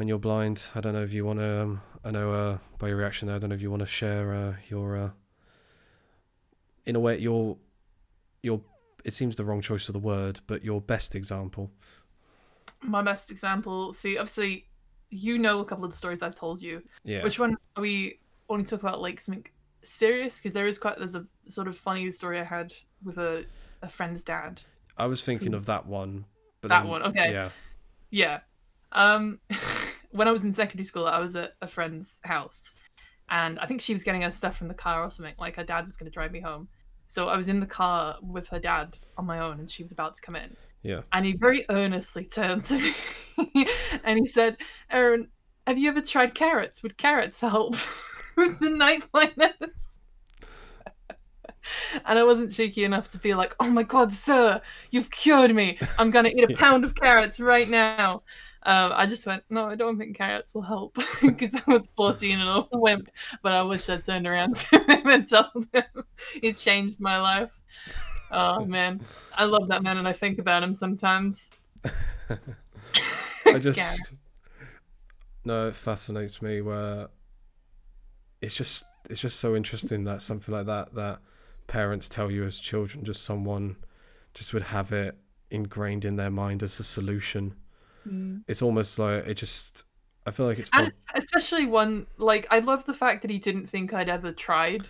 when 0.01 0.09
you're 0.09 0.19
blind, 0.19 0.65
I 0.75 0.81
don't 0.81 0.95
know 0.95 1.03
if 1.03 1.13
you 1.13 1.27
want 1.27 1.41
to, 1.41 1.61
um, 1.61 1.83
I 2.03 2.11
know 2.11 2.33
uh, 2.33 2.59
by 2.79 2.89
your 2.89 2.97
reaction 2.97 3.27
there, 3.27 3.37
I 3.37 3.39
don't 3.39 3.51
know 3.51 3.55
if 3.55 3.61
you 3.61 3.69
want 3.69 3.81
to 3.81 3.87
share 3.87 4.33
uh, 4.33 4.55
your, 4.71 4.97
uh, 4.97 5.11
in 6.87 6.97
a 6.97 7.01
way, 7.01 7.19
your, 7.19 7.59
your 8.43 8.63
it 9.05 9.13
seems 9.13 9.37
the 9.37 9.45
wrong 9.45 9.61
choice 9.61 9.91
of 9.91 9.93
the 9.93 9.99
word, 9.99 10.41
but 10.47 10.65
your 10.65 10.81
best 10.81 11.15
example. 11.15 11.71
My 12.81 13.03
best 13.03 13.31
example. 13.31 13.93
See, 13.93 14.17
obviously, 14.17 14.69
you 15.11 15.37
know 15.37 15.61
a 15.61 15.67
couple 15.67 15.85
of 15.85 15.91
the 15.91 15.97
stories 15.99 16.23
I've 16.23 16.35
told 16.35 16.63
you. 16.63 16.83
Yeah. 17.05 17.23
Which 17.23 17.39
one 17.39 17.59
are 17.77 17.83
we 17.83 18.21
only 18.49 18.65
talk 18.65 18.81
about 18.81 19.03
like 19.03 19.21
something 19.21 19.45
serious? 19.83 20.39
Because 20.39 20.55
there 20.55 20.67
is 20.67 20.79
quite 20.79 20.97
there's 20.97 21.15
a 21.15 21.27
sort 21.49 21.69
of 21.69 21.77
funny 21.77 22.11
story 22.11 22.41
I 22.41 22.45
had 22.45 22.73
with 23.05 23.19
a, 23.19 23.45
a 23.83 23.89
friend's 23.91 24.25
dad. 24.25 24.63
I 24.97 25.05
was 25.05 25.23
thinking 25.23 25.53
of 25.53 25.67
that 25.67 25.85
one. 25.85 26.25
But 26.63 26.69
That 26.69 26.85
then- 26.85 26.91
one, 26.91 27.03
okay. 27.03 27.33
Yeah. 27.33 27.51
Yeah. 28.11 28.41
Um, 28.93 29.41
when 30.11 30.29
I 30.29 30.33
was 30.33 30.45
in 30.45 30.53
secondary 30.53 30.85
school, 30.85 31.07
I 31.07 31.19
was 31.19 31.37
at 31.37 31.53
a 31.63 31.69
friend's 31.69 32.21
house, 32.25 32.75
and 33.29 33.59
I 33.59 33.67
think 33.67 33.81
she 33.81 33.93
was 33.93 34.03
getting 34.03 34.23
her 34.23 34.31
stuff 34.31 34.57
from 34.57 34.69
the 34.69 34.75
car 34.75 35.05
or 35.05 35.11
something. 35.11 35.35
Like 35.39 35.57
her 35.57 35.65
dad 35.65 35.87
was 35.87 35.97
going 35.97 36.11
to 36.11 36.15
drive 36.15 36.33
me 36.33 36.41
home, 36.41 36.69
so 37.07 37.29
I 37.29 37.37
was 37.37 37.49
in 37.49 37.61
the 37.61 37.67
car 37.67 38.17
with 38.23 38.49
her 38.49 38.59
dad 38.59 38.97
on 39.17 39.27
my 39.27 39.41
own, 39.41 39.61
and 39.61 39.71
she 39.71 39.83
was 39.83 39.93
about 39.93 40.15
to 40.15 40.23
come 40.23 40.37
in. 40.37 40.57
Yeah. 40.83 41.03
And 41.13 41.27
he 41.27 41.33
very 41.33 41.65
earnestly 41.69 42.25
turned 42.25 42.65
to 42.67 42.79
me, 42.79 43.67
and 44.05 44.19
he 44.19 44.27
said, 44.27 44.57
"Aaron, 44.91 45.29
have 45.67 45.79
you 45.79 45.89
ever 45.89 46.01
tried 46.01 46.35
carrots? 46.35 46.83
Would 46.83 46.97
carrots 46.97 47.41
help 47.41 47.77
with 48.37 48.59
the 48.59 48.71
night 48.71 49.11
blindness?" 49.13 49.99
And 52.07 52.19
I 52.19 52.25
wasn't 52.25 52.53
cheeky 52.53 52.85
enough 52.85 53.11
to 53.11 53.19
be 53.19 53.35
like, 53.35 53.55
"Oh 53.61 53.69
my 53.69 53.83
god, 53.83 54.13
sir, 54.13 54.61
you've 54.91 55.11
cured 55.11 55.55
me! 55.55 55.79
I'm 55.99 56.11
gonna 56.11 56.31
eat 56.31 56.51
a 56.51 56.57
pound 56.57 56.85
of 56.85 56.95
carrots 56.95 57.39
right 57.39 57.69
now." 57.69 58.23
Um, 58.63 58.93
I 58.95 59.07
just 59.07 59.27
went, 59.27 59.43
"No, 59.49 59.67
I 59.67 59.75
don't 59.75 59.99
think 59.99 60.17
carrots 60.17 60.55
will 60.55 60.63
help," 60.63 60.95
because 61.23 61.55
I 61.55 61.63
was 61.73 61.89
14 61.97 62.41
and 62.41 62.67
a 62.71 62.79
wimp. 62.79 63.11
But 63.43 63.53
I 63.53 63.63
wish 63.63 63.89
I'd 63.89 64.05
turned 64.05 64.27
around 64.27 64.57
to 64.57 64.79
him 64.79 65.07
and 65.07 65.29
told 65.29 65.67
him 65.73 66.05
it 66.43 66.57
changed 66.57 67.01
my 67.01 67.19
life. 67.19 67.51
Oh 68.31 68.65
man, 68.65 69.01
I 69.35 69.45
love 69.45 69.69
that 69.69 69.83
man, 69.83 69.97
and 69.97 70.07
I 70.07 70.13
think 70.13 70.39
about 70.39 70.63
him 70.63 70.75
sometimes. 70.75 71.53
I 73.47 73.59
just 73.59 74.13
no, 75.45 75.69
it 75.69 75.77
fascinates 75.77 76.43
me 76.43 76.61
where 76.61 77.09
it's 78.41 78.55
just 78.55 78.85
it's 79.09 79.21
just 79.21 79.41
so 79.41 79.57
interesting 79.57 80.05
that 80.05 80.23
something 80.23 80.55
like 80.55 80.67
that 80.67 80.95
that 80.95 81.21
parents 81.67 82.09
tell 82.09 82.31
you 82.31 82.45
as 82.45 82.61
children, 82.61 83.05
just 83.05 83.23
someone 83.23 83.77
just 84.35 84.53
would 84.53 84.65
have 84.65 84.93
it 84.93 85.17
ingrained 85.51 86.05
in 86.05 86.17
their 86.17 86.31
mind 86.31 86.63
as 86.63 86.79
a 86.79 86.85
solution. 86.85 87.55
Mm. 88.07 88.43
It's 88.49 88.63
almost 88.63 88.99
like 88.99 89.27
it 89.27 89.35
just. 89.35 89.85
I 90.27 90.31
feel 90.31 90.47
like 90.47 90.59
it's. 90.59 90.71
And 90.73 90.93
especially 91.15 91.67
one 91.67 92.07
like 92.19 92.47
I 92.51 92.59
love 92.59 92.85
the 92.85 92.95
fact 92.95 93.23
that 93.23 93.31
he 93.31 93.39
didn't 93.39 93.69
think 93.69 93.93
I'd 93.93 94.09
ever 94.09 94.33
tried. 94.33 94.87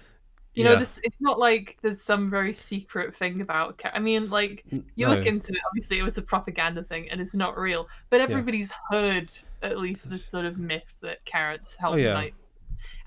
You 0.54 0.64
know, 0.64 0.74
this 0.74 1.00
it's 1.04 1.16
not 1.20 1.38
like 1.38 1.78
there's 1.80 2.02
some 2.02 2.28
very 2.28 2.52
secret 2.52 3.14
thing 3.14 3.40
about. 3.40 3.78
Ca- 3.78 3.92
I 3.94 4.00
mean, 4.00 4.28
like 4.30 4.64
you 4.70 5.06
no. 5.06 5.14
look 5.14 5.24
into 5.24 5.52
it. 5.52 5.60
Obviously, 5.68 5.98
it 5.98 6.02
was 6.02 6.18
a 6.18 6.22
propaganda 6.22 6.82
thing, 6.82 7.08
and 7.08 7.20
it's 7.20 7.36
not 7.36 7.56
real. 7.56 7.86
But 8.10 8.20
everybody's 8.20 8.72
heard 8.90 9.32
at 9.62 9.78
least 9.78 10.10
this 10.10 10.26
sort 10.26 10.46
of 10.46 10.58
myth 10.58 10.96
that 11.02 11.24
carrots 11.24 11.76
help 11.76 11.94
Oh, 11.94 11.96
yeah. 11.96 12.14
night. 12.14 12.34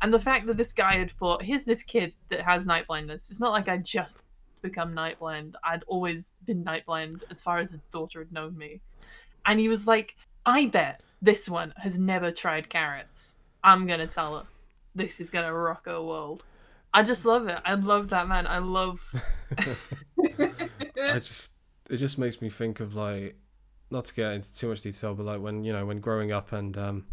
And 0.02 0.14
the 0.14 0.20
fact 0.20 0.46
that 0.46 0.58
this 0.58 0.72
guy 0.72 0.94
had 0.94 1.12
thought, 1.12 1.42
here's 1.42 1.66
this 1.66 1.84
kid 1.84 2.14
that 2.30 2.42
has 2.42 2.66
night 2.66 2.88
blindness. 2.88 3.30
It's 3.30 3.42
not 3.42 3.52
like 3.52 3.68
I 3.68 3.78
just 3.78 4.22
become 4.62 4.94
night 4.94 5.20
blind. 5.20 5.56
I'd 5.64 5.84
always 5.88 6.32
been 6.46 6.64
night 6.64 6.86
blind 6.86 7.24
as 7.30 7.42
far 7.42 7.60
as 7.60 7.72
his 7.72 7.82
daughter 7.92 8.20
had 8.20 8.32
known 8.32 8.58
me. 8.58 8.82
And 9.46 9.60
he 9.60 9.70
was 9.70 9.88
like, 9.88 10.16
I 10.46 10.68
bet 10.68 11.02
this 11.22 11.50
one 11.50 11.74
has 11.78 11.98
never 11.98 12.32
tried 12.32 12.70
carrots. 12.70 13.38
I'm 13.64 13.88
gonna 13.88 14.08
tell 14.08 14.38
her. 14.38 14.46
This 14.96 15.20
is 15.20 15.30
gonna 15.30 15.54
rock 15.54 15.86
her 15.86 16.02
world. 16.02 16.44
I 16.94 17.02
just 17.02 17.26
love 17.26 17.48
it. 17.48 17.60
I 17.66 17.74
love 17.74 18.10
that 18.10 18.28
man. 18.28 18.46
I 18.46 18.60
love 18.60 19.02
I 20.20 20.54
just 21.20 21.52
it 21.90 21.98
just 21.98 22.18
makes 22.18 22.42
me 22.42 22.50
think 22.50 22.80
of 22.80 22.96
like 22.96 23.36
not 23.90 24.06
to 24.06 24.14
get 24.14 24.34
into 24.34 24.56
too 24.56 24.70
much 24.70 24.82
detail, 24.82 25.14
but 25.14 25.26
like 25.26 25.42
when 25.42 25.64
you 25.64 25.74
know 25.74 25.86
when 25.86 26.00
growing 26.00 26.32
up 26.32 26.52
and 26.52 26.78
um, 26.78 27.06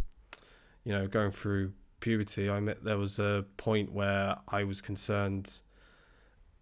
you 0.85 0.93
know 0.93 1.07
going 1.07 1.31
through 1.31 1.73
puberty, 2.01 2.51
I 2.51 2.61
met 2.61 2.85
there 2.85 2.99
was 2.99 3.19
a 3.19 3.45
point 3.57 3.93
where 3.93 4.37
I 4.49 4.65
was 4.65 4.81
concerned, 4.81 5.61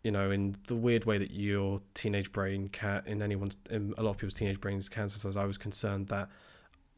you 0.08 0.12
know, 0.12 0.30
in 0.30 0.56
the 0.68 0.74
weird 0.74 1.04
way 1.04 1.18
that 1.18 1.32
your 1.32 1.82
teenage 1.92 2.32
brain 2.32 2.68
can 2.68 3.02
in 3.04 3.20
anyone's 3.20 3.58
in 3.68 3.92
a 3.98 4.02
lot 4.02 4.12
of 4.12 4.16
people's 4.16 4.32
teenage 4.32 4.58
brains 4.58 4.88
can 4.88 5.10
sometimes. 5.10 5.36
I 5.36 5.44
was 5.44 5.58
concerned 5.58 6.08
that 6.08 6.30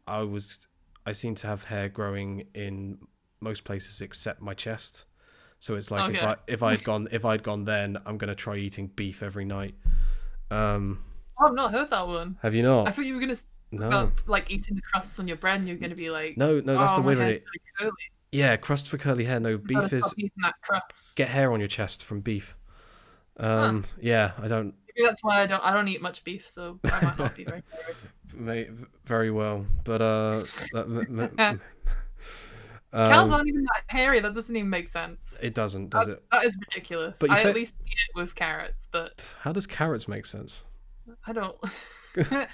I 0.07 0.23
was 0.23 0.69
I 1.05 1.11
seem 1.11 1.35
to 1.35 1.49
have 1.49 1.65
hair 1.65 1.89
growing 1.89 2.47
in 2.55 2.99
most 3.41 3.65
places 3.65 4.01
except 4.01 4.41
my 4.41 4.55
chest. 4.55 5.07
So 5.59 5.75
it's 5.75 5.91
like 5.91 6.15
if 6.15 6.23
I 6.23 6.37
if 6.47 6.63
I'd 6.63 6.85
gone 6.91 7.09
if 7.11 7.25
I'd 7.25 7.43
gone 7.43 7.65
then 7.65 7.99
I'm 8.07 8.17
gonna 8.17 8.37
try 8.37 8.59
eating 8.59 8.87
beef 8.87 9.25
every 9.25 9.45
night. 9.45 9.75
Um, 10.53 11.03
I've 11.37 11.55
not 11.55 11.73
heard 11.73 11.91
that 11.91 12.07
one. 12.07 12.39
have 12.43 12.55
you 12.55 12.63
not? 12.63 12.87
I 12.87 12.93
thought 12.93 13.07
you 13.07 13.15
were 13.15 13.21
gonna 13.21 13.35
no, 13.73 13.89
about 13.89 14.13
like 14.29 14.53
eating 14.53 14.77
the 14.77 14.83
crusts 14.83 15.19
on 15.19 15.27
your 15.27 15.37
bread 15.37 15.59
and 15.59 15.67
you're 15.67 15.79
gonna 15.79 15.97
be 15.97 16.11
like 16.11 16.37
no, 16.37 16.61
no. 16.61 16.79
That's 16.79 16.93
oh, 16.93 16.97
the 16.99 17.03
weird. 17.03 17.19
really. 17.19 17.43
Yeah, 18.31 18.57
crust 18.57 18.89
for 18.89 18.99
curly 18.99 19.25
hair. 19.25 19.41
No, 19.41 19.59
beef 19.59 19.93
is 19.93 20.15
that 20.43 20.55
crust. 20.63 21.17
get 21.17 21.27
hair 21.27 21.53
on 21.53 21.59
your 21.59 21.69
chest 21.69 22.05
from 22.05 22.21
beef. 22.21 22.57
Um, 23.41 23.85
yeah, 24.01 24.33
I 24.41 24.49
don't. 24.49 24.75
Maybe 24.95 25.07
that's 25.07 25.23
why 25.25 25.41
I 25.41 25.47
don't 25.47 25.65
I 25.65 25.73
don't 25.73 25.89
eat 25.89 26.03
much 26.03 26.23
beef, 26.25 26.49
so 26.49 26.79
I 26.85 27.05
might 27.05 27.19
not 27.19 27.37
be 27.37 27.45
very. 27.45 27.63
May, 28.35 28.69
very 29.05 29.31
well, 29.33 29.67
but 29.85 30.01
uh, 30.01 30.45
that, 30.73 30.85
m- 30.87 31.31
m- 31.39 31.61
Cows 32.93 33.29
um, 33.29 33.33
aren't 33.33 33.49
even 33.49 33.63
that 33.63 33.83
hairy. 33.87 34.21
That 34.21 34.35
doesn't 34.35 34.55
even 34.55 34.69
make 34.71 34.89
sense. 34.89 35.39
it 35.43 35.55
doesn't, 35.55 35.91
does 35.91 36.09
it? 36.09 36.23
That 36.33 36.45
is 36.45 36.57
ridiculous. 36.69 37.19
But 37.21 37.31
I 37.31 37.37
said- 37.37 37.51
at 37.51 37.55
least 37.55 37.77
eat 37.87 37.93
it 37.93 38.19
with 38.19 38.35
carrots, 38.35 38.89
but 38.91 39.33
How 39.41 39.53
does 39.53 39.67
carrots 39.67 40.07
make 40.09 40.27
sense? 40.27 40.63
I 41.27 41.33
don't. 41.33 41.57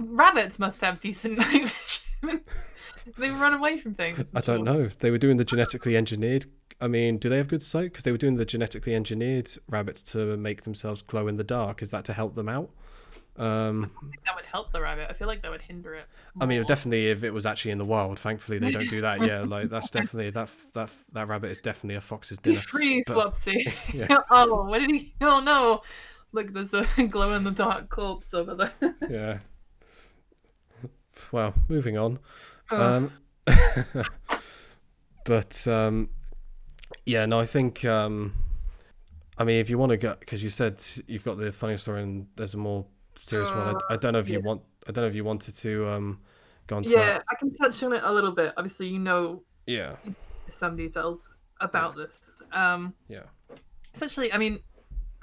Rabbits 0.00 0.58
must 0.58 0.80
have 0.80 1.00
decent 1.00 1.38
night 1.38 1.68
vision. 1.68 2.40
they 3.18 3.30
run 3.30 3.54
away 3.54 3.78
from 3.78 3.94
things. 3.94 4.18
I'm 4.18 4.26
I 4.38 4.40
don't 4.40 4.66
sure. 4.66 4.74
know. 4.74 4.86
They 4.88 5.10
were 5.10 5.18
doing 5.18 5.36
the 5.36 5.44
genetically 5.44 5.96
engineered. 5.96 6.46
I 6.80 6.86
mean, 6.88 7.18
do 7.18 7.28
they 7.28 7.36
have 7.36 7.48
good 7.48 7.62
sight? 7.62 7.84
Because 7.92 8.04
they 8.04 8.12
were 8.12 8.18
doing 8.18 8.36
the 8.36 8.44
genetically 8.44 8.94
engineered 8.94 9.50
rabbits 9.68 10.02
to 10.12 10.36
make 10.36 10.62
themselves 10.62 11.02
glow 11.02 11.28
in 11.28 11.36
the 11.36 11.44
dark. 11.44 11.82
Is 11.82 11.90
that 11.90 12.04
to 12.06 12.12
help 12.12 12.34
them 12.34 12.48
out? 12.48 12.70
Um, 13.36 13.90
That 14.26 14.34
would 14.34 14.44
help 14.44 14.72
the 14.72 14.80
rabbit. 14.80 15.06
I 15.08 15.12
feel 15.14 15.26
like 15.28 15.40
that 15.42 15.50
would 15.50 15.62
hinder 15.62 15.94
it. 15.94 16.06
I 16.40 16.46
mean, 16.46 16.62
definitely 16.64 17.08
if 17.08 17.22
it 17.24 17.30
was 17.30 17.46
actually 17.46 17.70
in 17.70 17.78
the 17.78 17.84
wild. 17.84 18.18
Thankfully, 18.18 18.58
they 18.58 18.70
don't 18.70 18.90
do 18.90 19.00
that. 19.02 19.22
Yeah, 19.22 19.42
like 19.42 19.70
that's 19.70 19.90
definitely 19.98 20.30
that 20.30 20.50
that 20.74 20.90
that 21.12 21.28
rabbit 21.28 21.50
is 21.50 21.60
definitely 21.60 21.94
a 21.96 22.00
fox's 22.00 22.38
dinner. 22.38 22.58
Free 22.60 23.02
but- 23.06 23.14
Flopsy. 23.34 23.72
Yeah. 23.94 24.18
oh, 24.30 24.64
what 24.66 24.80
did 24.80 24.90
he? 24.90 25.14
Oh 25.20 25.40
no! 25.40 25.82
Look, 26.32 26.52
there's 26.52 26.74
a 26.74 26.84
glow 27.08 27.32
in 27.34 27.44
the 27.44 27.50
dark 27.50 27.88
corpse 27.88 28.34
over 28.34 28.54
there. 28.54 28.94
Yeah. 29.08 29.38
Well, 31.32 31.54
moving 31.68 31.96
on. 31.96 32.18
Ugh. 32.70 33.10
Um, 33.46 33.56
but 35.24 35.66
um, 35.68 36.08
yeah, 37.06 37.26
no, 37.26 37.40
I 37.40 37.46
think. 37.46 37.84
Um, 37.84 38.34
I 39.38 39.44
mean, 39.44 39.60
if 39.60 39.70
you 39.70 39.78
want 39.78 39.90
to 39.90 39.96
go, 39.96 40.16
because 40.20 40.42
you 40.42 40.50
said 40.50 40.84
you've 41.06 41.24
got 41.24 41.38
the 41.38 41.50
funny 41.52 41.76
story 41.76 42.02
and 42.02 42.26
there's 42.36 42.54
a 42.54 42.58
more 42.58 42.86
serious 43.14 43.54
one. 43.54 43.68
I, 43.68 43.94
I 43.94 43.96
don't 43.96 44.12
know 44.12 44.18
if 44.18 44.28
you 44.28 44.38
Uh, 44.38 44.42
want. 44.42 44.62
I 44.88 44.92
don't 44.92 45.02
know 45.02 45.08
if 45.08 45.14
you 45.14 45.24
wanted 45.24 45.54
to 45.56 45.88
um, 45.88 46.20
go 46.66 46.76
on 46.76 46.84
to 46.86 46.90
yeah, 46.90 47.00
that. 47.00 47.24
I 47.30 47.34
can 47.36 47.52
touch 47.52 47.82
on 47.82 47.92
it 47.92 48.02
a 48.04 48.12
little 48.12 48.32
bit. 48.32 48.52
Obviously, 48.56 48.88
you 48.88 48.98
know 48.98 49.44
Yeah. 49.66 49.96
some 50.48 50.74
details 50.74 51.32
about 51.60 51.96
this. 51.96 52.40
Um, 52.52 52.94
Yeah. 53.08 53.24
Essentially, 53.94 54.32
I 54.32 54.38
mean, 54.38 54.60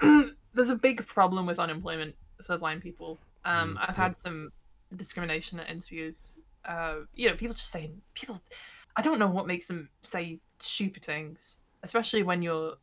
there's 0.54 0.70
a 0.70 0.76
big 0.76 1.06
problem 1.06 1.46
with 1.46 1.58
unemployment 1.58 2.16
for 2.44 2.58
blind 2.58 2.82
people. 2.82 3.20
Um, 3.44 3.78
Mm, 3.78 3.88
I've 3.88 3.96
yeah. 3.96 4.04
had 4.04 4.16
some 4.16 4.52
discrimination 4.96 5.60
at 5.60 5.70
interviews. 5.70 6.38
Uh, 6.64 7.00
you 7.14 7.28
know, 7.28 7.36
people 7.36 7.54
just 7.54 7.70
saying 7.70 8.02
people. 8.14 8.40
I 8.96 9.02
don't 9.02 9.18
know 9.18 9.28
what 9.28 9.46
makes 9.46 9.68
them 9.68 9.90
say 10.02 10.40
stupid 10.58 11.04
things, 11.04 11.57
especially 11.82 12.22
when 12.22 12.42
you're, 12.42 12.74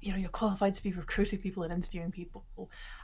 you 0.00 0.12
know, 0.12 0.18
you're 0.18 0.28
qualified 0.30 0.74
to 0.74 0.82
be 0.82 0.92
recruiting 0.92 1.38
people 1.38 1.62
and 1.62 1.72
interviewing 1.72 2.10
people. 2.10 2.44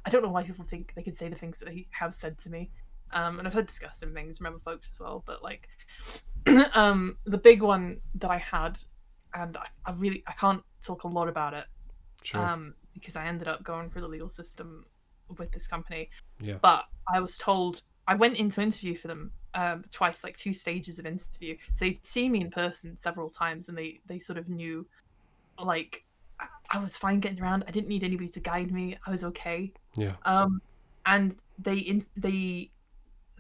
I 0.04 0.10
don't 0.10 0.22
know 0.22 0.28
why 0.30 0.42
people 0.42 0.64
think 0.64 0.92
they 0.94 1.02
can 1.02 1.12
say 1.12 1.28
the 1.28 1.36
things 1.36 1.58
that 1.58 1.66
they 1.66 1.86
have 1.90 2.14
said 2.14 2.38
to 2.38 2.50
me. 2.50 2.70
Um, 3.12 3.38
and 3.38 3.46
I've 3.46 3.54
heard 3.54 3.66
disgusting 3.66 4.14
things 4.14 4.38
from 4.38 4.46
other 4.48 4.58
folks 4.64 4.90
as 4.90 5.00
well. 5.00 5.22
But 5.26 5.42
like, 5.42 5.68
um, 6.74 7.16
the 7.24 7.38
big 7.38 7.62
one 7.62 8.00
that 8.16 8.30
I 8.30 8.38
had, 8.38 8.78
and 9.34 9.56
I, 9.56 9.66
I 9.86 9.92
really 9.92 10.22
I 10.26 10.32
can't 10.32 10.62
talk 10.82 11.04
a 11.04 11.08
lot 11.08 11.28
about 11.28 11.54
it 11.54 11.64
Sure. 12.22 12.40
um, 12.40 12.74
because 12.94 13.16
I 13.16 13.26
ended 13.26 13.48
up 13.48 13.62
going 13.64 13.90
through 13.90 14.02
the 14.02 14.08
legal 14.08 14.28
system 14.28 14.84
with 15.38 15.50
this 15.52 15.66
company. 15.66 16.10
Yeah. 16.40 16.56
But 16.60 16.84
I 17.12 17.20
was 17.20 17.38
told 17.38 17.82
I 18.06 18.14
went 18.14 18.36
into 18.36 18.60
interview 18.60 18.96
for 18.96 19.08
them 19.08 19.32
um, 19.54 19.84
twice, 19.90 20.24
like 20.24 20.36
two 20.36 20.52
stages 20.52 20.98
of 20.98 21.06
interview. 21.06 21.56
So 21.72 21.84
they'd 21.84 22.06
seen 22.06 22.32
me 22.32 22.40
in 22.40 22.50
person 22.50 22.96
several 22.96 23.28
times, 23.28 23.68
and 23.68 23.76
they 23.76 24.00
they 24.06 24.18
sort 24.18 24.38
of 24.38 24.48
knew, 24.48 24.86
like, 25.58 26.04
I- 26.70 26.78
was 26.78 26.96
fine 26.96 27.20
getting 27.20 27.40
around. 27.40 27.64
I 27.66 27.70
didn't 27.70 27.88
need 27.88 28.04
anybody 28.04 28.28
to 28.30 28.40
guide 28.40 28.70
me. 28.72 28.96
I 29.06 29.10
was 29.10 29.24
okay. 29.24 29.72
yeah. 29.96 30.14
Um, 30.24 30.60
and 31.06 31.34
they 31.58 31.78
in 31.78 32.02
they, 32.16 32.70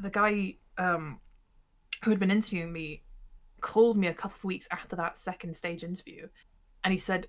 the 0.00 0.10
guy 0.10 0.56
um, 0.78 1.20
who 2.04 2.10
had 2.10 2.18
been 2.18 2.30
interviewing 2.30 2.72
me, 2.72 3.02
called 3.60 3.96
me 3.96 4.08
a 4.08 4.14
couple 4.14 4.36
of 4.36 4.44
weeks 4.44 4.66
after 4.70 4.96
that 4.96 5.16
second 5.16 5.56
stage 5.56 5.84
interview, 5.84 6.28
and 6.84 6.92
he 6.92 6.98
said, 6.98 7.28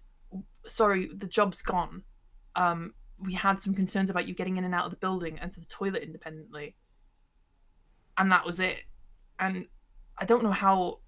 "Sorry, 0.65 1.09
the 1.15 1.27
job's 1.27 1.61
gone. 1.61 2.03
Um, 2.55 2.93
we 3.19 3.33
had 3.33 3.59
some 3.59 3.73
concerns 3.73 4.09
about 4.09 4.27
you 4.27 4.33
getting 4.33 4.57
in 4.57 4.63
and 4.63 4.75
out 4.75 4.85
of 4.85 4.91
the 4.91 4.97
building 4.97 5.37
and 5.39 5.51
to 5.51 5.59
the 5.59 5.65
toilet 5.65 6.03
independently. 6.03 6.75
And 8.17 8.31
that 8.31 8.45
was 8.45 8.59
it. 8.59 8.79
And 9.39 9.67
I 10.17 10.25
don't 10.25 10.43
know 10.43 10.51
how. 10.51 10.99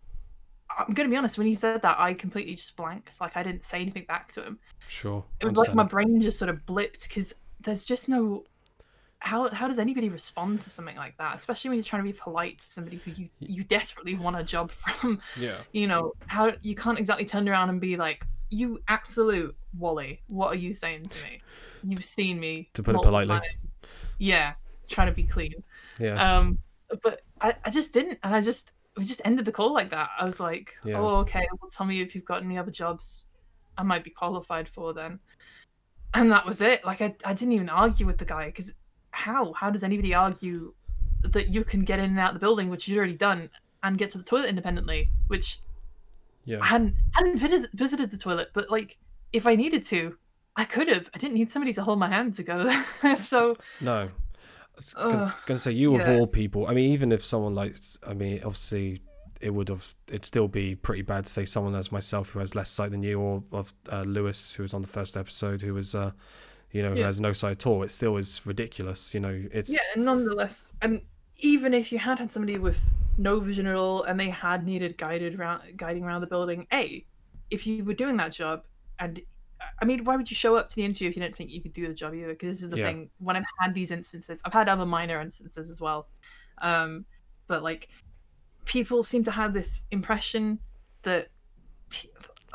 I'm 0.77 0.93
going 0.93 1.07
to 1.07 1.11
be 1.11 1.17
honest, 1.17 1.37
when 1.37 1.47
he 1.47 1.55
said 1.55 1.81
that, 1.81 1.99
I 1.99 2.13
completely 2.13 2.55
just 2.55 2.75
blanked. 2.75 3.19
Like 3.21 3.37
I 3.37 3.43
didn't 3.43 3.65
say 3.65 3.81
anything 3.81 4.05
back 4.07 4.31
to 4.33 4.43
him. 4.43 4.59
Sure. 4.87 5.23
It 5.39 5.45
was 5.45 5.57
like 5.57 5.73
my 5.73 5.83
brain 5.83 6.19
just 6.21 6.37
sort 6.37 6.49
of 6.49 6.65
blipped 6.65 7.07
because 7.07 7.33
there's 7.61 7.85
just 7.85 8.09
no. 8.09 8.43
How, 9.19 9.49
how 9.49 9.67
does 9.67 9.79
anybody 9.79 10.09
respond 10.09 10.61
to 10.61 10.69
something 10.69 10.95
like 10.97 11.17
that, 11.17 11.35
especially 11.35 11.69
when 11.69 11.77
you're 11.77 11.83
trying 11.83 12.03
to 12.03 12.11
be 12.11 12.17
polite 12.17 12.59
to 12.59 12.67
somebody 12.67 12.97
who 12.97 13.11
you, 13.11 13.29
you 13.39 13.63
desperately 13.63 14.15
want 14.15 14.37
a 14.37 14.43
job 14.43 14.71
from? 14.71 15.19
Yeah. 15.39 15.57
You 15.71 15.87
know, 15.87 16.13
how 16.27 16.53
you 16.61 16.75
can't 16.75 16.99
exactly 16.99 17.25
turn 17.25 17.49
around 17.49 17.69
and 17.69 17.81
be 17.81 17.97
like, 17.97 18.25
you 18.49 18.79
absolute 18.87 19.55
Wally, 19.77 20.21
what 20.27 20.49
are 20.49 20.57
you 20.57 20.73
saying 20.73 21.05
to 21.05 21.23
me? 21.25 21.41
You've 21.83 22.05
seen 22.05 22.39
me. 22.39 22.69
To 22.73 22.83
put 22.83 22.95
it 22.95 23.01
politely. 23.01 23.39
times. 23.39 23.45
Yeah, 24.19 24.53
trying 24.87 25.07
to 25.07 25.13
be 25.13 25.23
clean. 25.23 25.63
Yeah. 25.99 26.37
Um, 26.37 26.59
but 27.01 27.21
I, 27.41 27.55
I 27.63 27.69
just 27.69 27.93
didn't, 27.93 28.19
and 28.23 28.35
I 28.35 28.41
just 28.41 28.71
we 28.97 29.03
just 29.03 29.21
ended 29.25 29.45
the 29.45 29.51
call 29.51 29.73
like 29.73 29.89
that. 29.89 30.09
I 30.19 30.25
was 30.25 30.39
like, 30.39 30.75
Yeah. 30.83 30.99
oh 30.99 31.17
okay, 31.17 31.47
well 31.59 31.69
tell 31.69 31.85
me 31.85 32.01
if 32.01 32.15
you've 32.15 32.25
got 32.25 32.43
any 32.43 32.57
other 32.57 32.71
jobs 32.71 33.25
I 33.77 33.83
might 33.83 34.03
be 34.03 34.09
qualified 34.09 34.69
for 34.69 34.93
then. 34.93 35.19
And 36.13 36.31
that 36.31 36.45
was 36.45 36.61
it. 36.61 36.85
Like 36.85 37.01
I, 37.01 37.15
I 37.25 37.33
didn't 37.33 37.53
even 37.53 37.69
argue 37.69 38.05
with 38.05 38.17
the 38.17 38.25
guy 38.25 38.45
because 38.47 38.73
how 39.11 39.53
how 39.53 39.69
does 39.69 39.83
anybody 39.83 40.13
argue 40.13 40.73
that 41.21 41.49
you 41.49 41.63
can 41.63 41.83
get 41.83 41.99
in 41.99 42.05
and 42.05 42.19
out 42.19 42.29
of 42.29 42.33
the 42.35 42.39
building, 42.39 42.69
which 42.69 42.87
you've 42.87 42.97
already 42.97 43.15
done, 43.15 43.49
and 43.83 43.97
get 43.97 44.09
to 44.11 44.17
the 44.17 44.23
toilet 44.23 44.49
independently, 44.49 45.09
which 45.27 45.59
yeah. 46.45 46.59
I 46.61 46.67
hadn't 46.67 46.95
hadn't 47.11 47.37
visited, 47.37 47.69
visited 47.73 48.11
the 48.11 48.17
toilet, 48.17 48.51
but 48.53 48.69
like 48.69 48.97
if 49.33 49.45
I 49.45 49.55
needed 49.55 49.83
to, 49.85 50.17
I 50.55 50.63
could 50.63 50.87
have. 50.87 51.09
I 51.13 51.17
didn't 51.17 51.33
need 51.33 51.51
somebody 51.51 51.73
to 51.73 51.83
hold 51.83 51.99
my 51.99 52.07
hand 52.07 52.33
to 52.35 52.43
go 52.43 52.63
there. 52.63 53.17
so 53.17 53.57
No. 53.81 54.09
I 54.97 55.33
gonna, 55.45 55.57
say 55.59 55.71
you 55.71 55.95
of 55.95 56.07
all 56.07 56.27
people. 56.27 56.67
I 56.67 56.73
mean, 56.73 56.91
even 56.93 57.11
if 57.11 57.23
someone 57.23 57.55
like, 57.55 57.75
I 58.05 58.13
mean, 58.13 58.37
obviously, 58.43 59.01
it 59.41 59.49
would 59.53 59.69
have. 59.69 59.93
It'd 60.07 60.25
still 60.25 60.47
be 60.47 60.75
pretty 60.75 61.01
bad 61.01 61.25
to 61.25 61.31
say 61.31 61.45
someone 61.45 61.75
as 61.75 61.91
myself 61.91 62.29
who 62.29 62.39
has 62.39 62.55
less 62.55 62.69
sight 62.69 62.91
than 62.91 63.03
you, 63.03 63.19
or 63.19 63.43
of 63.51 63.73
uh, 63.91 64.01
Lewis 64.01 64.53
who 64.53 64.63
was 64.63 64.73
on 64.73 64.81
the 64.81 64.87
first 64.87 65.15
episode 65.17 65.61
who 65.61 65.73
was, 65.73 65.95
uh, 65.95 66.11
you 66.71 66.81
know, 66.81 66.91
who 66.91 66.99
Yeah. 66.99 67.05
has 67.05 67.19
no 67.19 67.33
sight 67.33 67.51
at 67.51 67.67
all. 67.67 67.83
It 67.83 67.91
still 67.91 68.17
is 68.17 68.45
ridiculous. 68.45 69.13
You 69.13 69.19
know, 69.19 69.43
it's 69.51 69.69
yeah, 69.69 69.79
and 69.95 70.05
nonetheless, 70.05 70.75
and 70.81 71.01
even 71.37 71.73
if 71.73 71.91
you 71.91 71.99
had 71.99 72.19
had 72.19 72.31
somebody 72.31 72.57
with 72.57 72.79
no 73.17 73.39
vision 73.39 73.67
at 73.67 73.75
all 73.75 74.03
and 74.03 74.19
they 74.19 74.29
had 74.29 74.65
needed 74.65 74.97
guided 74.97 75.39
around 75.39 75.61
guiding 75.77 76.03
around 76.03 76.21
the 76.21 76.27
building, 76.27 76.67
a, 76.73 77.05
if 77.49 77.67
you 77.67 77.83
were 77.83 77.93
doing 77.93 78.17
that 78.17 78.31
job, 78.31 78.63
and 78.99 79.21
I 79.81 79.85
mean, 79.85 80.03
why 80.05 80.15
would 80.15 80.29
you 80.29 80.35
show 80.35 80.55
up 80.55 80.69
to 80.69 80.75
the 80.75 80.83
interview 80.85 81.09
if 81.09 81.15
you 81.15 81.21
don't 81.21 81.35
think 81.35 81.49
you 81.51 81.61
could 81.61 81.73
do 81.73 81.87
the 81.87 81.93
job 81.93 82.13
either? 82.13 82.29
Because 82.29 82.49
this 82.51 82.63
is 82.63 82.69
the 82.71 82.77
Yeah. 82.77 82.87
thing. 82.87 83.09
When 83.19 83.35
I've 83.35 83.43
had 83.59 83.73
these 83.73 83.91
instances, 83.91 84.41
I've 84.45 84.53
had 84.53 84.69
other 84.69 84.85
minor 84.85 85.21
instances 85.21 85.69
as 85.69 85.81
well, 85.81 86.07
um, 86.61 87.05
but 87.47 87.63
like 87.63 87.89
people 88.65 89.03
seem 89.03 89.23
to 89.23 89.31
have 89.31 89.53
this 89.53 89.83
impression 89.91 90.59
that 91.03 91.29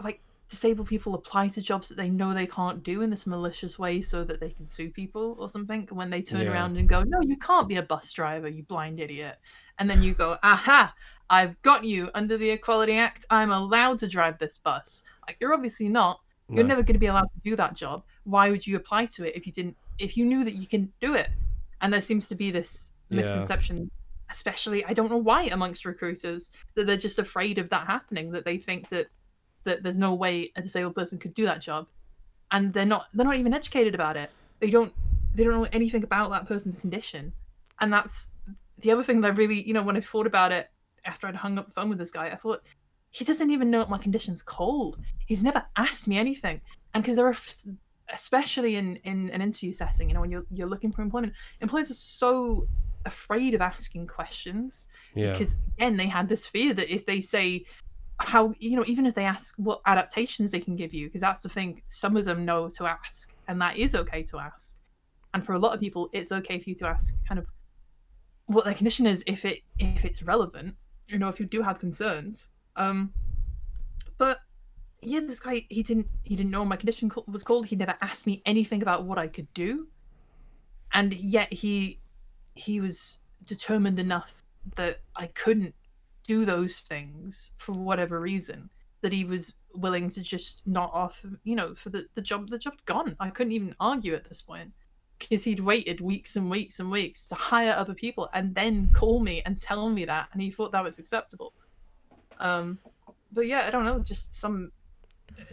like 0.02 0.20
disabled 0.48 0.88
people 0.88 1.14
apply 1.14 1.46
to 1.48 1.60
jobs 1.62 1.88
that 1.88 1.96
they 1.96 2.10
know 2.10 2.34
they 2.34 2.46
can't 2.46 2.82
do 2.82 3.02
in 3.02 3.10
this 3.10 3.26
malicious 3.26 3.78
way 3.78 4.02
so 4.02 4.24
that 4.24 4.40
they 4.40 4.50
can 4.50 4.66
sue 4.66 4.90
people 4.90 5.36
or 5.38 5.48
something 5.48 5.86
when 5.92 6.10
they 6.10 6.20
turn 6.20 6.42
Yeah. 6.42 6.52
around 6.52 6.76
and 6.76 6.88
go 6.88 7.02
no 7.04 7.20
you 7.22 7.36
can't 7.36 7.68
be 7.68 7.76
a 7.76 7.82
bus 7.82 8.12
driver 8.12 8.48
you 8.48 8.64
blind 8.64 8.98
idiot 8.98 9.38
and 9.78 9.88
then 9.88 10.02
you 10.02 10.12
go 10.12 10.36
aha 10.42 10.92
i've 11.30 11.60
got 11.62 11.84
you 11.84 12.10
under 12.14 12.36
the 12.36 12.50
equality 12.50 12.94
act 12.94 13.24
i'm 13.30 13.52
allowed 13.52 14.00
to 14.00 14.08
drive 14.08 14.38
this 14.38 14.58
bus 14.58 15.04
like 15.28 15.36
you're 15.40 15.54
obviously 15.54 15.88
not 15.88 16.20
you're 16.52 16.64
no. 16.64 16.68
never 16.68 16.82
going 16.82 16.94
to 16.94 16.98
be 17.00 17.06
allowed 17.06 17.30
to 17.32 17.40
do 17.44 17.56
that 17.56 17.74
job. 17.74 18.02
Why 18.24 18.50
would 18.50 18.66
you 18.66 18.76
apply 18.76 19.06
to 19.06 19.26
it 19.26 19.36
if 19.36 19.46
you 19.46 19.52
didn't 19.52 19.76
if 19.98 20.16
you 20.16 20.24
knew 20.24 20.44
that 20.44 20.54
you 20.54 20.66
can 20.66 20.92
do 21.00 21.14
it? 21.14 21.30
And 21.80 21.92
there 21.92 22.02
seems 22.02 22.28
to 22.28 22.34
be 22.34 22.50
this 22.50 22.92
Yeah. 23.08 23.16
misconception 23.16 23.90
especially 24.30 24.84
i 24.84 24.92
don't 24.92 25.10
know 25.10 25.16
why 25.16 25.46
amongst 25.46 25.84
recruiters 25.84 26.52
that 26.76 26.86
they're 26.86 26.96
just 26.96 27.18
afraid 27.18 27.58
of 27.58 27.68
that 27.68 27.84
happening 27.88 28.30
that 28.30 28.44
they 28.44 28.56
think 28.56 28.88
that 28.88 29.08
that 29.64 29.82
there's 29.82 29.98
no 29.98 30.14
way 30.14 30.52
a 30.56 30.62
disabled 30.62 30.94
person 30.94 31.18
could 31.18 31.34
do 31.34 31.44
that 31.44 31.60
job. 31.60 31.86
And 32.52 32.72
they're 32.72 32.86
not 32.86 33.06
they're 33.14 33.26
not 33.26 33.36
even 33.36 33.54
educated 33.54 33.94
about 33.94 34.16
it. 34.16 34.30
They 34.58 34.70
don't 34.70 34.92
they 35.34 35.44
don't 35.44 35.52
know 35.52 35.68
anything 35.72 36.02
about 36.02 36.30
that 36.30 36.46
person's 36.46 36.76
condition. 36.76 37.32
And 37.80 37.92
that's 37.92 38.30
the 38.78 38.90
other 38.90 39.02
thing 39.02 39.20
that 39.20 39.32
I 39.32 39.34
really 39.34 39.62
you 39.62 39.74
know 39.74 39.82
when 39.82 39.96
i 39.96 40.00
thought 40.00 40.26
about 40.26 40.52
it 40.52 40.70
after 41.04 41.26
i'd 41.26 41.36
hung 41.36 41.58
up 41.58 41.66
the 41.66 41.72
phone 41.72 41.88
with 41.90 41.98
this 41.98 42.10
guy 42.10 42.26
i 42.26 42.34
thought 42.34 42.62
he 43.10 43.24
doesn't 43.24 43.50
even 43.50 43.70
know 43.70 43.84
my 43.86 43.98
condition's 43.98 44.42
called. 44.42 44.98
He's 45.26 45.42
never 45.42 45.64
asked 45.76 46.06
me 46.06 46.18
anything. 46.18 46.60
And 46.94 47.02
because 47.02 47.16
there 47.16 47.26
are 47.26 47.36
especially 48.12 48.76
in 48.76 48.96
in 49.04 49.30
an 49.30 49.40
interview 49.40 49.72
setting 49.72 50.08
you 50.08 50.14
know 50.14 50.20
when 50.20 50.30
you're 50.30 50.44
you're 50.50 50.68
looking 50.68 50.90
for 50.90 51.02
employment 51.02 51.32
employers 51.60 51.90
are 51.90 51.94
so 51.94 52.66
afraid 53.06 53.54
of 53.54 53.60
asking 53.60 54.06
questions 54.06 54.88
yeah. 55.14 55.30
because 55.30 55.56
again 55.76 55.96
they 55.96 56.06
had 56.06 56.28
this 56.28 56.46
fear 56.46 56.74
that 56.74 56.92
if 56.92 57.06
they 57.06 57.20
say 57.20 57.64
how 58.20 58.52
you 58.58 58.76
know 58.76 58.84
even 58.86 59.06
if 59.06 59.14
they 59.14 59.24
ask 59.24 59.54
what 59.56 59.80
adaptations 59.86 60.50
they 60.50 60.60
can 60.60 60.76
give 60.76 60.92
you 60.92 61.06
because 61.06 61.20
that's 61.20 61.40
the 61.42 61.48
thing 61.48 61.80
some 61.88 62.16
of 62.16 62.24
them 62.24 62.44
know 62.44 62.68
to 62.68 62.84
ask 62.84 63.34
and 63.48 63.60
that 63.60 63.76
is 63.76 63.94
okay 63.94 64.22
to 64.22 64.38
ask. 64.38 64.76
And 65.32 65.44
for 65.44 65.54
a 65.54 65.58
lot 65.58 65.74
of 65.74 65.80
people 65.80 66.10
it's 66.12 66.32
okay 66.32 66.58
for 66.58 66.68
you 66.68 66.74
to 66.76 66.86
ask 66.86 67.14
kind 67.26 67.38
of 67.38 67.46
what 68.46 68.64
their 68.64 68.74
condition 68.74 69.06
is 69.06 69.22
if 69.26 69.44
it 69.44 69.60
if 69.78 70.04
it's 70.04 70.22
relevant 70.22 70.74
you 71.08 71.18
know 71.18 71.28
if 71.28 71.40
you 71.40 71.46
do 71.46 71.62
have 71.62 71.78
concerns 71.78 72.48
um 72.80 73.12
but 74.18 74.40
yeah 75.02 75.20
this 75.20 75.40
guy 75.40 75.64
he 75.68 75.82
didn't 75.82 76.08
he 76.24 76.34
didn't 76.34 76.50
know 76.50 76.64
my 76.64 76.76
condition 76.76 77.10
was 77.26 77.42
called. 77.42 77.66
He 77.66 77.76
never 77.76 77.94
asked 78.00 78.26
me 78.26 78.42
anything 78.46 78.82
about 78.82 79.04
what 79.04 79.18
i 79.18 79.26
could 79.26 79.52
do. 79.54 79.86
And 80.92 81.14
yet 81.14 81.52
he 81.52 82.00
he 82.54 82.80
was 82.80 83.18
determined 83.44 83.98
enough 83.98 84.34
that 84.76 85.00
i 85.16 85.26
couldn't 85.28 85.74
do 86.26 86.44
those 86.44 86.80
things 86.80 87.52
for 87.56 87.72
whatever 87.72 88.20
reason 88.20 88.68
that 89.00 89.12
he 89.12 89.24
was 89.24 89.54
willing 89.74 90.10
to 90.10 90.22
just 90.22 90.62
not 90.66 90.90
offer 90.92 91.30
you 91.44 91.56
know 91.56 91.74
for 91.74 91.90
the, 91.90 92.04
the 92.14 92.22
job 92.22 92.48
the 92.50 92.58
job 92.58 92.74
gone. 92.86 93.16
I 93.20 93.30
couldn't 93.30 93.52
even 93.52 93.74
argue 93.80 94.14
at 94.14 94.28
this 94.28 94.42
point 94.42 94.70
because 95.18 95.44
he'd 95.44 95.60
waited 95.60 96.00
weeks 96.00 96.36
and 96.36 96.50
weeks 96.50 96.80
and 96.80 96.90
weeks 96.90 97.28
to 97.28 97.34
hire 97.34 97.72
other 97.72 97.94
people 97.94 98.28
and 98.32 98.54
then 98.54 98.90
call 98.92 99.20
me 99.20 99.42
and 99.44 99.60
tell 99.60 99.88
me 99.90 100.04
that 100.06 100.28
and 100.32 100.42
he 100.42 100.50
thought 100.50 100.72
that 100.72 100.84
was 100.84 100.98
acceptable 100.98 101.52
um 102.40 102.78
but 103.32 103.46
yeah 103.46 103.64
i 103.66 103.70
don't 103.70 103.84
know 103.84 103.98
just 103.98 104.34
some 104.34 104.72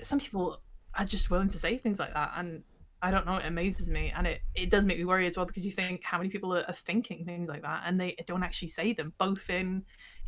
some 0.02 0.20
people 0.20 0.60
are 0.96 1.06
just 1.06 1.30
willing 1.30 1.48
to 1.48 1.60
say 1.60 1.78
things 1.78 2.00
like 2.00 2.14
that 2.14 2.32
and 2.38 2.64
i 3.02 3.12
don't 3.12 3.26
know 3.26 3.36
it 3.36 3.46
amazes 3.46 3.90
me 3.90 4.12
and 4.16 4.26
it, 4.26 4.42
it 4.56 4.70
does 4.70 4.86
make 4.86 4.98
me 4.98 5.06
worry 5.06 5.28
as 5.28 5.38
well 5.38 5.46
because 5.46 5.66
you 5.66 5.72
think 5.72 6.02
how 6.04 6.18
many 6.18 6.30
people 6.30 6.54
are, 6.56 6.66
are 6.68 6.74
thinking 6.74 7.24
things 7.24 7.48
like 7.48 7.62
that 7.62 7.84
and 7.86 8.00
they 8.00 8.16
don't 8.26 8.44
actually 8.44 8.68
say 8.68 8.94
them 8.94 9.14
both 9.18 9.50
in 9.50 9.84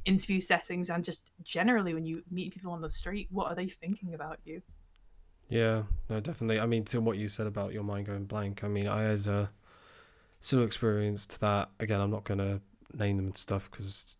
interview 0.05 0.39
settings 0.39 0.89
and 0.89 1.03
just 1.03 1.31
generally 1.43 1.93
when 1.93 2.05
you 2.05 2.21
meet 2.31 2.53
people 2.53 2.71
on 2.71 2.81
the 2.81 2.89
street 2.89 3.27
what 3.31 3.47
are 3.47 3.55
they 3.55 3.67
thinking 3.67 4.13
about 4.13 4.39
you 4.45 4.61
Yeah, 5.49 5.83
no, 6.09 6.19
definitely. 6.19 6.59
I 6.59 6.67
mean, 6.67 6.85
to 6.85 7.01
what 7.01 7.17
you 7.17 7.27
said 7.27 7.47
about 7.47 7.73
your 7.73 7.83
mind 7.83 8.05
going 8.05 8.25
blank, 8.25 8.63
I 8.63 8.67
mean, 8.67 8.87
I 8.87 9.01
had 9.01 9.27
a 9.27 9.49
similar 10.41 10.67
experience 10.67 11.25
to 11.25 11.39
that. 11.41 11.69
Again, 11.79 11.99
I'm 11.99 12.11
not 12.11 12.23
going 12.23 12.37
to 12.37 12.61
name 12.93 13.17
them 13.17 13.25
and 13.25 13.37
stuff 13.37 13.69
because 13.69 14.15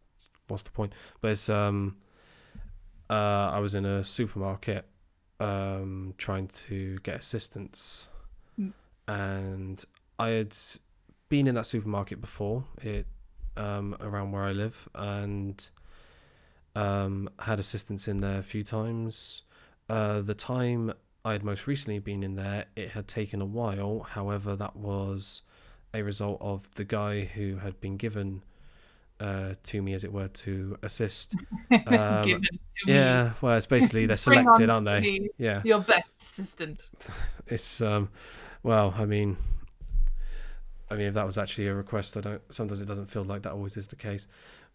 what's 0.48 0.64
the 0.64 0.72
point? 0.72 0.94
But 1.22 1.32
it's, 1.32 1.48
um, 1.48 1.98
uh, 3.10 3.50
I 3.54 3.60
was 3.60 3.76
in 3.76 3.86
a 3.86 4.04
supermarket 4.04 4.86
um, 5.40 6.14
trying 6.18 6.48
to 6.48 6.98
get 7.04 7.16
assistance, 7.16 8.08
Mm. 8.60 8.74
and 9.08 9.86
I 10.18 10.30
had 10.30 10.56
been 11.30 11.48
in 11.48 11.56
that 11.56 11.66
supermarket 11.66 12.20
before, 12.22 12.66
it 12.82 13.08
um, 13.56 13.96
around 14.02 14.32
where 14.32 14.44
I 14.44 14.52
live, 14.52 14.88
and 14.96 15.70
um, 16.76 17.30
had 17.40 17.60
assistance 17.60 18.08
in 18.08 18.22
there 18.22 18.40
a 18.40 18.44
few 18.44 18.64
times. 18.64 19.44
Uh, 19.90 20.22
the 20.22 20.36
time 20.36 20.94
I 21.26 21.32
had 21.34 21.44
most 21.44 21.68
recently 21.68 22.00
been 22.00 22.22
in 22.24 22.36
there, 22.36 22.66
it 22.76 22.90
had 22.92 23.08
taken 23.08 23.42
a 23.42 23.46
while. 23.46 24.02
However, 24.02 24.56
that 24.56 24.76
was 24.76 25.42
a 25.94 26.04
result 26.04 26.38
of 26.42 26.70
the 26.76 26.84
guy 26.86 27.26
who 27.26 27.58
had 27.58 27.80
been 27.82 27.98
given 27.98 28.44
uh, 29.20 29.54
to 29.64 29.82
me, 29.82 29.94
as 29.94 30.04
it 30.04 30.14
were, 30.14 30.28
to 30.28 30.78
assist. 30.84 31.36
Um, 31.72 32.24
to 32.24 32.40
me. 32.40 32.50
Yeah, 32.88 33.34
well, 33.42 33.56
it's 33.56 33.66
basically 33.66 34.06
they're 34.06 34.18
selected, 34.30 34.70
aren't 34.70 34.86
they? 34.86 35.30
Yeah, 35.38 35.62
your 35.64 35.80
best 35.80 36.10
assistant 36.20 36.84
it's 37.48 37.82
um, 37.82 38.10
well, 38.64 38.94
I 38.98 39.06
mean, 39.06 39.38
I 40.90 40.96
mean, 40.96 41.08
if 41.08 41.14
that 41.14 41.26
was 41.26 41.38
actually 41.38 41.68
a 41.68 41.76
request, 41.76 42.18
I 42.18 42.22
don't. 42.22 42.42
Sometimes 42.54 42.82
it 42.82 42.86
doesn't 42.86 43.08
feel 43.08 43.24
like 43.24 43.44
that 43.44 43.52
always 43.52 43.78
is 43.78 43.88
the 43.88 43.96
case, 43.96 44.28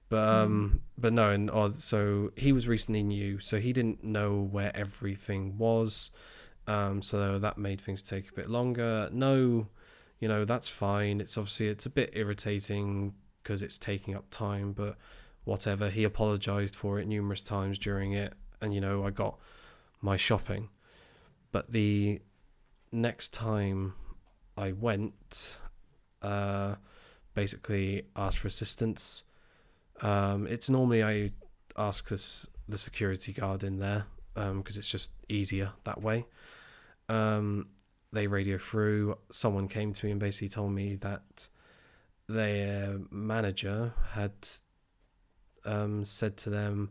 but 0.08 0.28
um, 0.28 0.82
but 0.98 1.12
no, 1.12 1.30
and 1.30 1.50
uh, 1.50 1.70
so 1.76 2.32
he 2.36 2.52
was 2.52 2.68
recently 2.68 3.02
new, 3.02 3.40
so 3.40 3.58
he 3.58 3.72
didn't 3.72 4.04
know 4.04 4.48
where 4.50 4.74
everything 4.76 5.58
was, 5.58 6.10
um, 6.66 7.02
so 7.02 7.38
that 7.38 7.58
made 7.58 7.80
things 7.80 8.02
take 8.02 8.28
a 8.28 8.32
bit 8.32 8.48
longer. 8.48 9.08
No, 9.12 9.66
you 10.20 10.28
know 10.28 10.44
that's 10.44 10.68
fine. 10.68 11.20
It's 11.20 11.36
obviously 11.36 11.68
it's 11.68 11.86
a 11.86 11.90
bit 11.90 12.10
irritating 12.12 13.14
because 13.44 13.62
it's 13.62 13.78
taking 13.78 14.16
up 14.16 14.24
time, 14.30 14.72
but 14.72 14.96
whatever. 15.44 15.90
He 15.90 16.02
apologized 16.02 16.74
for 16.74 16.98
it 16.98 17.06
numerous 17.06 17.42
times 17.42 17.78
during 17.78 18.12
it, 18.12 18.32
and 18.60 18.74
you 18.74 18.80
know 18.80 19.06
I 19.06 19.10
got 19.10 19.38
my 20.00 20.16
shopping, 20.16 20.70
but 21.52 21.70
the 21.70 22.20
next 22.90 23.32
time 23.32 23.94
I 24.56 24.72
went, 24.72 25.58
uh, 26.22 26.76
basically 27.34 28.06
asked 28.16 28.38
for 28.38 28.48
assistance. 28.48 29.22
Um, 30.00 30.46
it's 30.46 30.68
normally 30.68 31.04
I 31.04 31.30
ask 31.76 32.08
this 32.08 32.48
the 32.66 32.78
security 32.78 33.32
guard 33.32 33.62
in 33.62 33.78
there 33.78 34.06
because 34.34 34.76
it's 34.76 34.88
just 34.88 35.12
easier 35.28 35.70
that 35.84 36.02
way. 36.02 36.26
Um, 37.08 37.68
they 38.12 38.26
radio 38.26 38.56
through. 38.56 39.18
Someone 39.30 39.68
came 39.68 39.92
to 39.92 40.06
me 40.06 40.12
and 40.12 40.20
basically 40.20 40.48
told 40.48 40.72
me 40.72 40.96
that 40.96 41.48
their 42.28 42.98
manager 43.10 43.92
had 44.12 44.32
um, 45.64 46.04
said 46.04 46.36
to 46.38 46.50
them 46.50 46.90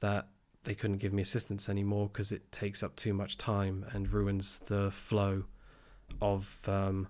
that 0.00 0.28
they 0.64 0.74
couldn't 0.74 0.98
give 0.98 1.12
me 1.12 1.22
assistance 1.22 1.68
anymore 1.68 2.08
because 2.12 2.32
it 2.32 2.50
takes 2.50 2.82
up 2.82 2.96
too 2.96 3.12
much 3.12 3.36
time 3.36 3.84
and 3.92 4.10
ruins 4.10 4.58
the 4.60 4.90
flow 4.90 5.44
of 6.22 6.68
um, 6.68 7.06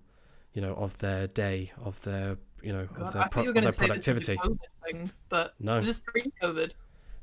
you 0.53 0.61
know 0.63 0.75
of 0.75 0.99
their 0.99 1.27
day 1.27 1.73
of 1.83 2.01
their 2.03 2.37
you 2.63 2.73
know 2.73 2.87
God, 2.95 3.07
of 3.07 3.13
their, 3.13 3.29
pro- 3.31 3.49
of 3.49 3.55
their 3.55 3.63
this 3.63 3.67
was 3.67 3.77
a 3.79 3.81
productivity. 3.87 4.37
COVID 4.37 4.59
thing, 4.85 5.11
but 5.29 5.55
No, 5.61 5.79
was 5.79 5.87
this 5.87 6.01
pre-COVID? 6.01 6.73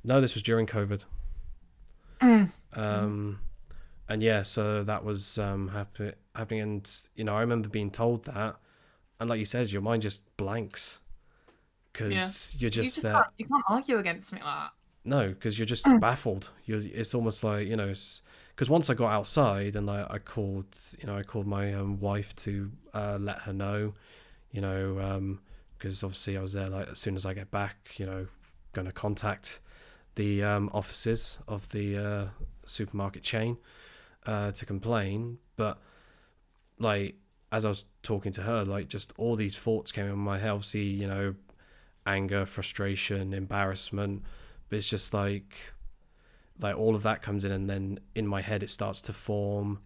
no, 0.03 0.21
this 0.21 0.33
was 0.33 0.43
during 0.43 0.65
COVID. 0.65 1.05
Mm. 2.21 2.51
Um, 2.73 3.39
and 4.07 4.23
yeah, 4.23 4.43
so 4.43 4.83
that 4.85 5.03
was 5.03 5.37
um, 5.37 5.67
happen- 5.67 6.13
happening, 6.33 6.61
and 6.61 7.01
you 7.15 7.25
know, 7.25 7.35
I 7.35 7.41
remember 7.41 7.67
being 7.67 7.91
told 7.91 8.23
that, 8.25 8.55
and 9.21 9.29
like 9.29 9.39
you 9.39 9.45
said, 9.45 9.71
your 9.71 9.81
mind 9.83 10.01
just 10.01 10.23
blanks 10.35 10.99
because 11.93 12.57
you're 12.59 12.67
you 12.67 12.71
just, 12.71 12.95
just 12.95 13.03
there. 13.03 13.13
can't, 13.13 13.27
you 13.37 13.45
can't 13.45 13.63
argue 13.69 13.97
against 13.99 14.29
something 14.29 14.45
like 14.45 14.55
that. 14.55 14.71
No, 15.03 15.29
because 15.29 15.57
you're 15.57 15.65
just 15.65 15.85
Mm. 15.85 15.99
baffled. 15.99 16.49
You're. 16.65 16.81
It's 16.81 17.13
almost 17.15 17.43
like 17.43 17.67
you 17.67 17.75
know, 17.75 17.93
because 18.49 18.69
once 18.69 18.89
I 18.89 18.93
got 18.93 19.11
outside 19.11 19.75
and 19.75 19.89
I, 19.89 20.05
I 20.09 20.19
called, 20.19 20.65
you 20.99 21.07
know, 21.07 21.15
I 21.17 21.23
called 21.23 21.47
my 21.47 21.73
um, 21.73 21.99
wife 21.99 22.35
to 22.37 22.71
uh, 22.93 23.17
let 23.19 23.39
her 23.39 23.53
know, 23.53 23.93
you 24.51 24.61
know, 24.61 25.37
because 25.77 26.03
obviously 26.03 26.37
I 26.37 26.41
was 26.41 26.53
there. 26.53 26.69
Like 26.69 26.89
as 26.89 26.99
soon 26.99 27.15
as 27.15 27.25
I 27.25 27.33
get 27.33 27.49
back, 27.51 27.95
you 27.97 28.05
know, 28.05 28.27
going 28.73 28.85
to 28.87 28.91
contact 28.91 29.59
the 30.15 30.43
um, 30.43 30.69
offices 30.73 31.37
of 31.47 31.71
the 31.71 31.97
uh, 31.97 32.27
supermarket 32.65 33.23
chain 33.23 33.57
uh, 34.25 34.51
to 34.51 34.65
complain. 34.65 35.39
But 35.55 35.79
like 36.79 37.15
as 37.51 37.65
I 37.65 37.69
was 37.69 37.85
talking 38.03 38.31
to 38.33 38.41
her, 38.43 38.63
like 38.63 38.87
just 38.87 39.13
all 39.17 39.35
these 39.35 39.57
thoughts 39.57 39.91
came 39.91 40.05
in 40.05 40.17
my 40.17 40.39
head. 40.39 40.49
Obviously, 40.51 40.83
you 40.83 41.07
know, 41.07 41.35
anger, 42.05 42.45
frustration, 42.45 43.33
embarrassment. 43.33 44.23
But 44.69 44.77
it's 44.77 44.87
just 44.87 45.13
like 45.13 45.73
like 46.59 46.77
all 46.77 46.95
of 46.95 47.03
that 47.03 47.21
comes 47.21 47.43
in 47.43 47.51
and 47.51 47.69
then 47.69 47.99
in 48.15 48.27
my 48.27 48.39
head 48.41 48.61
it 48.61 48.69
starts 48.69 49.01
to 49.01 49.11
form 49.13 49.79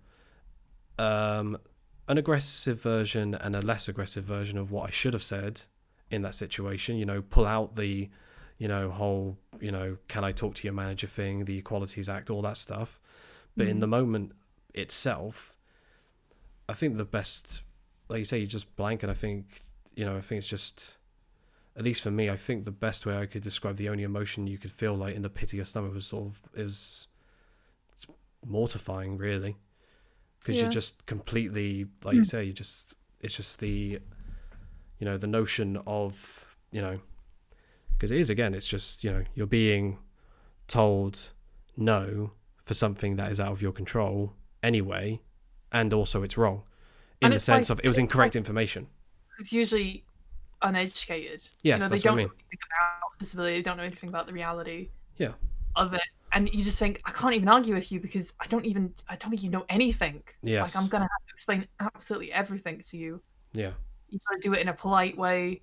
um 1.00 1.58
an 2.08 2.18
aggressive 2.18 2.82
version 2.82 3.34
and 3.36 3.56
a 3.56 3.62
less 3.62 3.88
aggressive 3.88 4.24
version 4.24 4.58
of 4.58 4.72
what 4.72 4.88
I 4.88 4.92
should 4.92 5.14
have 5.14 5.24
said 5.24 5.62
in 6.12 6.22
that 6.22 6.36
situation. 6.36 6.98
You 6.98 7.06
know, 7.06 7.24
pull 7.24 7.48
out 7.48 7.76
the, 7.76 8.10
you 8.60 8.68
know, 8.68 8.92
whole, 8.92 9.38
you 9.60 9.72
know, 9.72 9.98
can 10.08 10.24
I 10.24 10.32
talk 10.32 10.54
to 10.56 10.64
your 10.68 10.74
manager 10.74 11.08
thing, 11.08 11.46
the 11.46 11.58
Equalities 11.58 12.08
Act, 12.10 12.30
all 12.30 12.44
that 12.44 12.58
stuff. 12.58 13.02
But 13.58 13.68
in 13.68 13.78
Mhm. 13.78 13.82
the 13.82 13.88
moment 13.88 14.32
itself, 14.76 15.55
I 16.68 16.74
think 16.74 16.98
the 16.98 17.06
best, 17.06 17.62
like 18.10 18.20
you 18.20 18.26
say, 18.26 18.40
you 18.40 18.48
just 18.48 18.76
blank, 18.76 19.04
and 19.04 19.12
I 19.12 19.16
think, 19.16 19.62
you 19.96 20.06
know, 20.06 20.18
I 20.18 20.22
think 20.22 20.40
it's 20.40 20.48
just, 20.48 20.98
at 21.76 21.84
least 21.84 22.02
for 22.02 22.12
me, 22.12 22.30
I 22.30 22.38
think 22.38 22.64
the 22.66 22.72
best 22.72 23.06
way 23.06 23.18
I 23.18 23.26
could 23.26 23.44
describe 23.44 23.78
the 23.78 23.90
only 23.90 24.04
emotion 24.04 24.48
you 24.48 24.58
could 24.58 24.72
feel 24.72 24.96
like 24.96 25.16
in 25.16 25.22
the 25.22 25.30
pit 25.30 25.50
of 25.50 25.54
your 25.54 25.66
stomach 25.66 25.94
was 25.94 26.08
sort 26.08 26.26
of 26.26 26.42
it 26.56 26.64
was 26.64 27.08
it's 27.94 28.08
mortifying, 28.46 29.18
really, 29.18 29.58
because 30.40 30.58
Yeah. 30.58 30.64
you're 30.64 30.72
just 30.72 31.06
completely, 31.06 31.86
like 32.04 32.16
you 32.16 32.24
Mm. 32.24 32.26
say, 32.28 32.44
you 32.46 32.54
just 32.54 32.96
it's 33.22 33.36
just 33.36 33.60
the, 33.60 34.00
you 35.00 35.06
know, 35.06 35.18
the 35.18 35.28
notion 35.28 35.78
of 35.86 36.56
you 36.72 36.82
know, 36.82 37.00
because 37.94 38.12
it 38.12 38.18
is 38.20 38.30
again, 38.30 38.54
it's 38.54 38.68
just 38.68 39.04
you 39.04 39.12
know 39.12 39.24
you're 39.36 39.48
being 39.48 40.00
told 40.68 41.32
no 41.78 42.32
for 42.64 42.74
something 42.74 43.16
that 43.18 43.32
is 43.32 43.40
out 43.40 43.52
of 43.52 43.62
your 43.62 43.72
control 43.72 44.34
anyway, 44.64 45.22
and 45.72 45.94
also 45.94 46.24
it's 46.24 46.38
wrong 46.38 46.64
in 47.22 47.28
And 47.28 47.34
the 47.34 47.40
sense 47.40 47.70
like- 47.70 47.80
of 47.80 47.86
it 47.86 47.88
was 47.88 47.98
incorrect 47.98 48.36
like- 48.36 48.40
information. 48.42 48.88
It's 49.40 49.52
usually 49.52 50.04
uneducated. 50.62 51.48
Yes, 51.62 51.76
you 51.76 51.80
know, 51.80 51.88
they 51.90 51.90
that's 51.90 52.06
what 52.06 52.06
I 52.06 52.12
don't 52.12 52.18
mean. 52.18 52.28
know 52.28 52.34
anything 52.52 52.60
about 52.80 53.20
disability. 53.20 53.56
They 53.58 53.62
don't 53.62 53.78
know 53.78 53.84
anything 53.84 54.10
about 54.10 54.28
the 54.28 54.34
reality. 54.34 54.90
Yeah. 55.18 55.34
Of 55.76 55.94
it, 55.94 56.02
and 56.32 56.50
you 56.54 56.64
just 56.64 56.80
think 56.80 57.02
I 57.06 57.12
can't 57.12 57.34
even 57.34 57.50
argue 57.50 57.74
with 57.74 57.92
you 57.92 58.00
because 58.00 58.34
I 58.40 58.48
don't 58.48 58.66
even 58.66 58.94
I 59.10 59.16
don't 59.18 59.30
think 59.30 59.44
you 59.44 59.50
know 59.50 59.66
anything. 59.70 60.24
Yes. 60.42 60.74
Like 60.76 60.82
I'm 60.84 60.90
gonna 60.90 61.04
have 61.04 61.28
to 61.28 61.34
explain 61.34 61.68
absolutely 61.80 62.32
everything 62.32 62.80
to 62.80 62.98
you. 62.98 63.22
Yeah. 63.54 63.72
You 64.10 64.20
gotta 64.28 64.40
do 64.40 64.54
it 64.54 64.60
in 64.62 64.70
a 64.70 64.74
polite 64.74 65.18
way, 65.18 65.62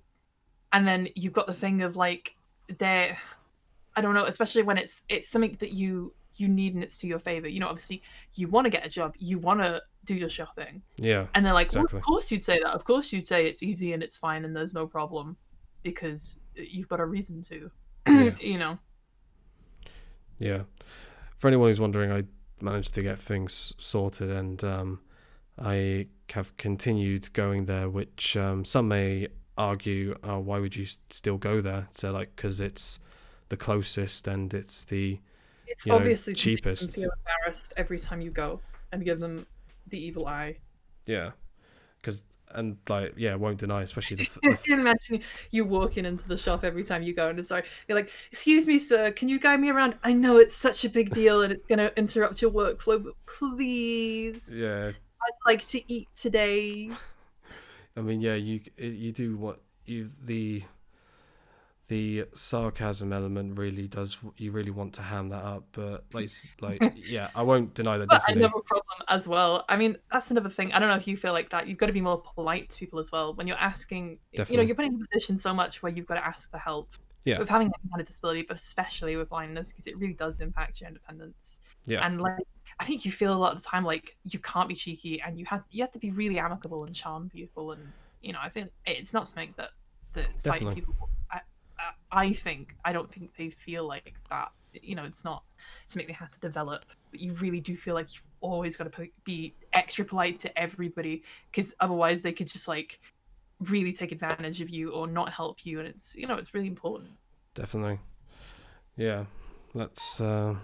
and 0.71 0.87
then 0.87 1.07
you've 1.15 1.33
got 1.33 1.47
the 1.47 1.53
thing 1.53 1.81
of 1.81 1.95
like 1.95 2.35
they're 2.77 3.17
I 3.95 4.01
don't 4.01 4.13
know, 4.13 4.25
especially 4.25 4.61
when 4.63 4.77
it's 4.77 5.01
it's 5.09 5.29
something 5.29 5.55
that 5.59 5.73
you 5.73 6.13
you 6.35 6.47
need 6.47 6.75
and 6.75 6.83
it's 6.83 6.97
to 6.99 7.07
your 7.07 7.19
favor. 7.19 7.47
You 7.47 7.59
know, 7.59 7.67
obviously 7.67 8.03
you 8.35 8.47
want 8.47 8.65
to 8.65 8.69
get 8.71 8.85
a 8.85 8.89
job, 8.89 9.15
you 9.17 9.39
want 9.39 9.61
to 9.61 9.81
do 10.05 10.15
your 10.15 10.29
shopping, 10.29 10.81
Yeah. 10.97 11.27
and 11.33 11.45
they're 11.45 11.53
like, 11.53 11.73
well, 11.73 11.85
of 11.85 12.01
course 12.01 12.31
you'd 12.31 12.43
say 12.43 12.59
that. 12.59 12.73
Of 12.73 12.83
course 12.83 13.11
you'd 13.13 13.25
say 13.25 13.45
it's 13.47 13.63
easy 13.63 13.93
and 13.93 14.03
it's 14.03 14.17
fine 14.17 14.43
and 14.45 14.55
there's 14.55 14.73
no 14.73 14.85
problem 14.87 15.37
because 15.83 16.39
you've 16.55 16.87
got 16.89 16.99
a 16.99 17.05
reason 17.05 17.41
to. 17.43 17.71
Yeah. 18.07 18.31
you 18.41 18.57
know. 18.57 18.77
Yeah. 20.39 20.63
For 21.37 21.47
anyone 21.47 21.69
who's 21.69 21.79
wondering, 21.79 22.11
I 22.11 22.23
managed 22.61 22.93
to 22.95 23.01
get 23.01 23.17
things 23.19 23.73
sorted 23.77 24.29
and 24.29 24.63
um, 24.63 24.99
I 25.61 26.07
have 26.33 26.55
continued 26.57 27.31
going 27.33 27.65
there, 27.65 27.89
which 27.89 28.35
um, 28.37 28.65
some 28.65 28.87
may 28.87 29.27
argue, 29.57 30.15
oh, 30.23 30.39
why 30.39 30.59
would 30.59 30.75
you 30.75 30.85
still 31.09 31.37
go 31.37 31.61
there? 31.61 31.87
So, 31.91 32.11
like, 32.11 32.35
because 32.35 32.59
it's 32.59 32.99
the 33.49 33.57
closest 33.57 34.27
and 34.27 34.53
it's 34.53 34.83
the. 34.85 35.19
It's 35.67 35.85
You 35.85 35.91
know, 35.93 35.97
obviously 35.99 36.33
them 36.33 36.37
cheapest. 36.39 36.95
feel 36.95 37.09
embarrassed 37.19 37.73
every 37.77 37.99
time 37.99 38.21
you 38.21 38.31
go 38.31 38.59
and 38.91 39.03
give 39.03 39.19
them 39.19 39.45
the 39.87 40.03
evil 40.03 40.27
eye. 40.27 40.57
Yeah. 41.05 41.31
Because, 42.01 42.23
and 42.51 42.77
like, 42.89 43.13
yeah, 43.17 43.35
won't 43.35 43.59
deny, 43.59 43.81
especially 43.81 44.17
the. 44.17 44.29
the 44.43 44.51
f- 44.51 44.69
imagine 44.69 45.21
you 45.51 45.65
walking 45.65 46.05
into 46.05 46.27
the 46.27 46.37
shop 46.37 46.63
every 46.63 46.83
time 46.83 47.03
you 47.03 47.13
go 47.13 47.29
and 47.29 47.45
sorry, 47.45 47.63
you're 47.87 47.97
like, 47.97 48.09
"Excuse 48.31 48.67
me, 48.67 48.79
sir, 48.79 49.11
can 49.11 49.29
you 49.29 49.39
guide 49.39 49.59
me 49.59 49.69
around? 49.69 49.95
I 50.03 50.13
know 50.13 50.37
it's 50.37 50.55
such 50.55 50.85
a 50.85 50.89
big 50.89 51.11
deal 51.11 51.41
and 51.41 51.51
it's 51.51 51.65
gonna 51.65 51.91
interrupt 51.95 52.41
your 52.41 52.51
workflow, 52.51 53.03
but 53.03 53.13
please, 53.25 54.59
yeah. 54.61 54.87
I'd 54.89 55.47
like 55.47 55.65
to 55.67 55.81
eat 55.91 56.09
today." 56.15 56.91
I 57.97 58.01
mean, 58.01 58.21
yeah, 58.21 58.35
you 58.35 58.59
you 58.77 59.11
do 59.11 59.37
what 59.37 59.61
you 59.85 60.09
the 60.23 60.63
the 61.89 62.25
sarcasm 62.33 63.11
element 63.11 63.57
really 63.57 63.87
does. 63.87 64.17
You 64.37 64.51
really 64.51 64.71
want 64.71 64.93
to 64.95 65.01
ham 65.01 65.29
that 65.29 65.43
up, 65.43 65.65
but 65.73 66.05
like 66.13 66.29
like 66.61 66.81
yeah, 66.95 67.29
I 67.35 67.41
won't 67.41 67.73
deny 67.73 67.97
that 67.97 68.07
But 68.07 68.15
I 68.15 68.19
definitely. 68.19 68.43
have 68.43 68.55
a 68.55 68.61
problem 68.61 68.97
as 69.09 69.27
well. 69.27 69.65
I 69.67 69.75
mean, 69.75 69.97
that's 70.11 70.31
another 70.31 70.49
thing. 70.49 70.71
I 70.73 70.79
don't 70.79 70.89
know 70.89 70.95
if 70.95 71.07
you 71.07 71.17
feel 71.17 71.33
like 71.33 71.49
that. 71.49 71.67
You've 71.67 71.77
got 71.77 71.87
to 71.87 71.93
be 71.93 72.01
more 72.01 72.21
polite 72.21 72.69
to 72.69 72.79
people 72.79 72.99
as 72.99 73.11
well 73.11 73.33
when 73.33 73.47
you're 73.47 73.57
asking. 73.57 74.19
definitely. 74.31 74.53
You 74.53 74.57
know, 74.61 74.67
you're 74.67 74.75
put 74.75 74.85
in 74.85 74.95
a 74.95 74.97
position 74.97 75.37
so 75.37 75.53
much 75.53 75.83
where 75.83 75.91
you've 75.91 76.05
got 76.05 76.15
to 76.15 76.25
ask 76.25 76.49
for 76.49 76.57
help. 76.57 76.89
Yeah. 77.25 77.39
With 77.39 77.47
having 77.47 77.67
any 77.67 77.89
kind 77.89 78.01
of 78.01 78.07
disability, 78.07 78.41
but 78.41 78.57
especially 78.57 79.15
with 79.15 79.29
blindness, 79.29 79.71
because 79.71 79.87
it 79.87 79.97
really 79.97 80.13
does 80.13 80.41
impact 80.41 80.81
your 80.81 80.89
independence. 80.89 81.59
Yeah. 81.85 82.05
And 82.05 82.19
like, 82.19 82.35
I 82.79 82.85
think 82.85 83.05
you 83.05 83.13
feel 83.13 83.33
a 83.33 83.35
lot 83.35 83.55
of 83.55 83.63
the 83.63 83.65
time 83.69 83.85
like 83.85 84.17
you 84.25 84.39
can't 84.39 84.67
be 84.67 84.75
cheeky, 84.75 85.21
and 85.21 85.39
you 85.39 85.45
have 85.45 85.63
you 85.71 85.83
have 85.83 85.91
to 85.93 85.99
be 85.99 86.11
really 86.11 86.37
amicable 86.37 86.83
and 86.83 86.93
charm 86.93 87.29
people, 87.29 87.71
and 87.71 87.81
you 88.21 88.33
know, 88.33 88.39
I 88.41 88.49
think 88.49 88.71
it's 88.85 89.13
not 89.13 89.29
something 89.29 89.53
that 89.55 89.69
that 90.13 90.25
sighted 90.35 90.67
Definitely. 90.67 90.81
people. 90.81 91.09
I, 92.13 92.33
think 92.33 92.75
I 92.85 92.93
don't 92.93 93.11
think 93.11 93.35
they 93.37 93.49
feel 93.49 93.87
like 93.87 94.13
that. 94.29 94.51
You 94.81 94.95
know, 94.95 95.03
it's 95.03 95.25
not 95.25 95.43
something 95.85 96.07
they 96.07 96.13
have 96.13 96.31
to 96.31 96.39
develop, 96.39 96.85
but 97.11 97.19
you 97.19 97.33
really 97.33 97.59
do 97.59 97.75
feel 97.75 97.93
like 97.95 98.13
you've 98.13 98.23
always 98.41 98.77
got 98.77 98.91
to 98.91 99.07
be 99.23 99.53
extra 99.73 100.05
polite 100.05 100.39
to 100.39 100.57
everybody, 100.57 101.23
because 101.51 101.73
otherwise 101.79 102.21
they 102.21 102.31
could 102.31 102.47
just 102.47 102.67
like 102.67 102.99
really 103.59 103.93
take 103.93 104.11
advantage 104.11 104.61
of 104.61 104.69
you 104.69 104.91
or 104.91 105.07
not 105.07 105.31
help 105.31 105.65
you, 105.65 105.79
and 105.79 105.87
it's 105.87 106.15
you 106.15 106.27
know 106.27 106.35
it's 106.35 106.53
really 106.53 106.67
important. 106.67 107.11
Definitely. 107.55 107.99
Yeah, 108.95 109.25
that's 109.75 110.21
uh, 110.21 110.55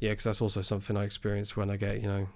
yeah, 0.00 0.10
because 0.10 0.24
that's 0.24 0.40
also 0.40 0.62
something 0.62 0.96
I 0.96 1.04
experience 1.04 1.56
when 1.56 1.70
I 1.70 1.76
get 1.76 2.00
you 2.00 2.08
know, 2.08 2.28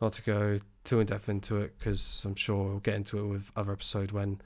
not 0.00 0.12
to 0.14 0.22
go 0.22 0.58
too 0.84 1.00
in 1.00 1.06
depth 1.06 1.28
into 1.28 1.56
it 1.58 1.78
because 1.78 2.24
I'm 2.24 2.34
sure 2.34 2.64
we'll 2.64 2.78
get 2.78 2.94
into 2.94 3.18
it 3.18 3.26
with 3.26 3.50
other 3.56 3.72
episode 3.72 4.12
when 4.12 4.40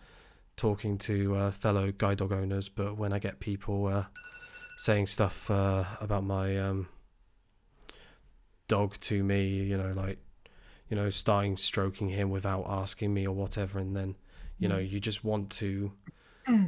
talking 0.58 0.98
to 0.98 1.34
uh, 1.36 1.50
fellow 1.50 1.90
guide 1.90 2.18
dog 2.18 2.32
owners. 2.32 2.68
But 2.68 2.98
when 2.98 3.12
I 3.12 3.18
get 3.18 3.40
people 3.40 3.86
uh, 3.86 4.04
saying 4.76 5.06
stuff 5.06 5.50
uh, 5.50 5.84
about 6.00 6.24
my 6.24 6.58
um, 6.58 6.88
dog 8.68 9.00
to 9.00 9.24
me, 9.24 9.48
you 9.48 9.78
know, 9.78 9.92
like 9.92 10.18
you 10.90 10.96
know, 10.96 11.08
starting 11.08 11.56
stroking 11.56 12.10
him 12.10 12.30
without 12.30 12.66
asking 12.68 13.14
me 13.14 13.26
or 13.26 13.34
whatever, 13.34 13.78
and 13.78 13.96
then 13.96 14.16
you 14.58 14.68
know, 14.68 14.78
you 14.78 15.00
just 15.00 15.24
want 15.24 15.50
to, 15.50 15.92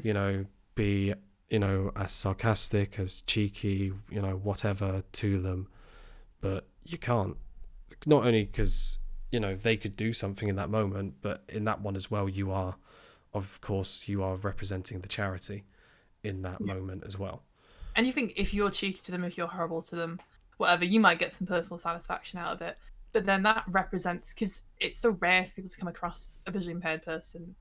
you 0.03 0.15
know, 0.15 0.47
be 0.75 1.13
you 1.51 1.59
know 1.59 1.91
as 1.97 2.13
sarcastic 2.13 2.99
as 3.01 3.23
cheeky 3.23 3.93
you 4.09 4.23
know 4.23 4.37
whatever 4.37 5.03
to 5.11 5.41
them 5.41 5.67
but 6.41 6.69
you 6.85 6.97
can't 6.97 7.37
not 8.07 8.25
only 8.25 8.45
because 8.45 9.01
you 9.31 9.41
know 9.41 9.55
they 9.55 9.77
could 9.77 9.97
do 9.97 10.13
something 10.13 10.49
in 10.49 10.57
that 10.57 10.71
moment, 10.71 11.15
but 11.23 11.45
in 11.49 11.65
that 11.65 11.81
one 11.81 11.97
as 11.97 12.11
well, 12.11 12.29
you 12.29 12.51
are, 12.51 12.77
of 13.35 13.61
course, 13.61 14.09
you 14.09 14.23
are 14.23 14.37
representing 14.37 15.01
the 15.01 15.09
charity 15.09 15.65
in 16.23 16.43
that 16.43 16.61
Yeah. 16.61 16.75
moment 16.75 17.05
as 17.07 17.19
well. 17.19 17.43
And 17.97 18.07
you 18.07 18.13
think 18.13 18.35
if 18.37 18.55
you're 18.55 18.71
cheeky 18.71 19.01
to 19.03 19.13
them, 19.13 19.25
if 19.25 19.37
you're 19.37 19.47
horrible 19.49 19.83
to 19.83 19.97
them, 19.97 20.21
whatever, 20.59 20.85
you 20.85 21.01
might 21.01 21.19
get 21.19 21.33
some 21.35 21.47
personal 21.47 21.79
satisfaction 21.79 22.39
out 22.39 22.53
of 22.53 22.63
it. 22.63 22.79
But 23.13 23.27
then 23.27 23.43
that 23.43 23.65
represents 23.67 24.33
because 24.33 24.63
it's 24.79 24.97
so 24.97 25.11
rare 25.21 25.45
for 25.45 25.53
people 25.53 25.71
to 25.71 25.79
come 25.79 25.89
across 25.89 26.39
a 26.47 26.51
visually 26.51 26.73
impaired 26.73 27.03
person 27.03 27.55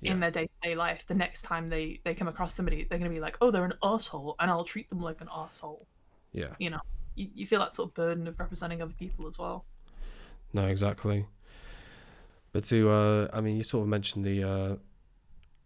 Yeah. 0.00 0.12
in 0.12 0.20
their 0.20 0.30
day 0.30 0.46
to 0.46 0.68
day 0.68 0.74
life. 0.74 1.06
The 1.06 1.14
next 1.14 1.42
time 1.42 1.68
they 1.68 2.00
they 2.04 2.14
come 2.14 2.28
across 2.28 2.54
somebody, 2.54 2.84
they're 2.84 2.98
gonna 2.98 3.10
be 3.10 3.20
like, 3.20 3.36
"Oh, 3.40 3.50
they're 3.50 3.64
an 3.64 3.74
asshole," 3.82 4.34
and 4.40 4.50
I'll 4.50 4.64
treat 4.64 4.88
them 4.88 5.00
like 5.00 5.20
an 5.20 5.28
asshole. 5.32 5.86
Yeah. 6.32 6.54
You 6.58 6.70
know, 6.70 6.80
you, 7.14 7.30
you 7.34 7.46
feel 7.46 7.60
that 7.60 7.72
sort 7.72 7.90
of 7.90 7.94
burden 7.94 8.26
of 8.26 8.38
representing 8.40 8.82
other 8.82 8.94
people 8.94 9.26
as 9.26 9.38
well. 9.38 9.64
No, 10.52 10.66
exactly. 10.66 11.26
But 12.52 12.64
to, 12.64 12.90
uh, 12.90 13.28
I 13.32 13.40
mean, 13.40 13.56
you 13.56 13.62
sort 13.62 13.82
of 13.82 13.88
mentioned 13.88 14.24
the 14.24 14.42
uh, 14.42 14.76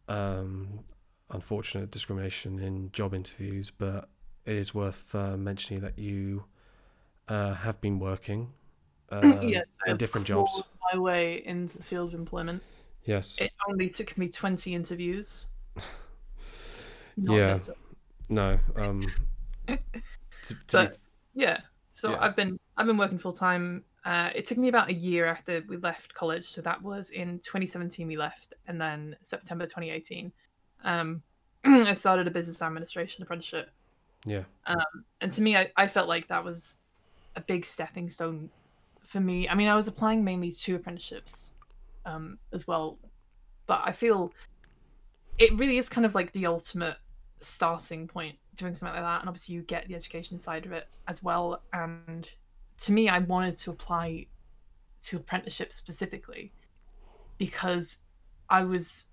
um, 0.09 0.81
unfortunate 1.31 1.91
discrimination 1.91 2.59
in 2.59 2.91
job 2.93 3.15
interviews, 3.15 3.71
but 3.71 4.09
it 4.45 4.57
is 4.57 4.75
worth 4.75 5.15
uh, 5.15 5.37
mentioning 5.37 5.83
that 5.83 5.99
you 5.99 6.45
uh, 7.29 7.55
have 7.55 7.81
been 7.81 7.99
working 7.99 8.53
uh, 9.11 9.41
yes, 9.43 9.67
in 9.87 9.97
different 9.97 10.27
jobs. 10.27 10.63
My 10.93 10.99
way 10.99 11.43
into 11.45 11.79
the 11.79 11.85
field 11.85 12.13
of 12.13 12.19
employment. 12.19 12.63
Yes. 13.05 13.41
It 13.41 13.53
only 13.69 13.89
took 13.89 14.17
me 14.17 14.29
twenty 14.29 14.75
interviews. 14.75 15.47
Yeah. 17.17 17.55
better. 17.55 17.75
no. 18.29 18.59
Um, 18.77 19.03
to, 19.67 19.77
to 20.45 20.57
But 20.73 20.93
be, 20.93 20.97
yeah, 21.35 21.61
so 21.93 22.13
Yeah. 22.13 22.19
I've 22.21 22.37
been 22.37 22.59
I've 22.77 22.87
been 22.87 22.97
working 22.97 23.19
full 23.19 23.33
time. 23.33 23.85
Uh, 24.05 24.31
it 24.35 24.47
took 24.47 24.59
me 24.59 24.69
about 24.69 24.89
a 24.89 24.95
year 24.95 25.27
after 25.27 25.63
we 25.69 25.77
left 25.77 26.13
college, 26.15 26.45
so 26.45 26.61
that 26.61 26.83
was 26.83 27.11
in 27.11 27.39
2017 27.39 28.07
we 28.07 28.17
left, 28.17 28.55
and 28.67 28.81
then 28.81 29.17
September 29.23 29.65
2018, 29.65 30.33
um, 30.85 31.23
I 31.65 31.95
started 31.95 32.27
a 32.27 32.31
business 32.31 32.63
administration 32.63 33.23
apprenticeship. 33.23 33.71
yeah. 34.25 34.43
And 35.21 35.31
to 35.33 35.43
me, 35.43 35.57
I, 35.57 35.71
I 35.77 35.87
felt 35.87 36.09
like 36.09 36.27
that 36.29 36.45
was 36.45 36.77
a 37.37 37.41
big 37.41 37.65
stepping 37.65 38.09
stone 38.09 38.51
for 39.05 39.21
me. 39.21 39.49
I 39.49 39.55
mean, 39.55 39.69
I 39.69 39.77
was 39.77 39.89
applying 39.89 40.25
mainly 40.25 40.51
to 40.51 40.75
apprenticeships 40.75 41.53
um, 42.05 42.39
as 42.53 42.67
well, 42.67 42.99
but 43.67 43.83
I 43.85 43.93
feel 43.93 44.33
it 45.39 45.57
really 45.57 45.77
is 45.77 45.89
kind 45.89 46.05
of 46.05 46.15
like 46.15 46.33
the 46.33 46.47
ultimate 46.47 46.97
starting 47.41 48.07
point 48.07 48.37
doing 48.57 48.75
something 48.75 48.95
like 48.95 49.05
that. 49.05 49.21
And 49.21 49.29
obviously, 49.29 49.55
you 49.55 49.63
get 49.63 49.87
the 49.89 49.95
education 49.95 50.39
side 50.39 50.67
of 50.67 50.73
it 50.73 50.89
as 51.09 51.23
well. 51.23 51.63
And 51.73 52.29
to 52.85 52.93
me, 52.93 53.09
I 53.09 53.19
wanted 53.21 53.57
to 53.59 53.71
apply 53.71 54.27
to 55.03 55.17
apprenticeships 55.17 55.77
specifically 55.77 56.53
because 57.39 57.99
I 58.49 58.65
was 58.65 59.05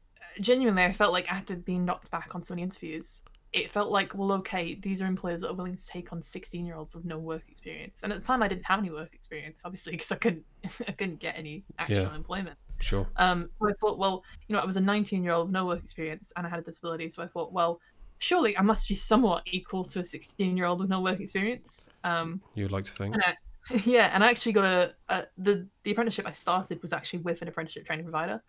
genuinely, 0.41 0.83
I 0.83 0.93
felt 0.93 1.13
like 1.13 1.31
after 1.31 1.55
being 1.55 1.85
knocked 1.85 2.11
back 2.11 2.35
on 2.35 2.43
so 2.43 2.53
many 2.53 2.63
interviews, 2.63 3.21
it 3.51 3.71
felt 3.71 3.89
like, 3.91 4.13
well, 4.13 4.31
okay, 4.33 4.75
these 4.75 5.01
are 5.01 5.07
employers 5.07 5.41
that 5.41 5.49
are 5.49 5.53
willing 5.55 5.75
to 5.75 5.87
take 5.87 6.13
on 6.13 6.21
16 6.21 6.65
year 6.65 6.75
olds 6.75 6.93
with 6.93 7.05
no 7.05 7.17
work 7.17 7.43
experience. 7.49 8.01
And 8.03 8.13
at 8.13 8.19
the 8.19 8.25
time, 8.25 8.43
I 8.43 8.47
didn't 8.47 8.65
have 8.65 8.79
any 8.79 8.91
work 8.91 9.13
experience, 9.13 9.63
obviously, 9.65 9.91
because 9.93 10.11
I 10.11 10.17
couldn't, 10.17 10.45
I 10.87 10.91
couldn't 10.91 11.19
get 11.19 11.35
any 11.37 11.63
actual 11.79 11.95
Yeah. 11.97 12.15
employment. 12.15 12.57
Sure. 12.79 13.07
Um, 13.17 13.49
so 13.59 13.67
I 13.69 13.73
thought, 13.81 13.97
well, 13.97 14.23
you 14.47 14.55
know, 14.55 14.61
I 14.61 14.65
was 14.65 14.77
a 14.77 14.81
19 14.81 15.23
year 15.23 15.33
old 15.33 15.47
with 15.47 15.53
no 15.53 15.65
work 15.65 15.79
experience 15.81 16.31
and 16.37 16.45
I 16.45 16.49
had 16.49 16.59
a 16.59 16.61
disability. 16.63 17.09
So 17.09 17.23
I 17.23 17.27
thought, 17.27 17.51
well, 17.51 17.81
surely 18.19 18.55
I 18.57 18.61
must 18.61 18.87
be 18.87 18.95
somewhat 18.95 19.43
equal 19.47 19.83
to 19.85 19.99
a 20.01 20.05
16 20.05 20.55
year 20.55 20.65
old 20.67 20.79
with 20.79 20.89
no 20.89 21.01
work 21.01 21.19
experience. 21.19 21.89
Um, 22.03 22.41
You 22.53 22.65
would 22.65 22.71
like 22.71 22.83
to 22.85 22.91
think. 22.91 23.15
and 23.15 23.23
I, 23.23 23.33
yeah, 23.85 24.09
and 24.13 24.23
I 24.23 24.29
actually 24.29 24.53
got 24.53 24.65
a, 24.65 24.93
a 25.09 25.25
the 25.37 25.67
the 25.83 25.91
apprenticeship 25.91 26.27
I 26.27 26.31
started 26.31 26.81
was 26.81 26.93
actually 26.93 27.19
with 27.19 27.41
an 27.41 27.47
apprenticeship 27.47 27.85
training 27.85 28.05
provider. 28.05 28.41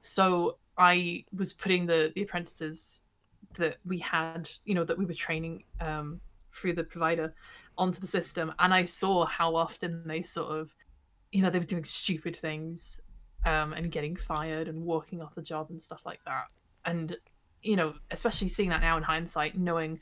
So 0.00 0.58
I 0.76 1.24
was 1.36 1.52
putting 1.52 1.86
the 1.86 2.12
the 2.14 2.22
apprentices 2.22 3.02
that 3.54 3.78
we 3.84 3.98
had, 3.98 4.50
you 4.64 4.74
know, 4.74 4.84
that 4.84 4.98
we 4.98 5.04
were 5.04 5.14
training 5.14 5.64
um, 5.80 6.20
through 6.52 6.72
the 6.72 6.84
provider 6.84 7.34
onto 7.78 8.00
the 8.00 8.06
system, 8.06 8.52
and 8.58 8.74
I 8.74 8.84
saw 8.84 9.26
how 9.26 9.54
often 9.54 10.02
they 10.06 10.22
sort 10.22 10.58
of, 10.58 10.74
you 11.32 11.42
know, 11.42 11.50
they 11.50 11.58
were 11.58 11.64
doing 11.64 11.84
stupid 11.84 12.34
things 12.36 13.00
um, 13.44 13.72
and 13.72 13.92
getting 13.92 14.16
fired 14.16 14.68
and 14.68 14.82
walking 14.82 15.20
off 15.22 15.34
the 15.34 15.42
job 15.42 15.70
and 15.70 15.80
stuff 15.80 16.00
like 16.04 16.20
that. 16.24 16.46
And 16.84 17.16
you 17.62 17.76
know, 17.76 17.94
especially 18.10 18.48
seeing 18.48 18.68
that 18.68 18.82
now 18.82 18.96
in 18.96 19.02
hindsight, 19.02 19.56
knowing 19.56 19.98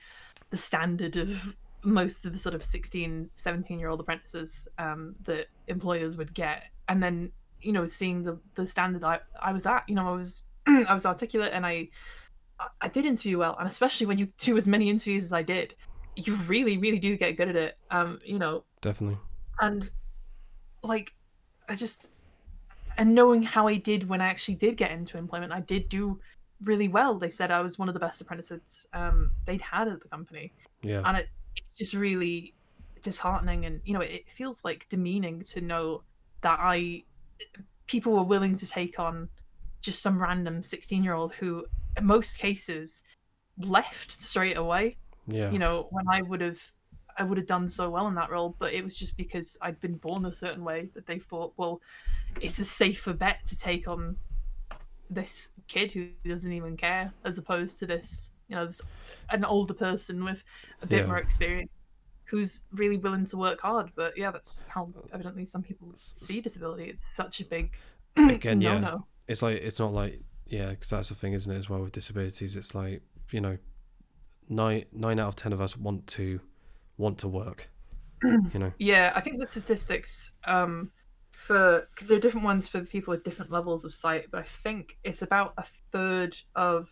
the 0.51 0.57
standard 0.57 1.17
of 1.17 1.57
most 1.85 2.25
of 2.25 2.33
the 2.33 2.39
sort 2.39 2.55
of 2.55 2.65
16 2.65 3.31
17 3.35 3.79
year 3.79 3.89
old 3.89 4.01
apprentices 4.01 4.69
um, 4.79 5.15
that 5.25 5.47
employers 5.69 6.17
would 6.17 6.33
get. 6.35 6.65
And 6.89 7.03
then 7.03 7.33
you 7.63 7.73
know 7.73 7.87
seeing 7.87 8.23
the 8.23 8.39
the 8.55 8.67
standard 8.67 9.05
I, 9.05 9.21
I 9.41 9.53
was 9.53 9.67
at 9.67 9.85
you 9.89 9.95
know 9.95 10.09
i 10.09 10.17
was 10.17 10.43
i 10.67 10.93
was 10.93 11.07
articulate 11.07 11.53
and 11.53 11.65
i 11.65 11.89
i 12.81 12.89
did 12.89 13.05
interview 13.07 13.39
well. 13.39 13.57
And 13.59 13.69
especially 13.69 14.07
when 14.07 14.19
you 14.19 14.29
do 14.39 14.57
as 14.57 14.69
many 14.69 14.91
interviews 14.91 15.25
as 15.25 15.33
i 15.33 15.43
did 15.43 15.75
you 16.17 16.35
really 16.47 16.77
really 16.77 16.99
do 16.99 17.17
get 17.17 17.37
good 17.37 17.49
at 17.49 17.57
it 17.57 17.79
um 17.91 18.19
you 18.25 18.39
know. 18.39 18.65
Definitely. 18.81 19.19
and 19.61 19.91
like 20.83 21.15
i 21.69 21.75
just 21.77 22.09
and 22.99 23.15
knowing 23.15 23.43
how 23.43 23.67
i 23.69 23.77
did 23.77 24.09
when 24.09 24.21
i 24.21 24.27
actually 24.27 24.57
did 24.57 24.77
get 24.77 24.91
into 24.91 25.17
employment 25.17 25.53
i 25.53 25.61
did 25.61 25.89
do 25.89 26.19
really 26.65 26.87
well. 26.87 27.19
They 27.19 27.29
said 27.29 27.51
i 27.51 27.61
was 27.61 27.79
one 27.79 27.89
of 27.89 27.95
the 27.95 28.01
best 28.01 28.21
apprentices 28.21 28.87
um 28.93 29.31
they'd 29.47 29.61
had 29.61 29.89
at 29.89 30.01
the 30.01 30.09
company. 30.09 30.53
Yeah. 30.83 31.03
and 31.05 31.19
it, 31.19 31.29
just 31.77 31.95
really 31.95 32.55
disheartening 33.03 33.67
and 33.67 33.81
you 33.85 33.93
know 33.93 34.01
it, 34.01 34.29
feels 34.31 34.65
like 34.65 34.87
demeaning 34.89 35.43
to 35.43 35.61
know 35.61 36.03
that 36.41 36.59
i 36.61 37.03
people 37.87 38.13
were 38.13 38.23
willing 38.23 38.57
to 38.57 38.67
take 38.67 38.99
on 38.99 39.29
just 39.81 40.01
some 40.01 40.21
random 40.21 40.63
16 40.63 41.03
year 41.03 41.15
old 41.15 41.35
who 41.35 41.65
in 41.97 42.05
most 42.07 42.39
cases 42.39 43.03
left 43.59 44.13
straight 44.13 44.57
away 44.57 44.97
Yeah. 45.27 45.51
you 45.51 45.59
know 45.59 45.89
when 45.91 46.05
i 46.09 46.23
would 46.23 46.41
have 46.41 46.63
i 47.19 47.25
would 47.25 47.37
have 47.39 47.47
done 47.47 47.69
so 47.69 47.91
well 47.91 48.07
in 48.07 48.15
that 48.15 48.31
role 48.31 48.55
but 48.59 48.73
it 48.73 48.83
was 48.83 48.97
just 48.97 49.17
because 49.17 49.57
i'd 49.63 49.81
been 49.81 49.97
born 49.97 50.25
a 50.27 50.33
certain 50.33 50.65
way 50.65 50.89
that 50.95 51.07
they 51.07 51.19
thought 51.19 51.53
well 51.57 51.81
it's 52.41 52.59
a 52.61 52.65
safer 52.65 53.13
bet 53.13 53.45
to 53.47 53.59
take 53.59 53.89
on 53.89 54.17
this 55.11 55.51
kid 55.69 55.91
who 55.91 56.09
doesn't 56.27 56.53
even 56.53 56.77
care 56.77 57.13
as 57.25 57.37
opposed 57.37 57.79
to 57.79 57.87
this 57.87 58.31
you 58.49 58.57
know 58.57 58.69
an 59.31 59.45
older 59.45 59.75
person 59.75 60.25
with 60.25 60.43
a 60.83 60.87
bit 60.87 61.01
Yeah. 61.01 61.07
more 61.07 61.19
experience 61.19 61.71
who's 62.25 62.63
really 62.73 62.97
willing 62.97 63.25
to 63.27 63.37
work 63.37 63.61
hard 63.61 63.91
but 63.95 64.17
yeah 64.17 64.31
that's 64.31 64.65
how 64.69 64.89
evidently 65.13 65.45
some 65.45 65.63
people 65.63 65.93
see 65.97 66.41
disability 66.41 66.85
it's 66.85 67.15
such 67.15 67.41
a 67.41 67.45
big 67.45 67.75
Again, 68.17 68.59
no 68.59 68.73
yeah. 68.75 68.81
no 68.81 69.07
it's 69.29 69.43
like 69.43 69.57
it's 69.59 69.79
not 69.79 69.93
like 69.93 70.21
yeah, 70.47 70.69
because 70.71 70.91
that's 70.91 71.09
the 71.09 71.15
thing, 71.15 71.33
isn't 71.33 71.51
it? 71.51 71.57
As 71.57 71.71
well 71.71 71.81
with 71.81 71.93
disabilities, 71.93 72.59
it's 72.59 72.75
like 72.75 73.01
you 73.31 73.41
know, 73.41 73.57
nine 74.51 74.85
nine 74.93 75.19
out 75.19 75.29
of 75.29 75.37
ten 75.37 75.51
of 75.55 75.63
us 75.63 75.79
want 75.79 76.07
to 76.09 76.41
want 76.99 77.17
to 77.19 77.29
work. 77.29 77.71
you 78.23 78.49
know. 78.55 78.73
Yeah, 78.79 79.13
I 79.15 79.21
think 79.21 79.41
the 79.41 79.47
statistics 79.47 80.33
um, 80.45 80.91
for 81.31 81.89
because 81.95 82.09
there 82.09 82.19
are 82.19 82.21
different 82.21 82.45
ones 82.45 82.69
for 82.69 82.83
people 82.83 83.13
with 83.13 83.25
different 83.25 83.51
levels 83.51 83.87
of 83.87 83.95
sight, 83.95 84.27
but 84.31 84.41
I 84.41 84.45
think 84.63 84.99
it's 85.05 85.23
about 85.23 85.55
a 85.57 85.65
third 85.91 86.37
of 86.55 86.91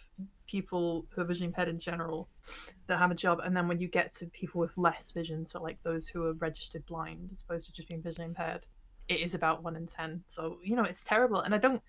people 0.51 1.07
who 1.11 1.21
are 1.23 1.25
visually 1.25 1.47
impaired 1.47 1.69
in 1.69 1.79
general 1.79 2.29
that 2.87 2.99
have 2.99 3.11
a 3.11 3.15
job, 3.15 3.41
and 3.45 3.57
then 3.57 3.69
when 3.69 3.81
you 3.81 3.89
get 3.89 4.13
to 4.13 4.27
people 4.27 4.61
with 4.61 4.77
less 4.77 5.11
vision, 5.13 5.45
so 5.45 5.63
like 5.63 5.79
those 5.83 6.09
who 6.09 6.25
are 6.25 6.33
registered 6.35 6.85
blind 6.87 7.29
as 7.33 7.43
opposed 7.43 7.67
to 7.67 7.73
just 7.73 7.89
being 7.89 8.03
visually 8.03 8.27
impaired, 8.27 8.67
it 9.09 9.21
is 9.21 9.35
about 9.35 9.63
one 9.63 9.77
in 9.77 9.87
ten. 9.87 10.23
So 10.29 10.59
you 10.65 10.77
know 10.77 10.85
it's 10.85 11.05
terrible, 11.05 11.41
and 11.41 11.55
I 11.55 11.59
don't. 11.59 11.83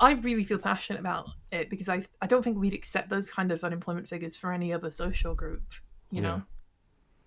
I- 0.00 0.12
really 0.12 0.44
feel 0.44 0.58
passionate 0.58 1.00
about 1.00 1.28
it 1.52 1.68
because 1.70 1.88
I 1.88 2.06
I 2.22 2.26
don't 2.26 2.42
think 2.42 2.58
we'd 2.58 2.74
accept 2.74 3.08
those 3.10 3.30
kind 3.30 3.52
of 3.52 3.62
unemployment 3.64 4.08
figures 4.08 4.36
for 4.36 4.52
any 4.52 4.72
other 4.72 4.90
social 4.90 5.34
group, 5.34 5.62
you 6.10 6.22
Yeah. 6.22 6.22
know. 6.22 6.42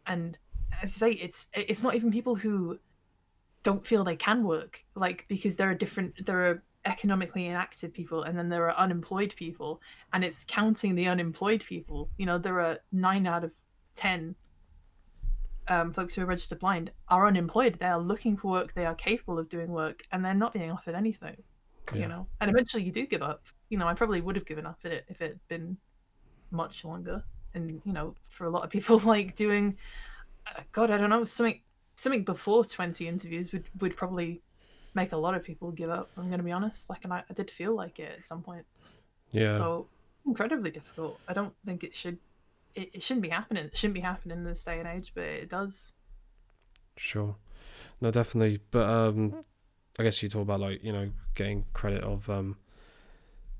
And 0.07 0.37
as 0.81 0.95
I 0.95 1.09
say, 1.09 1.11
it's 1.13 1.47
it's 1.53 1.83
not 1.83 1.95
even 1.95 2.11
people 2.11 2.35
who 2.35 2.79
don't 3.63 3.85
feel 3.85 4.03
they 4.03 4.15
can 4.15 4.43
work, 4.43 4.83
like 4.95 5.25
because 5.27 5.57
there 5.57 5.69
are 5.69 5.75
different 5.75 6.25
there 6.25 6.41
are 6.49 6.63
economically 6.87 7.45
inactive 7.45 7.93
people 7.93 8.23
and 8.23 8.37
then 8.37 8.49
there 8.49 8.65
are 8.69 8.75
unemployed 8.77 9.33
people, 9.35 9.81
and 10.13 10.23
it's 10.23 10.43
counting 10.45 10.95
the 10.95 11.07
unemployed 11.07 11.63
people. 11.63 12.09
You 12.17 12.25
know, 12.25 12.37
there 12.37 12.59
are 12.59 12.79
nine 12.91 13.27
out 13.27 13.43
of 13.43 13.51
ten 13.95 14.35
um, 15.67 15.91
folks 15.91 16.15
who 16.15 16.21
are 16.21 16.25
registered 16.25 16.59
blind 16.59 16.91
are 17.09 17.27
unemployed. 17.27 17.77
They 17.79 17.87
are 17.87 17.99
looking 17.99 18.37
for 18.37 18.51
work. 18.51 18.73
They 18.73 18.85
are 18.85 18.95
capable 18.95 19.37
of 19.37 19.49
doing 19.49 19.69
work, 19.69 20.03
and 20.11 20.23
they're 20.23 20.33
not 20.33 20.53
being 20.53 20.71
offered 20.71 20.95
anything. 20.95 21.37
Yeah. 21.93 22.01
You 22.01 22.07
know, 22.07 22.27
and 22.41 22.49
eventually 22.49 22.83
you 22.83 22.91
do 22.91 23.05
give 23.05 23.21
up. 23.21 23.43
You 23.69 23.77
know, 23.77 23.87
I 23.87 23.93
probably 23.93 24.21
would 24.21 24.35
have 24.35 24.45
given 24.45 24.65
up 24.65 24.79
at 24.83 24.91
it 24.91 25.05
if 25.07 25.21
it 25.21 25.29
had 25.29 25.47
been 25.47 25.77
much 26.51 26.85
longer. 26.85 27.23
And 27.53 27.81
you 27.85 27.93
know, 27.93 28.15
for 28.29 28.45
a 28.45 28.49
lot 28.49 28.63
of 28.63 28.69
people, 28.69 28.99
like 29.05 29.35
doing, 29.35 29.77
uh, 30.47 30.61
God, 30.71 30.91
I 30.91 30.97
don't 30.97 31.09
know, 31.09 31.25
something 31.25 31.61
something 31.95 32.23
before 32.23 32.63
twenty 32.63 33.07
interviews 33.07 33.51
would 33.51 33.65
would 33.79 33.95
probably 33.95 34.41
make 34.97 35.13
a 35.13 35.17
lot 35.17 35.35
of 35.35 35.43
people 35.43 35.71
give 35.71 35.89
up. 35.89 36.09
I'm 36.17 36.27
going 36.27 36.39
to 36.39 36.43
be 36.43 36.51
honest. 36.51 36.89
Like, 36.89 37.05
and 37.05 37.13
I, 37.13 37.23
I 37.29 37.33
did 37.33 37.49
feel 37.49 37.73
like 37.73 37.99
it 37.99 38.15
at 38.17 38.23
some 38.23 38.41
points. 38.41 38.95
Yeah. 39.31 39.51
So 39.51 39.87
incredibly 40.25 40.71
difficult. 40.71 41.19
I 41.29 41.33
don't 41.33 41.53
think 41.65 41.85
it 41.85 41.95
should. 41.95 42.17
It, 42.75 42.89
it 42.95 43.03
shouldn't 43.03 43.21
be 43.21 43.29
happening. 43.29 43.65
It 43.65 43.77
shouldn't 43.77 43.93
be 43.93 44.01
happening 44.01 44.39
in 44.39 44.43
this 44.43 44.65
day 44.65 44.79
and 44.79 44.87
age, 44.87 45.13
but 45.15 45.23
it 45.23 45.49
does. 45.49 45.93
Sure. 46.97 47.35
No, 48.01 48.11
definitely. 48.11 48.59
But 48.71 48.89
um, 48.89 49.45
I 49.97 50.03
guess 50.03 50.21
you 50.21 50.29
talk 50.29 50.41
about 50.41 50.59
like 50.59 50.83
you 50.83 50.91
know 50.91 51.11
getting 51.35 51.65
credit 51.73 52.03
of 52.03 52.29
um, 52.29 52.57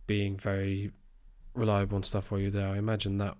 being 0.08 0.38
very 0.38 0.92
reliable 1.54 1.96
and 1.96 2.06
stuff 2.06 2.32
while 2.32 2.42
you're 2.42 2.52
there. 2.52 2.68
I 2.68 2.78
imagine 2.78 3.18
that 3.20 3.38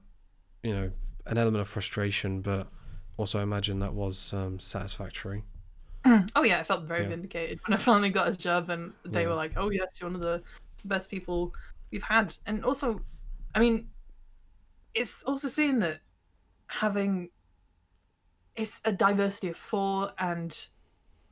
you 0.64 0.74
know 0.74 0.92
an 1.26 1.38
element 1.38 1.62
of 1.62 1.68
frustration, 1.68 2.42
but 2.42 2.68
also 3.18 3.40
I 3.40 3.44
imagine 3.44 3.80
that 3.80 3.94
was 3.94 4.34
um, 4.34 4.60
satisfactory. 4.60 5.44
Oh 6.36 6.44
yeah, 6.44 6.60
I 6.60 6.64
felt 6.64 6.86
very 6.86 7.06
Yeah. 7.06 7.08
vindicated 7.08 7.60
when 7.68 7.76
I 7.76 7.78
finally 7.82 8.10
got 8.10 8.30
a 8.30 8.36
job, 8.38 8.70
and 8.70 8.94
they 9.06 9.26
Yeah. 9.26 9.28
were 9.28 9.36
like, 9.36 9.54
"Oh 9.58 9.70
yes, 9.72 10.00
you're 10.00 10.10
one 10.10 10.16
of 10.16 10.22
the 10.22 10.44
best 10.86 11.10
people 11.10 11.54
we've 11.92 12.04
had." 12.04 12.38
And 12.46 12.64
also, 12.66 13.06
I 13.56 13.60
mean, 13.60 13.92
it's 14.94 15.24
also 15.24 15.48
seeing 15.48 15.80
that 15.80 16.02
having 16.70 17.32
it's 18.56 18.82
a 18.86 18.92
diversity 18.92 19.50
of 19.50 19.58
four 19.58 20.14
and 20.18 20.70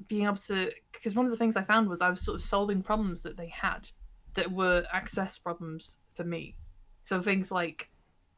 being 0.08 0.26
able 0.26 0.36
to 0.38 0.72
because 0.94 1.16
one 1.16 1.26
of 1.26 1.32
the 1.32 1.38
things 1.38 1.58
I 1.58 1.64
found 1.64 1.90
was 1.90 2.02
I 2.02 2.10
was 2.10 2.24
sort 2.24 2.36
of 2.36 2.44
solving 2.44 2.84
problems 2.84 3.24
that 3.24 3.38
they 3.38 3.50
had 3.50 3.90
that 4.36 4.52
were 4.52 4.86
access 4.92 5.40
problems 5.40 6.00
for 6.16 6.24
me. 6.26 6.58
So 7.04 7.22
things 7.22 7.52
like 7.52 7.92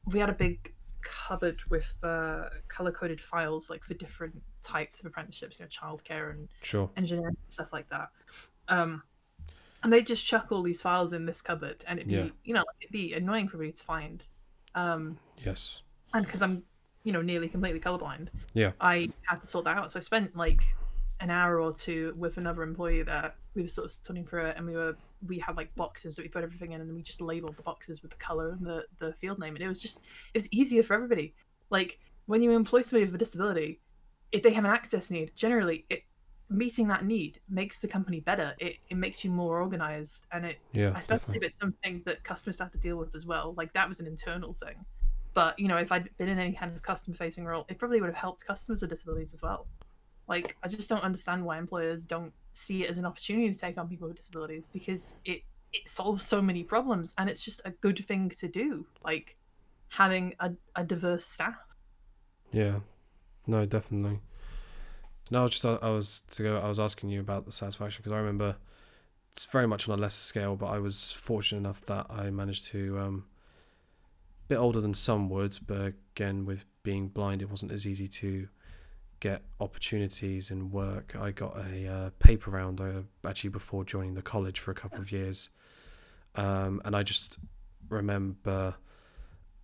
we 0.05 0.19
had 0.19 0.29
a 0.29 0.35
big 0.35 0.75
cupboard 1.01 1.57
with 1.69 1.93
uh, 2.03 2.49
color 2.69 2.91
coded 2.91 3.21
files 3.21 3.69
like 3.69 3.83
for 3.83 3.95
different 3.95 4.43
types 4.63 4.99
of 4.99 5.05
apprenticeships, 5.05 5.59
you 5.59 5.65
know, 5.65 5.69
childcare 5.69 6.31
and 6.31 6.47
Sure. 6.61 6.89
engineering 6.97 7.35
and 7.41 7.51
stuff 7.51 7.71
like 7.71 7.87
that. 7.89 8.09
Um, 8.67 9.03
and 9.83 9.93
they 9.93 10.01
just 10.01 10.25
chuck 10.25 10.47
all 10.51 10.61
these 10.63 10.81
files 10.81 11.13
in 11.13 11.25
this 11.25 11.41
cupboard, 11.41 11.83
and 11.87 11.99
it'd 11.99 12.09
be 12.09 12.15
Yeah. 12.15 12.29
you 12.43 12.53
know 12.53 12.63
it'd 12.81 12.91
be 12.91 13.13
annoying 13.13 13.47
for 13.47 13.57
me 13.57 13.71
to 13.71 13.83
find. 13.83 14.25
Um, 14.75 15.17
Yes. 15.45 15.81
and 16.13 16.25
because 16.25 16.41
I'm 16.41 16.63
you 17.03 17.13
know 17.13 17.21
nearly 17.21 17.47
completely 17.47 17.79
colorblind, 17.79 18.29
Yeah. 18.53 18.71
I 18.81 19.09
had 19.23 19.41
to 19.41 19.47
sort 19.47 19.65
that 19.65 19.77
out. 19.77 19.91
So 19.91 19.99
I 19.99 20.01
spent 20.01 20.35
like 20.35 20.61
an 21.19 21.29
hour 21.31 21.59
or 21.59 21.73
two 21.73 22.13
with 22.17 22.37
another 22.37 22.61
employee 22.63 23.01
there. 23.03 23.33
We 23.55 23.63
were 23.63 23.67
sort 23.69 23.85
of 23.85 23.91
studying 23.91 24.25
for 24.25 24.39
it, 24.39 24.57
and 24.57 24.65
we 24.65 24.73
were 24.75 24.97
we 25.25 25.39
had 25.39 25.55
like 25.57 25.73
boxes 25.75 26.15
that 26.15 26.21
we 26.21 26.29
put 26.29 26.43
everything 26.43 26.73
in, 26.73 26.81
and 26.81 26.89
then 26.89 26.95
we 26.95 27.01
just 27.01 27.21
labeled 27.21 27.55
the 27.55 27.63
boxes 27.63 28.01
with 28.01 28.11
the 28.11 28.17
color 28.17 28.51
and 28.51 28.65
the 28.65 28.85
the 28.99 29.13
field 29.13 29.39
name, 29.39 29.55
and 29.55 29.63
it 29.63 29.67
was 29.67 29.79
just 29.79 29.97
it 30.33 30.37
was 30.39 30.51
easier 30.51 30.83
for 30.83 30.93
everybody. 30.95 31.33
Like 31.69 31.99
when 32.25 32.41
you 32.41 32.51
employ 32.51 32.81
somebody 32.81 33.05
with 33.05 33.15
a 33.15 33.17
disability, 33.19 33.79
if 34.32 34.43
they 34.43 34.51
have 34.51 34.65
an 34.65 34.71
access 34.71 35.09
need, 35.11 35.32
generally 35.36 35.86
it 35.89 36.03
meeting 36.49 36.88
that 36.88 37.03
need 37.05 37.41
makes 37.49 37.80
the 37.80 37.88
company 37.88 38.19
better. 38.21 38.55
It 38.59 38.78
it 38.89 38.95
makes 38.95 39.23
you 39.23 39.32
more 39.32 39.59
organized, 39.59 40.25
and 40.32 40.45
it 40.45 40.59
Yeah. 40.73 40.97
especially 40.97 41.17
Definitely. 41.17 41.38
if 41.38 41.43
it's 41.51 41.59
something 41.59 42.01
that 42.05 42.23
customers 42.23 42.59
have 42.59 42.71
to 42.71 42.78
deal 42.78 42.97
with 42.97 43.13
as 43.15 43.25
well. 43.25 43.53
Like 43.57 43.73
that 43.73 43.88
was 43.88 43.99
an 43.99 44.07
internal 44.07 44.53
thing. 44.53 44.86
But 45.34 45.57
you 45.59 45.67
know, 45.67 45.78
if 45.78 45.91
I'd 45.91 46.09
been 46.17 46.30
in 46.30 46.39
any 46.39 46.53
kind 46.53 46.75
of 46.75 46.82
customer 46.82 47.15
facing 47.15 47.45
role, 47.45 47.65
it 47.69 47.78
probably 47.78 47.99
would 48.01 48.07
have 48.07 48.15
helped 48.15 48.45
customers 48.45 48.82
with 48.82 48.89
disabilities 48.89 49.34
as 49.34 49.41
well. 49.41 49.67
Like 50.28 50.55
I 50.63 50.67
just 50.67 50.89
don't 50.89 51.03
understand 51.03 51.43
why 51.45 51.57
employers 51.57 52.05
don't 52.05 52.34
see 52.53 52.84
it 52.86 52.89
as 52.89 52.97
an 52.97 53.05
opportunity 53.05 53.51
to 53.53 53.57
take 53.59 53.78
on 53.78 53.88
people 53.88 54.07
with 54.07 54.17
disabilities 54.17 54.65
because 54.65 55.15
it 55.25 55.41
it 55.73 55.88
solves 55.88 56.23
so 56.23 56.41
many 56.41 56.63
problems 56.63 57.13
and 57.17 57.30
it's 57.30 57.43
just 57.43 57.61
a 57.65 57.71
good 57.71 58.03
thing 58.07 58.30
to 58.30 58.47
do. 58.47 58.86
Like 59.03 59.36
having 59.89 60.34
a, 60.39 60.51
a 60.75 60.84
diverse 60.84 61.25
staff. 61.25 61.55
Yeah. 62.51 62.80
No, 63.47 63.65
definitely. 63.65 64.19
No, 65.31 65.39
I 65.39 65.41
was 65.43 65.51
just 65.51 65.65
I 65.65 65.89
was 65.89 66.21
to 66.31 66.43
go. 66.43 66.57
I 66.59 66.67
was 66.67 66.79
asking 66.79 67.09
you 67.09 67.19
about 67.19 67.45
the 67.45 67.51
satisfaction 67.51 68.01
because 68.01 68.13
I 68.13 68.19
remember 68.19 68.57
it's 69.33 69.45
very 69.45 69.67
much 69.67 69.87
on 69.87 69.97
a 69.97 70.01
lesser 70.01 70.21
scale, 70.21 70.55
but 70.55 70.67
I 70.67 70.79
was 70.79 71.11
fortunate 71.11 71.59
enough 71.59 71.81
that 71.81 72.07
I 72.09 72.29
managed 72.29 72.65
to 72.67 72.99
um, 72.99 73.25
bit 74.47 74.57
older 74.57 74.81
than 74.81 74.93
some 74.93 75.29
would, 75.29 75.59
but 75.65 75.93
again, 76.15 76.45
with 76.45 76.65
being 76.83 77.09
blind, 77.09 77.41
it 77.41 77.49
wasn't 77.49 77.71
as 77.71 77.85
easy 77.85 78.07
to 78.07 78.47
get 79.19 79.43
opportunities 79.59 80.51
in 80.51 80.71
work. 80.71 81.15
I 81.19 81.31
got 81.31 81.57
a 81.57 81.87
uh, 81.87 82.09
paper 82.19 82.51
round 82.51 82.79
uh, 82.79 83.01
actually 83.27 83.49
before 83.49 83.83
joining 83.83 84.13
the 84.13 84.21
college 84.21 84.59
for 84.59 84.71
a 84.71 84.75
couple 84.75 84.99
of 84.99 85.11
years, 85.11 85.49
um, 86.35 86.81
and 86.85 86.95
I 86.95 87.03
just 87.03 87.37
remember 87.89 88.75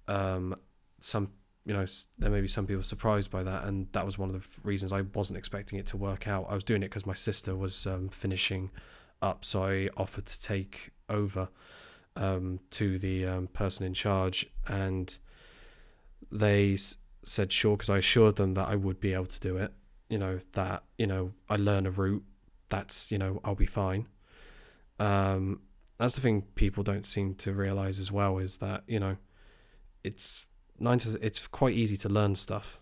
um, 0.08 0.56
some 1.00 1.30
you 1.66 1.74
know 1.74 1.86
there 2.20 2.30
may 2.30 2.42
be 2.42 2.48
some 2.48 2.68
people 2.68 2.84
surprised 2.84 3.32
by 3.32 3.44
that 3.44 3.64
and 3.66 3.88
that 3.94 4.06
was 4.06 4.18
one 4.18 4.30
of 4.30 4.36
the 4.36 4.62
reasons 4.68 4.92
i 4.92 5.02
wasn't 5.14 5.38
expecting 5.38 5.80
it 5.80 5.86
to 5.88 5.98
work 5.98 6.28
out. 6.28 6.46
I 6.50 6.54
was 6.56 6.64
doing 6.64 6.84
it 6.84 6.90
because 6.90 7.06
my 7.06 7.14
sister 7.14 7.56
was 7.56 7.88
um, 7.88 8.10
finishing 8.10 8.70
up 9.22 9.46
so 9.46 9.64
i 9.64 9.90
offered 9.96 10.26
to 10.26 10.42
take 10.42 10.92
over 11.10 11.50
um, 12.16 12.60
to 12.72 13.00
the 13.00 13.26
um, 13.26 13.48
person 13.48 13.86
in 13.86 13.94
charge 13.94 14.46
and 14.68 15.18
they 16.32 16.74
s- 16.74 16.98
said 17.24 17.52
sure 17.52 17.76
because 17.78 17.90
i 17.90 17.98
assured 17.98 18.36
them 18.36 18.54
that 18.56 18.68
i 18.68 18.76
would 18.76 19.00
be 19.00 19.14
able 19.14 19.26
to 19.26 19.40
do 19.40 19.58
it. 19.58 19.72
You 20.10 20.20
know 20.20 20.40
that 20.52 20.84
you 20.98 21.08
know 21.08 21.32
i 21.50 21.56
learn 21.56 21.88
a 21.88 21.90
route 21.90 22.24
that's 22.70 23.12
you 23.12 23.18
know 23.18 23.40
i'll 23.44 23.56
be 23.56 23.66
fine. 23.66 24.08
Um, 25.00 25.62
that's 25.98 26.16
the 26.16 26.22
thing 26.22 26.44
people 26.56 26.84
don't 26.84 27.08
seem 27.08 27.34
to 27.36 27.54
realize 27.54 28.00
as 28.00 28.12
well 28.12 28.38
is 28.38 28.58
that 28.58 28.84
you 28.88 29.00
know 29.00 29.18
it's 30.04 30.46
nine 30.84 31.00
to 31.00 31.18
it's 31.26 31.48
quite 31.48 31.74
easy 31.74 31.98
to 31.98 32.10
learn 32.10 32.36
stuff. 32.36 32.82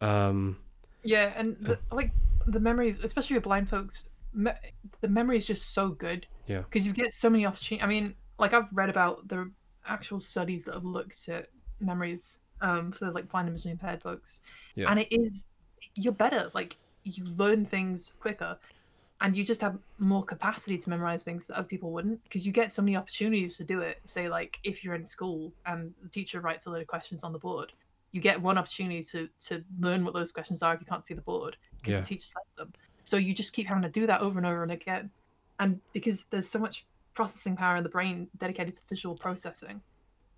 Um, 0.00 0.58
Yeah, 1.02 1.32
and 1.36 1.56
the, 1.56 1.78
like 1.90 2.12
the 2.46 2.60
memories, 2.60 3.00
especially 3.02 3.34
with 3.34 3.44
blind 3.44 3.68
folks, 3.68 4.04
me- 4.34 4.52
the 5.00 5.08
memory 5.08 5.38
is 5.38 5.46
just 5.46 5.74
so 5.74 5.88
good. 5.90 6.26
Yeah. 6.46 6.58
Because 6.62 6.86
you 6.86 6.92
get 6.92 7.12
so 7.14 7.30
many 7.30 7.46
opportunities. 7.46 7.84
I 7.84 7.88
mean, 7.88 8.14
like 8.38 8.52
I've 8.52 8.68
read 8.72 8.90
about 8.90 9.28
the 9.28 9.50
actual 9.86 10.20
studies 10.20 10.64
that 10.64 10.74
have 10.74 10.84
looked 10.84 11.28
at 11.28 11.48
memories 11.80 12.38
um, 12.60 12.92
for 12.92 13.10
like 13.10 13.28
blind 13.28 13.48
and 13.48 13.56
visually 13.56 13.72
impaired 13.72 14.02
folks, 14.02 14.40
Yeah. 14.74 14.90
and 14.90 15.00
it 15.00 15.08
is 15.10 15.44
you're 15.94 16.12
better. 16.12 16.50
Like 16.54 16.76
you 17.04 17.24
learn 17.24 17.64
things 17.66 18.12
quicker, 18.20 18.56
and 19.22 19.36
you 19.36 19.44
just 19.44 19.60
have 19.60 19.78
more 19.98 20.24
capacity 20.24 20.76
to 20.76 20.90
memorize 20.90 21.22
things 21.22 21.46
that 21.46 21.56
other 21.56 21.66
people 21.66 21.92
wouldn't 21.92 22.22
because 22.24 22.44
you 22.44 22.52
get 22.52 22.72
so 22.72 22.82
many 22.82 22.96
opportunities 22.96 23.56
to 23.56 23.64
do 23.64 23.80
it. 23.80 24.00
Say 24.04 24.28
like 24.28 24.58
if 24.64 24.82
you're 24.82 24.96
in 24.96 25.06
school 25.06 25.52
and 25.64 25.94
the 26.02 26.08
teacher 26.08 26.40
writes 26.40 26.66
a 26.66 26.70
load 26.70 26.82
of 26.82 26.88
questions 26.88 27.22
on 27.22 27.32
the 27.32 27.38
board, 27.38 27.72
you 28.10 28.20
get 28.20 28.40
one 28.42 28.58
opportunity 28.58 29.02
to 29.04 29.28
to 29.46 29.64
learn 29.80 30.04
what 30.04 30.12
those 30.12 30.32
questions 30.32 30.60
are 30.60 30.74
if 30.74 30.80
you 30.80 30.86
can't 30.86 31.04
see 31.04 31.14
the 31.14 31.22
board 31.22 31.56
because 31.78 31.94
Yeah. 31.94 32.00
the 32.00 32.06
teacher 32.06 32.26
says 32.26 32.42
them. 32.56 32.72
So 33.04 33.16
you 33.16 33.32
just 33.32 33.52
keep 33.52 33.66
having 33.68 33.82
to 33.84 33.88
do 33.88 34.06
that 34.08 34.20
over 34.20 34.38
and 34.38 34.46
over 34.46 34.64
and 34.64 34.72
again, 34.72 35.10
and 35.60 35.80
because 35.92 36.24
there's 36.30 36.48
so 36.48 36.58
much 36.58 36.84
processing 37.14 37.56
power 37.56 37.76
in 37.76 37.84
the 37.84 37.88
brain 37.88 38.28
dedicated 38.38 38.74
to 38.74 38.80
visual 38.88 39.14
processing, 39.14 39.80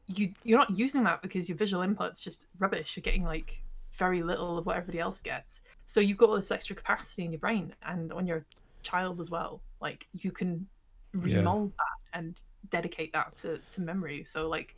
you 0.08 0.32
you're 0.42 0.58
not 0.58 0.76
using 0.76 1.04
that 1.04 1.22
because 1.22 1.48
your 1.48 1.56
visual 1.56 1.82
input's 1.82 2.20
just 2.20 2.46
rubbish. 2.58 2.96
You're 2.96 3.02
getting 3.02 3.24
like 3.24 3.62
very 3.92 4.22
little 4.22 4.58
of 4.58 4.66
what 4.66 4.76
everybody 4.76 4.98
else 4.98 5.22
gets. 5.22 5.62
So 5.86 6.00
you've 6.00 6.18
got 6.18 6.28
all 6.28 6.36
this 6.36 6.50
extra 6.50 6.76
capacity 6.76 7.24
in 7.24 7.32
your 7.32 7.38
brain, 7.38 7.74
and 7.86 8.12
on 8.12 8.26
your 8.26 8.44
child 8.84 9.20
as 9.20 9.30
well, 9.30 9.62
like 9.80 10.06
you 10.12 10.30
can 10.30 10.66
Yeah. 11.14 11.36
remold 11.38 11.72
that 11.82 12.18
and 12.18 12.40
dedicate 12.70 13.12
that 13.12 13.34
to 13.36 13.58
to 13.72 13.80
memory. 13.80 14.24
So 14.24 14.48
like. 14.48 14.76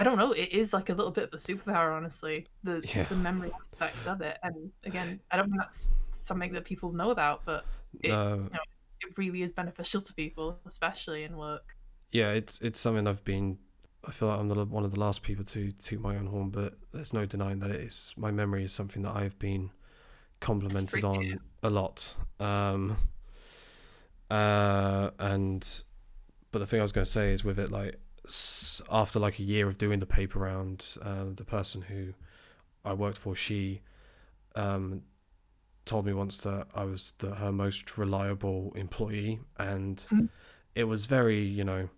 I 0.00 0.04
don't 0.04 0.16
know. 0.16 0.30
It 0.30 0.50
is 0.52 0.72
like 0.72 0.90
a 0.90 0.94
little 0.94 1.10
bit 1.10 1.24
of 1.24 1.34
a 1.34 1.38
superpower, 1.38 1.90
honestly. 1.92 2.46
The 2.62 2.80
Yeah. 2.94 3.02
the 3.08 3.16
memory 3.16 3.50
aspects 3.66 4.06
of 4.06 4.20
it, 4.20 4.38
and 4.44 4.70
again, 4.84 5.18
I 5.32 5.36
don't 5.36 5.46
think 5.50 5.58
that's 5.60 5.90
something 6.12 6.52
that 6.52 6.64
people 6.64 6.92
know 6.92 7.10
about, 7.10 7.44
but 7.44 7.66
It- 8.04 8.10
no, 8.10 8.48
it 9.00 9.18
really 9.18 9.42
is 9.42 9.52
beneficial 9.52 10.00
to 10.00 10.12
people, 10.14 10.60
especially 10.66 11.24
in 11.24 11.36
work. 11.36 11.74
yeah, 12.12 12.30
it's 12.30 12.60
it's 12.60 12.78
something 12.78 13.08
I've 13.08 13.24
been. 13.24 13.58
I 14.04 14.12
feel 14.12 14.28
like 14.28 14.38
I'm 14.38 14.46
the, 14.46 14.64
one 14.66 14.84
of 14.84 14.92
the 14.92 15.00
last 15.00 15.24
people 15.24 15.44
to 15.46 15.72
toot 15.72 16.00
my 16.00 16.14
own 16.16 16.26
horn, 16.28 16.50
but 16.50 16.78
there's 16.92 17.12
no 17.12 17.26
denying 17.26 17.58
that 17.58 17.72
it 17.72 17.80
is 17.80 18.14
my 18.16 18.30
memory 18.30 18.62
is 18.62 18.72
something 18.72 19.02
that 19.02 19.16
I've 19.16 19.36
been 19.40 19.72
complimented 20.38 21.02
on 21.04 21.40
a 21.64 21.70
lot. 21.70 22.14
Um, 22.38 22.98
uh, 24.30 25.10
and 25.18 25.82
but 26.52 26.58
the 26.60 26.66
thing 26.66 26.80
I 26.80 26.82
was 26.82 26.92
going 26.92 27.04
to 27.04 27.10
say 27.10 27.32
is 27.32 27.44
with 27.44 27.58
it, 27.58 27.70
like 27.70 27.96
after 28.90 29.18
like 29.18 29.38
a 29.38 29.42
year 29.42 29.66
of 29.68 29.78
doing 29.78 30.00
the 30.00 30.06
paper 30.06 30.38
round, 30.40 30.96
uh, 31.02 31.24
the 31.34 31.44
person 31.44 31.82
who 31.82 32.14
I 32.84 32.92
worked 32.92 33.18
for, 33.18 33.34
she 33.34 33.80
um, 34.54 35.02
told 35.84 36.04
me 36.06 36.12
once 36.12 36.38
that 36.38 36.66
I 36.74 36.84
was 36.84 37.12
the, 37.18 37.34
her 37.36 37.52
most 37.52 37.96
reliable 37.98 38.72
employee, 38.76 39.40
and 39.58 39.96
Mhm. 40.10 40.28
it 40.74 40.84
was 40.84 41.06
very, 41.06 41.40
you 41.40 41.64
know, 41.64 41.88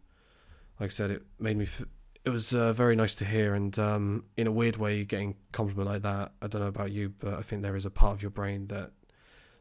like 0.78 0.88
I 0.88 0.88
said, 0.88 1.10
it 1.10 1.22
made 1.38 1.56
me. 1.56 1.64
F- 1.64 1.84
it 2.22 2.28
was 2.30 2.52
uh, 2.54 2.70
very 2.74 2.94
nice 2.96 3.14
to 3.16 3.24
hear, 3.24 3.54
and 3.54 3.78
um, 3.78 4.24
in 4.36 4.46
a 4.46 4.52
weird 4.52 4.76
way, 4.76 5.04
getting 5.04 5.36
compliment 5.52 5.88
like 5.88 6.02
that. 6.02 6.32
I 6.42 6.48
don't 6.48 6.60
know 6.60 6.68
about 6.68 6.92
you, 6.92 7.14
but 7.18 7.34
I 7.34 7.42
think 7.42 7.62
there 7.62 7.76
is 7.76 7.86
a 7.86 7.90
part 7.90 8.12
of 8.14 8.22
your 8.22 8.30
brain 8.30 8.66
that 8.66 8.92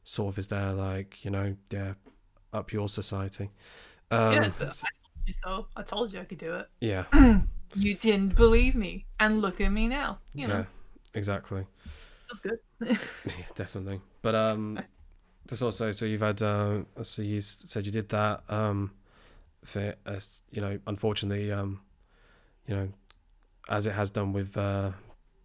sort 0.04 0.34
of 0.34 0.40
is 0.40 0.48
there, 0.50 0.74
like 0.74 1.24
you 1.24 1.32
know, 1.32 1.56
yeah, 1.72 1.94
up 2.54 2.72
your 2.72 2.90
society. 2.90 3.50
Um, 4.12 4.34
yes, 4.34 4.56
but 4.58 4.68
I 4.68 4.72
told 4.72 5.26
you 5.26 5.34
so. 5.34 5.68
I 5.76 5.84
told 5.84 6.14
you 6.14 6.20
I 6.20 6.24
could 6.24 6.38
do 6.38 6.56
it. 6.56 6.68
yeah, 6.82 7.04
You 7.76 7.94
didn't 7.96 8.36
believe 8.36 8.76
me, 8.76 9.06
and 9.20 9.42
look 9.42 9.62
at 9.62 9.72
me 9.72 9.88
now. 9.88 10.20
You 10.34 10.48
know, 10.48 10.56
yeah, 10.56 10.66
exactly. 11.14 11.66
that's 12.28 12.42
good. 12.42 12.60
Yeah, 12.82 13.46
definitely. 13.56 14.02
But 14.22 14.36
um, 14.36 14.80
just 15.48 15.62
also, 15.62 15.92
so 15.92 16.06
you've 16.06 16.22
had, 16.22 16.42
uh, 16.42 16.80
so 17.02 17.22
you 17.22 17.42
said 17.42 17.86
you 17.86 17.92
did 17.92 18.10
that. 18.10 18.44
Um, 18.50 18.92
for 19.64 19.96
uh, 20.06 20.20
you 20.52 20.62
know, 20.62 20.80
unfortunately, 20.88 21.52
um, 21.52 21.82
you 22.66 22.76
know, 22.76 22.90
as 23.68 23.86
it 23.86 23.92
has 23.92 24.10
done 24.10 24.34
with 24.34 24.58
uh, 24.58 24.92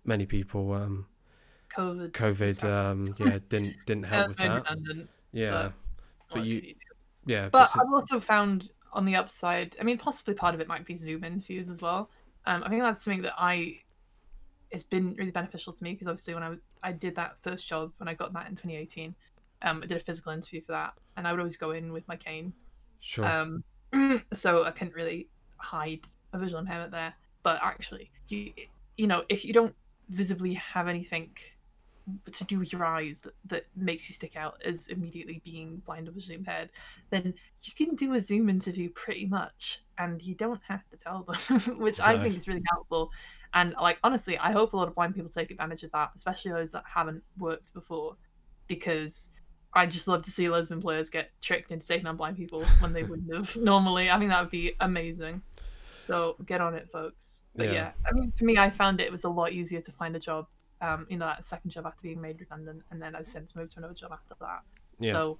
many 0.04 0.24
people, 0.24 0.72
um, 0.72 1.06
COVID. 1.76 2.12
COVID, 2.12 2.64
um, 2.64 3.14
yeah, 3.18 3.38
didn't 3.48 3.74
didn't 3.84 4.04
help 4.06 4.28
with 4.28 4.36
that. 4.38 4.64
Yeah, 5.32 5.62
what 5.62 5.72
but 6.32 6.44
you-? 6.44 6.74
Yeah, 7.26 7.48
But 7.48 7.70
I've 7.74 7.92
also 7.92 8.20
found 8.20 8.70
on 8.92 9.04
the 9.04 9.16
upside, 9.16 9.76
I 9.80 9.84
mean, 9.84 9.98
possibly 9.98 10.34
part 10.34 10.54
of 10.54 10.60
it 10.60 10.68
might 10.68 10.84
be 10.84 10.96
Zoom 10.96 11.24
interviews 11.24 11.68
as 11.68 11.82
well. 11.82 12.10
Um, 12.46 12.62
I 12.64 12.68
think 12.68 12.82
that's 12.82 13.02
something 13.02 13.22
that 13.22 13.34
I 13.38 13.78
it's 14.70 14.82
been 14.82 15.14
really 15.16 15.30
beneficial 15.30 15.72
to 15.72 15.84
me 15.84 15.92
because 15.92 16.08
obviously 16.08 16.34
when 16.34 16.42
I 16.42 16.56
I 16.82 16.92
did 16.92 17.14
that 17.14 17.36
first 17.42 17.66
job 17.66 17.92
when 17.98 18.08
I 18.08 18.14
got 18.14 18.32
that 18.34 18.48
in 18.48 18.52
2018, 18.52 19.14
um, 19.62 19.80
I 19.82 19.86
did 19.86 19.96
a 19.96 20.00
physical 20.00 20.32
interview 20.32 20.60
for 20.60 20.72
that, 20.72 20.94
and 21.16 21.26
I 21.26 21.32
would 21.32 21.40
always 21.40 21.56
go 21.56 21.70
in 21.70 21.92
with 21.92 22.06
my 22.06 22.16
cane. 22.16 22.52
sure. 23.00 23.24
Um, 23.24 23.64
so 24.32 24.64
I 24.64 24.70
couldn't 24.70 24.94
really 24.94 25.28
hide 25.56 26.00
a 26.32 26.38
visual 26.38 26.60
impairment 26.60 26.92
there. 26.92 27.14
But 27.42 27.60
actually, 27.62 28.10
you 28.28 28.52
you 28.96 29.06
know, 29.06 29.24
if 29.28 29.44
you 29.44 29.52
don't 29.52 29.74
visibly 30.10 30.54
have 30.54 30.88
anything 30.88 31.30
to 32.32 32.44
do 32.44 32.58
with 32.58 32.72
your 32.72 32.84
eyes 32.84 33.20
that, 33.22 33.34
that 33.46 33.66
makes 33.76 34.08
you 34.08 34.14
stick 34.14 34.36
out 34.36 34.60
as 34.64 34.88
immediately 34.88 35.40
being 35.44 35.78
blind 35.86 36.08
or 36.08 36.12
visually 36.12 36.36
impaired, 36.36 36.70
then 37.10 37.34
you 37.62 37.72
can 37.74 37.94
do 37.94 38.14
a 38.14 38.20
Zoom 38.20 38.48
interview 38.48 38.90
pretty 38.90 39.26
much, 39.26 39.82
and 39.98 40.20
you 40.22 40.34
don't 40.34 40.60
have 40.68 40.88
to 40.90 40.96
tell 40.96 41.22
them, 41.22 41.60
which 41.78 42.00
I 42.00 42.20
think 42.22 42.36
is 42.36 42.46
really 42.46 42.62
helpful. 42.70 43.10
And 43.54 43.74
like 43.80 43.98
honestly, 44.04 44.36
I 44.38 44.52
hope 44.52 44.72
a 44.72 44.76
lot 44.76 44.88
of 44.88 44.94
blind 44.94 45.14
people 45.14 45.30
take 45.30 45.50
advantage 45.50 45.82
of 45.82 45.92
that, 45.92 46.10
especially 46.16 46.52
those 46.52 46.72
that 46.72 46.84
haven't 46.86 47.22
worked 47.38 47.72
before, 47.72 48.16
because 48.66 49.30
I 49.72 49.86
just 49.86 50.06
love 50.08 50.22
to 50.24 50.30
see 50.30 50.48
lesbian 50.48 50.80
players 50.80 51.08
get 51.08 51.30
tricked 51.40 51.70
into 51.70 51.86
taking 51.86 52.06
on 52.06 52.16
blind 52.16 52.36
people 52.36 52.64
when 52.80 52.92
they 52.92 53.02
wouldn't 53.02 53.32
have 53.34 53.56
normally. 53.62 54.10
I 54.10 54.18
think 54.18 54.30
that 54.30 54.40
would 54.40 54.50
be 54.50 54.74
amazing. 54.80 55.42
So 56.00 56.36
get 56.44 56.60
on 56.60 56.74
it, 56.74 56.90
folks. 56.90 57.44
But 57.56 57.66
Yeah. 57.68 57.72
yeah. 57.72 57.92
I 58.06 58.12
mean, 58.12 58.32
for 58.36 58.44
me, 58.44 58.58
I 58.58 58.68
found 58.70 59.00
it 59.00 59.10
was 59.10 59.24
a 59.24 59.28
lot 59.28 59.52
easier 59.52 59.80
to 59.80 59.92
find 59.92 60.14
a 60.14 60.18
job. 60.20 60.46
Um, 60.84 61.06
you 61.08 61.16
know, 61.16 61.26
that 61.26 61.44
second 61.44 61.70
job 61.70 61.86
after 61.86 62.02
being 62.02 62.20
made 62.20 62.40
redundant, 62.40 62.82
and 62.90 63.00
then 63.00 63.14
I've 63.16 63.26
since 63.26 63.56
moved 63.56 63.72
to 63.72 63.78
another 63.78 63.94
job 63.94 64.12
after 64.12 64.34
that. 64.40 64.62
Yeah. 64.98 65.12
So 65.12 65.38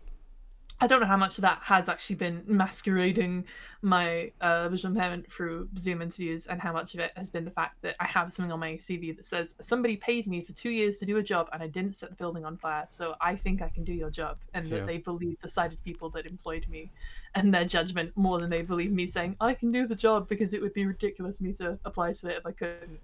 I 0.81 0.87
don't 0.89 1.01
know 1.01 1.07
how 1.07 1.17
much 1.17 1.39
of 1.39 1.43
that 1.43 1.61
has 1.63 1.89
actually 1.89 2.17
been 2.17 2.43
masquerading 2.47 3.45
my 3.83 4.33
uh, 4.41 4.69
visual 4.69 4.93
impairment 4.93 5.31
through 5.31 5.69
Zoom 5.79 6.03
interviews, 6.03 6.47
and 6.47 6.61
how 6.61 6.73
much 6.73 6.95
of 6.95 7.01
it 7.01 7.13
has 7.17 7.31
been 7.31 7.45
the 7.45 7.51
fact 7.51 7.77
that 7.83 7.95
I 8.01 8.07
have 8.07 8.33
something 8.33 8.51
on 8.51 8.59
my 8.59 8.73
CV 8.73 9.15
that 9.17 9.25
says 9.25 9.55
somebody 9.61 9.97
paid 9.97 10.27
me 10.27 10.43
for 10.43 10.53
two 10.53 10.71
years 10.71 10.99
to 10.99 11.07
do 11.07 11.19
a 11.19 11.23
job 11.23 11.49
and 11.53 11.63
I 11.63 11.69
didn't 11.69 11.95
set 11.95 12.09
the 12.11 12.17
building 12.17 12.45
on 12.45 12.57
fire, 12.57 12.87
so 12.89 13.15
I 13.21 13.37
think 13.37 13.63
I 13.63 13.69
can 13.69 13.85
do 13.85 13.93
your 13.93 14.11
job, 14.11 14.39
and 14.55 14.67
Yeah. 14.67 14.79
that 14.79 14.87
they 14.87 14.99
believe 14.99 15.37
the 15.43 15.49
sighted 15.49 15.81
people 15.85 16.09
that 16.11 16.27
employed 16.27 16.67
me 16.69 16.91
and 17.37 17.55
their 17.55 17.65
judgment 17.65 18.13
more 18.17 18.39
than 18.41 18.51
they 18.51 18.63
believe 18.63 18.93
me 18.93 19.07
saying 19.07 19.37
I 19.41 19.55
can 19.55 19.71
do 19.71 19.87
the 19.87 19.97
job 20.07 20.29
because 20.29 20.55
it 20.55 20.61
would 20.63 20.75
be 20.75 20.87
ridiculous 20.87 21.41
me 21.41 21.53
to 21.55 21.79
apply 21.85 22.15
to 22.15 22.29
it 22.31 22.39
if 22.39 22.47
I 22.47 22.53
couldn't. 22.53 22.99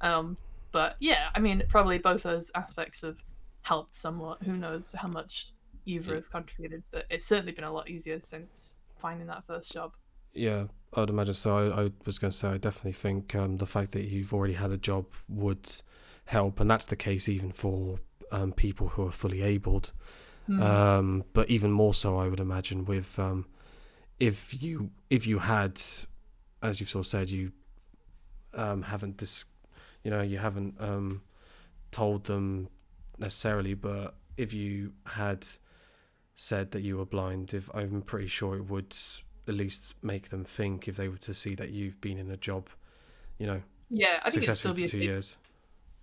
Um, 0.00 0.36
but 0.72 0.96
yeah, 1.00 1.28
I 1.34 1.40
mean, 1.40 1.62
probably 1.68 1.98
both 1.98 2.22
those 2.24 2.50
aspects 2.54 3.00
have 3.02 3.16
helped 3.62 3.94
somewhat. 3.94 4.42
Who 4.42 4.56
knows 4.56 4.92
how 4.92 5.08
much 5.08 5.52
either 5.86 6.10
Yeah. 6.10 6.14
have 6.16 6.30
contributed, 6.30 6.82
but 6.90 7.06
it's 7.10 7.26
certainly 7.26 7.52
been 7.52 7.64
a 7.64 7.72
lot 7.72 7.88
easier 7.88 8.20
since 8.20 8.76
finding 8.98 9.26
that 9.28 9.44
first 9.46 9.72
job. 9.72 9.92
Yeah, 10.32 10.64
I'd 10.94 11.10
imagine 11.10 11.34
so. 11.34 11.56
I, 11.56 11.82
I 11.84 11.90
was 12.06 12.18
going 12.18 12.30
to 12.30 12.36
say, 12.36 12.48
I 12.48 12.56
definitely 12.58 12.92
think 12.92 13.34
um, 13.34 13.58
the 13.58 13.66
fact 13.66 13.92
that 13.92 14.04
you've 14.04 14.32
already 14.32 14.54
had 14.54 14.70
a 14.70 14.78
job 14.78 15.06
would 15.28 15.70
help, 16.26 16.58
and 16.60 16.70
that's 16.70 16.86
the 16.86 16.96
case 16.96 17.28
even 17.28 17.52
for 17.52 17.98
um, 18.30 18.52
people 18.52 18.88
who 18.88 19.06
are 19.06 19.12
fully 19.12 19.42
abled. 19.42 19.92
Hmm. 20.46 20.62
Um, 20.62 21.24
but 21.34 21.50
even 21.50 21.70
more 21.70 21.94
so, 21.94 22.16
I 22.16 22.28
would 22.28 22.40
imagine 22.40 22.84
with 22.84 23.18
um, 23.18 23.46
if 24.18 24.62
you 24.62 24.90
if 25.10 25.26
you 25.26 25.40
had, 25.40 25.80
as 26.62 26.80
you've 26.80 26.88
sort 26.88 27.04
of 27.04 27.10
said, 27.10 27.30
you 27.30 27.52
um, 28.54 28.82
haven't 28.82 29.18
dis- 29.18 29.44
you 30.04 30.10
know, 30.10 30.22
you 30.22 30.38
haven't 30.38 30.74
um, 30.80 31.22
told 31.90 32.24
them 32.24 32.68
necessarily, 33.18 33.74
but 33.74 34.14
if 34.36 34.52
you 34.52 34.92
had 35.06 35.46
said 36.34 36.72
that 36.72 36.80
you 36.82 36.96
were 36.96 37.06
blind, 37.06 37.54
if 37.54 37.70
I'm 37.74 38.02
pretty 38.02 38.26
sure 38.26 38.56
it 38.56 38.68
would 38.68 38.96
at 39.46 39.54
least 39.54 39.94
make 40.02 40.30
them 40.30 40.44
think 40.44 40.88
if 40.88 40.96
they 40.96 41.08
were 41.08 41.18
to 41.18 41.34
see 41.34 41.54
that 41.54 41.70
you've 41.70 42.00
been 42.00 42.18
in 42.18 42.30
a 42.30 42.36
job, 42.36 42.68
you 43.38 43.46
know, 43.46 43.62
yeah, 43.90 44.20
I 44.24 44.30
think 44.30 44.44
it'd 44.44 44.56
still 44.56 44.74
for 44.74 44.84
a 44.84 44.88
two 44.88 44.98
big, 44.98 45.08
years. 45.08 45.36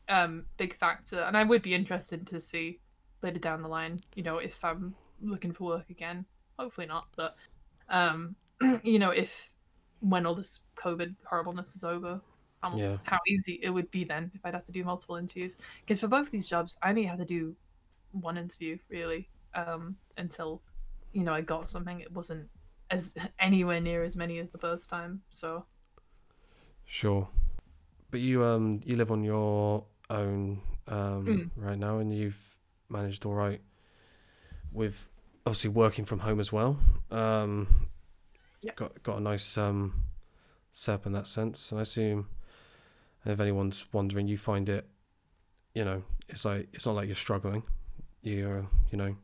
um, 0.07 0.45
big 0.57 0.77
factor, 0.77 1.21
and 1.21 1.35
I 1.35 1.43
would 1.43 1.61
be 1.61 1.73
interested 1.73 2.27
to 2.27 2.39
see 2.39 2.79
later 3.21 3.39
down 3.39 3.61
the 3.61 3.67
line. 3.67 3.99
You 4.15 4.23
know, 4.23 4.37
if 4.37 4.63
I'm 4.63 4.95
looking 5.21 5.51
for 5.51 5.65
work 5.65 5.89
again, 5.89 6.25
hopefully 6.57 6.87
not, 6.87 7.07
but 7.15 7.35
um, 7.89 8.35
you 8.83 8.99
know, 8.99 9.09
if 9.09 9.49
when 10.01 10.25
all 10.25 10.35
this 10.35 10.61
COVID 10.77 11.15
horribleness 11.27 11.75
is 11.75 11.83
over, 11.83 12.21
how, 12.61 12.81
Yeah. 12.81 12.97
how 13.03 13.19
easy 13.27 13.59
it 13.63 13.69
would 13.69 13.89
be 13.91 14.03
then 14.03 14.31
if 14.33 14.41
I'd 14.45 14.53
have 14.53 14.65
to 14.65 14.71
do 14.71 14.83
multiple 14.83 15.15
interviews. 15.17 15.57
Because 15.81 15.99
for 15.99 16.07
both 16.07 16.31
these 16.31 16.47
jobs, 16.47 16.77
I 16.81 16.89
only 16.89 17.05
had 17.05 17.19
to 17.19 17.25
do 17.25 17.55
one 18.11 18.37
interview 18.37 18.77
really 18.89 19.29
um, 19.53 19.97
until 20.17 20.63
you 21.13 21.23
know 21.23 21.33
I 21.33 21.41
got 21.41 21.69
something. 21.69 21.99
It 22.01 22.11
wasn't 22.11 22.49
as 22.91 23.13
anywhere 23.39 23.81
near 23.81 24.03
as 24.03 24.15
many 24.15 24.39
as 24.39 24.51
the 24.51 24.57
first 24.59 24.89
time. 24.89 25.23
So 25.31 25.65
Sure. 26.85 27.29
But 28.11 28.21
you 28.21 28.43
um 28.43 28.81
you 28.85 28.95
live 28.97 29.11
on 29.11 29.23
your 29.23 29.85
own 30.09 30.61
um 30.87 31.43
Mm. 31.43 31.51
right 31.55 31.77
now 31.77 31.99
and 31.99 32.13
you've 32.13 32.57
managed 32.89 33.25
all 33.25 33.35
right 33.35 33.61
with 34.71 35.09
obviously 35.45 35.69
working 35.69 36.05
from 36.05 36.19
home 36.19 36.39
as 36.39 36.51
well. 36.51 36.79
Um 37.11 37.87
Yep. 38.61 38.75
got 38.75 39.03
got 39.03 39.17
a 39.17 39.21
nice 39.21 39.57
um 39.57 40.05
setup 40.71 41.05
in 41.05 41.13
that 41.13 41.27
sense. 41.27 41.71
And 41.71 41.79
I 41.79 41.83
assume 41.83 42.29
if 43.25 43.39
anyone's 43.39 43.85
wondering 43.91 44.27
you 44.27 44.37
find 44.37 44.69
it 44.69 44.87
you 45.75 45.85
know, 45.85 46.03
it's 46.27 46.45
like 46.45 46.67
it's 46.73 46.85
not 46.85 46.95
like 46.95 47.05
you're 47.07 47.15
struggling. 47.15 47.63
You're 48.23 48.65
you 48.91 48.97
know 48.97 49.15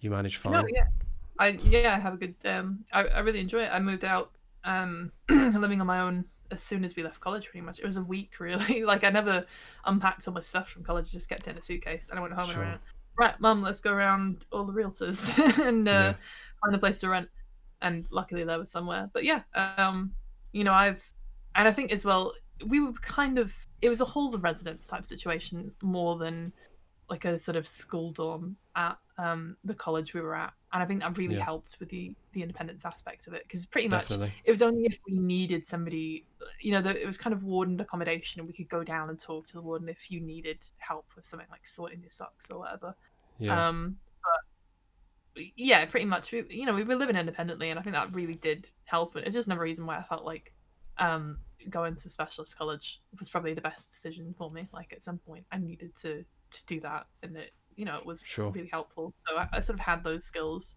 you 0.00 0.10
manage 0.10 0.36
fine. 0.36 0.52
No, 0.52 0.66
yeah, 0.72 0.84
I 1.38 1.48
yeah, 1.64 1.94
I 1.94 1.98
have 1.98 2.14
a 2.14 2.16
good. 2.16 2.36
Um, 2.44 2.84
I, 2.92 3.04
I 3.06 3.20
really 3.20 3.40
enjoy 3.40 3.62
it. 3.62 3.70
I 3.72 3.78
moved 3.80 4.04
out, 4.04 4.32
um, 4.64 5.12
living 5.28 5.80
on 5.80 5.86
my 5.86 6.00
own 6.00 6.24
as 6.50 6.62
soon 6.62 6.84
as 6.84 6.96
we 6.96 7.02
left 7.02 7.20
college. 7.20 7.46
Pretty 7.46 7.64
much, 7.64 7.78
it 7.78 7.86
was 7.86 7.96
a 7.96 8.02
week 8.02 8.38
really. 8.38 8.84
like 8.84 9.04
I 9.04 9.10
never 9.10 9.44
unpacked 9.86 10.28
all 10.28 10.34
my 10.34 10.40
stuff 10.40 10.68
from 10.68 10.84
college. 10.84 11.08
I 11.08 11.12
just 11.12 11.28
kept 11.28 11.46
it 11.46 11.50
in 11.50 11.58
a 11.58 11.62
suitcase, 11.62 12.10
and 12.10 12.18
I 12.18 12.22
went 12.22 12.34
home 12.34 12.46
Sure. 12.50 12.62
and 12.62 12.70
around. 12.72 12.80
Right, 13.18 13.40
mum, 13.40 13.62
let's 13.62 13.80
go 13.80 13.92
around 13.92 14.44
all 14.52 14.64
the 14.64 14.72
realtors 14.72 15.36
and 15.66 15.88
uh, 15.88 15.90
Yeah. 15.90 16.14
find 16.62 16.74
a 16.74 16.78
place 16.78 17.00
to 17.00 17.08
rent. 17.08 17.28
And 17.82 18.06
luckily 18.10 18.44
there 18.44 18.58
was 18.58 18.70
somewhere. 18.70 19.10
But 19.12 19.24
yeah, 19.24 19.40
um, 19.54 20.12
you 20.52 20.64
know, 20.64 20.72
I've 20.72 21.02
and 21.54 21.66
I 21.66 21.72
think 21.72 21.92
as 21.92 22.04
well, 22.04 22.32
we 22.66 22.80
were 22.80 22.92
kind 22.94 23.38
of 23.38 23.54
it 23.82 23.88
was 23.88 24.00
a 24.00 24.04
halls 24.04 24.34
of 24.34 24.42
residence 24.44 24.86
type 24.86 25.06
situation 25.06 25.72
more 25.82 26.16
than 26.18 26.52
like 27.08 27.24
a 27.24 27.36
sort 27.36 27.56
of 27.56 27.66
school 27.66 28.12
dorm 28.12 28.56
at 28.76 28.96
um, 29.18 29.56
the 29.64 29.74
college 29.74 30.14
we 30.14 30.20
were 30.20 30.34
at, 30.34 30.52
and 30.72 30.82
I 30.82 30.86
think 30.86 31.00
that 31.00 31.18
really 31.18 31.36
Yeah. 31.36 31.44
helped 31.44 31.78
with 31.80 31.88
the 31.88 32.14
the 32.32 32.42
independence 32.42 32.84
aspect 32.84 33.26
of 33.26 33.34
it 33.34 33.42
because 33.44 33.66
pretty 33.66 33.88
much 33.88 34.08
Definitely. 34.08 34.32
it 34.44 34.50
was 34.50 34.62
only 34.62 34.84
if 34.84 34.98
we 35.08 35.18
needed 35.18 35.66
somebody, 35.66 36.26
you 36.60 36.72
know, 36.72 36.80
the, 36.80 37.00
it 37.00 37.06
was 37.06 37.18
kind 37.18 37.34
of 37.34 37.42
warden 37.42 37.80
accommodation, 37.80 38.40
and 38.40 38.46
we 38.46 38.54
could 38.54 38.68
go 38.68 38.84
down 38.84 39.10
and 39.10 39.18
talk 39.18 39.46
to 39.48 39.54
the 39.54 39.62
warden 39.62 39.88
if 39.88 40.10
you 40.10 40.20
needed 40.20 40.58
help 40.78 41.06
with 41.16 41.26
something 41.26 41.48
like 41.50 41.66
sorting 41.66 42.00
your 42.00 42.10
socks 42.10 42.50
or 42.50 42.60
whatever. 42.60 42.94
Yeah. 43.38 43.68
Um, 43.68 43.96
but 45.34 45.42
yeah, 45.56 45.84
pretty 45.86 46.06
much, 46.06 46.32
we, 46.32 46.44
you 46.50 46.66
know, 46.66 46.74
we 46.74 46.84
were 46.84 46.96
living 46.96 47.16
independently, 47.16 47.70
and 47.70 47.78
I 47.78 47.82
think 47.82 47.94
that 47.94 48.12
really 48.14 48.34
did 48.34 48.68
help. 48.84 49.16
And 49.16 49.26
it's 49.26 49.34
just 49.34 49.48
another 49.48 49.62
reason 49.62 49.86
why 49.86 49.98
I 49.98 50.02
felt 50.02 50.24
like 50.24 50.52
um, 50.98 51.38
going 51.68 51.96
to 51.96 52.08
specialist 52.08 52.56
college 52.56 53.00
was 53.18 53.28
probably 53.28 53.54
the 53.54 53.60
best 53.60 53.90
decision 53.90 54.34
for 54.36 54.50
me. 54.50 54.68
Like 54.72 54.92
at 54.92 55.04
some 55.04 55.18
point, 55.18 55.44
I 55.52 55.58
needed 55.58 55.94
to 55.96 56.24
to 56.52 56.66
do 56.66 56.80
that, 56.80 57.06
and 57.22 57.36
it, 57.36 57.52
you 57.76 57.84
know, 57.84 57.96
it 57.98 58.06
was 58.06 58.20
Sure. 58.24 58.50
really 58.50 58.68
helpful. 58.72 59.12
So 59.26 59.36
I, 59.36 59.48
I 59.52 59.60
sort 59.60 59.78
of 59.78 59.84
had 59.84 60.02
those 60.02 60.24
skills 60.24 60.76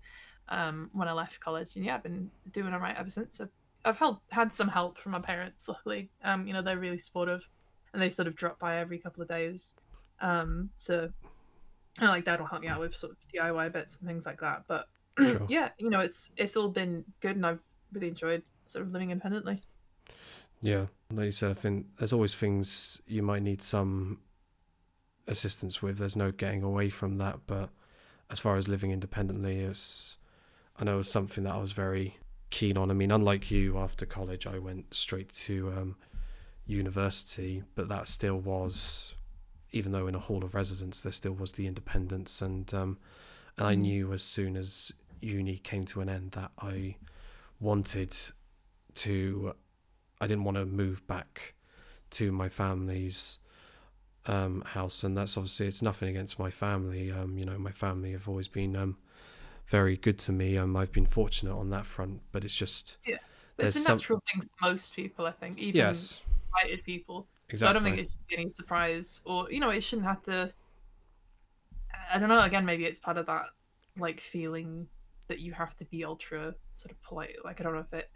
um, 0.49 0.89
when 0.93 1.07
I 1.07 1.13
left 1.13 1.39
college, 1.39 1.75
and 1.75 1.85
yeah, 1.85 1.95
I've 1.95 2.03
been 2.03 2.29
doing 2.51 2.73
all 2.73 2.79
right 2.79 2.95
ever 2.97 3.09
since. 3.09 3.39
I've, 3.41 3.49
I've 3.85 3.97
held, 3.97 4.19
had 4.29 4.51
some 4.53 4.67
help 4.67 4.97
from 4.99 5.13
my 5.13 5.19
parents, 5.19 5.67
luckily. 5.67 6.09
Um, 6.23 6.45
you 6.47 6.53
know, 6.53 6.61
they're 6.61 6.77
really 6.79 6.99
supportive, 6.99 7.47
and 7.93 8.01
they 8.01 8.09
sort 8.09 8.27
of 8.27 8.35
drop 8.35 8.59
by 8.59 8.77
every 8.77 8.99
couple 8.99 9.21
of 9.23 9.29
days 9.29 9.73
um, 10.21 10.69
to 10.85 11.11
and 11.99 12.09
like 12.09 12.25
dad 12.25 12.39
will 12.39 12.47
help 12.47 12.61
me 12.61 12.67
out 12.67 12.79
with 12.79 12.95
sort 12.95 13.11
of 13.11 13.17
DIY 13.33 13.71
bits 13.71 13.97
and 13.97 14.07
things 14.07 14.25
like 14.25 14.39
that. 14.41 14.63
But 14.67 14.87
Sure. 15.19 15.45
yeah, 15.47 15.69
you 15.77 15.89
know, 15.89 15.99
it's 15.99 16.31
it's 16.37 16.55
all 16.55 16.69
been 16.69 17.03
good, 17.21 17.35
and 17.35 17.45
I've 17.45 17.59
really 17.91 18.07
enjoyed 18.07 18.41
sort 18.65 18.85
of 18.85 18.91
living 18.91 19.11
independently. 19.11 19.61
Yeah, 20.63 20.85
like 21.11 21.25
you 21.25 21.31
said, 21.33 21.51
I 21.51 21.55
think 21.55 21.87
there's 21.97 22.13
always 22.13 22.33
things 22.33 23.01
you 23.05 23.21
might 23.21 23.43
need 23.43 23.61
some 23.61 24.19
assistance 25.27 25.81
with. 25.81 25.97
There's 25.97 26.15
no 26.15 26.31
getting 26.31 26.63
away 26.63 26.89
from 26.89 27.17
that. 27.17 27.39
But 27.45 27.69
as 28.31 28.39
far 28.39 28.55
as 28.55 28.69
living 28.69 28.91
independently, 28.91 29.59
it's 29.59 30.15
I 30.77 30.85
know 30.85 30.99
it's 30.99 31.11
something 31.11 31.43
that 31.43 31.53
I 31.53 31.57
was 31.57 31.73
very 31.73 32.17
keen 32.49 32.77
on. 32.77 32.89
I 32.89 32.93
mean, 32.93 33.11
unlike 33.11 33.51
you, 33.51 33.77
after 33.77 34.05
college, 34.05 34.47
I 34.47 34.57
went 34.57 34.93
straight 34.93 35.33
to 35.33 35.73
um, 35.77 35.95
university, 36.65 37.63
but 37.75 37.89
that 37.89 38.07
still 38.07 38.39
was, 38.39 39.13
even 39.73 39.91
though 39.91 40.07
in 40.07 40.15
a 40.15 40.19
hall 40.19 40.45
of 40.45 40.55
residence, 40.55 41.01
there 41.01 41.11
still 41.11 41.33
was 41.33 41.51
the 41.51 41.67
independence, 41.67 42.41
and 42.41 42.73
um, 42.73 42.97
and 43.57 43.67
I 43.67 43.75
Mm. 43.75 43.81
knew 43.81 44.13
as 44.13 44.23
soon 44.23 44.55
as 44.55 44.93
uni 45.19 45.57
came 45.57 45.83
to 45.83 45.99
an 45.99 46.07
end 46.07 46.31
that 46.31 46.51
I 46.57 46.95
wanted 47.59 48.15
to 48.95 49.55
I 50.23 50.27
didn't 50.27 50.45
want 50.45 50.57
to 50.57 50.65
move 50.65 51.05
back 51.07 51.53
to 52.11 52.31
my 52.31 52.47
family's 52.49 53.39
um, 54.25 54.61
house, 54.61 55.03
and 55.03 55.17
that's 55.17 55.35
obviously 55.37 55.67
it's 55.67 55.81
nothing 55.81 56.09
against 56.09 56.39
my 56.39 56.49
family. 56.49 57.11
Um, 57.11 57.37
you 57.37 57.45
know, 57.45 57.57
my 57.57 57.71
family 57.71 58.11
have 58.13 58.27
always 58.27 58.47
been 58.47 58.75
um, 58.75 58.97
very 59.67 59.97
good 59.97 60.17
to 60.19 60.31
me. 60.31 60.57
Um, 60.57 60.75
I've 60.77 60.91
been 60.93 61.05
fortunate 61.05 61.53
on 61.55 61.69
that 61.71 61.85
front, 61.85 62.21
but 62.31 62.43
it's 62.45 62.55
just 62.55 62.97
But 63.05 63.19
There's 63.57 63.75
it's 63.75 63.77
a 63.77 63.81
some- 63.81 63.97
natural 63.97 64.23
thing 64.31 64.41
for 64.43 64.65
most 64.69 64.95
people, 64.95 65.27
I 65.27 65.31
think. 65.31 65.59
Even 65.59 65.75
yes, 65.79 66.21
sighted 66.59 66.83
people. 66.83 67.27
So 67.55 67.67
I 67.67 67.73
don't 67.73 67.83
think 67.83 67.99
it 67.99 68.09
should 68.09 68.27
be 68.27 68.37
any 68.37 68.51
surprise, 68.51 69.19
or 69.25 69.51
you 69.51 69.59
know, 69.59 69.69
it 69.69 69.81
shouldn't 69.81 70.07
have 70.07 70.23
to. 70.23 70.51
I 72.11 72.17
don't 72.17 72.29
know. 72.29 72.41
Again, 72.41 72.65
maybe 72.65 72.85
it's 72.85 72.99
part 72.99 73.17
of 73.17 73.25
that 73.27 73.45
like 73.97 74.19
feeling 74.19 74.87
that 75.27 75.39
you 75.39 75.53
have 75.53 75.75
to 75.77 75.85
be 75.85 76.03
ultra 76.03 76.55
sort 76.75 76.91
of 76.91 77.01
polite. 77.03 77.35
Like 77.45 77.59
I 77.59 77.63
don't 77.63 77.73
know 77.73 77.79
if 77.79 77.93
it 77.93 78.09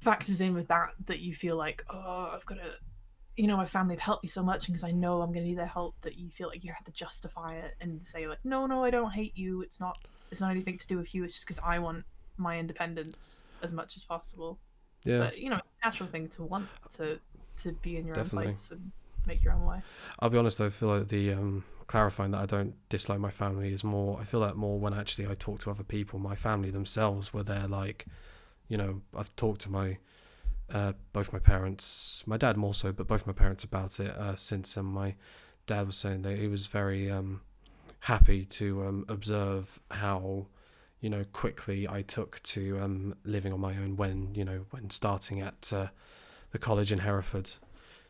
factors 0.00 0.40
in 0.40 0.54
with 0.54 0.68
that 0.68 0.90
that 1.06 1.18
you 1.20 1.34
feel 1.34 1.56
like 1.56 1.84
oh 1.90 2.30
I've 2.34 2.46
got 2.46 2.56
to, 2.56 2.72
you 3.36 3.46
know, 3.46 3.56
my 3.56 3.66
family 3.66 3.94
have 3.94 4.00
helped 4.00 4.22
me 4.24 4.28
so 4.28 4.42
much, 4.42 4.66
and 4.68 4.74
because 4.74 4.84
I 4.84 4.92
know 4.92 5.22
I'm 5.22 5.32
going 5.32 5.44
to 5.44 5.48
need 5.48 5.58
their 5.58 5.66
help, 5.66 5.94
that 6.02 6.16
you 6.16 6.30
feel 6.30 6.48
like 6.48 6.64
you 6.64 6.72
have 6.72 6.84
to 6.84 6.92
justify 6.92 7.54
it 7.54 7.74
and 7.80 8.04
say 8.06 8.26
like 8.28 8.38
no 8.44 8.66
no 8.66 8.84
I 8.84 8.90
don't 8.90 9.10
hate 9.10 9.36
you. 9.36 9.62
It's 9.62 9.80
not 9.80 9.98
it's 10.30 10.40
not 10.40 10.50
anything 10.50 10.78
to 10.78 10.86
do 10.86 10.96
with 10.96 11.14
you. 11.14 11.24
It's 11.24 11.34
just 11.34 11.46
because 11.46 11.60
I 11.64 11.78
want 11.78 12.04
my 12.36 12.58
independence 12.58 13.42
as 13.62 13.72
much 13.72 13.96
as 13.96 14.04
possible. 14.04 14.58
yeah, 15.04 15.18
But 15.18 15.38
you 15.38 15.50
know, 15.50 15.56
it's 15.56 15.66
a 15.82 15.86
natural 15.86 16.08
thing 16.08 16.28
to 16.30 16.44
want 16.44 16.68
to 16.96 17.18
to 17.58 17.72
be 17.82 17.96
in 17.96 18.06
your 18.06 18.14
Definitely. 18.14 18.48
own 18.48 18.52
place 18.52 18.70
and 18.70 18.92
make 19.26 19.42
your 19.42 19.52
own 19.52 19.66
way. 19.66 19.82
I'll 20.20 20.30
be 20.30 20.38
honest. 20.38 20.58
Though 20.58 20.66
I 20.66 20.70
feel 20.70 20.88
like 20.88 21.08
the 21.08 21.32
um, 21.32 21.64
clarifying 21.86 22.30
that 22.32 22.40
I 22.40 22.46
don't 22.46 22.74
dislike 22.88 23.18
my 23.18 23.30
family 23.30 23.72
is 23.72 23.82
more. 23.82 24.20
I 24.20 24.24
feel 24.24 24.40
that 24.40 24.56
more 24.56 24.78
when 24.78 24.94
actually 24.94 25.26
I 25.26 25.34
talk 25.34 25.58
to 25.60 25.70
other 25.70 25.82
people. 25.82 26.18
My 26.18 26.36
family 26.36 26.70
themselves, 26.70 27.32
were 27.34 27.42
they're 27.42 27.66
like, 27.66 28.06
you 28.68 28.76
know, 28.76 29.02
I've 29.16 29.34
talked 29.36 29.60
to 29.62 29.70
my 29.70 29.98
uh, 30.72 30.92
both 31.12 31.32
my 31.32 31.38
parents, 31.38 32.22
my 32.26 32.36
dad 32.36 32.56
more 32.56 32.74
so, 32.74 32.92
but 32.92 33.06
both 33.06 33.26
my 33.26 33.32
parents 33.32 33.64
about 33.64 33.98
it 34.00 34.10
uh, 34.10 34.36
since. 34.36 34.76
And 34.76 34.86
my 34.86 35.14
dad 35.66 35.86
was 35.86 35.96
saying 35.96 36.22
that 36.22 36.38
he 36.38 36.46
was 36.46 36.66
very 36.66 37.10
um, 37.10 37.40
happy 38.00 38.44
to 38.44 38.84
um, 38.84 39.04
observe 39.08 39.80
how, 39.90 40.46
you 41.00 41.08
know, 41.08 41.24
quickly 41.32 41.88
I 41.88 42.02
took 42.02 42.42
to 42.42 42.78
um, 42.80 43.14
living 43.24 43.52
on 43.52 43.60
my 43.60 43.76
own 43.78 43.96
when 43.96 44.34
you 44.34 44.44
know 44.44 44.66
when 44.70 44.90
starting 44.90 45.40
at 45.40 45.72
uh, 45.72 45.86
the 46.50 46.58
college 46.58 46.92
in 46.92 46.98
Hereford 47.00 47.50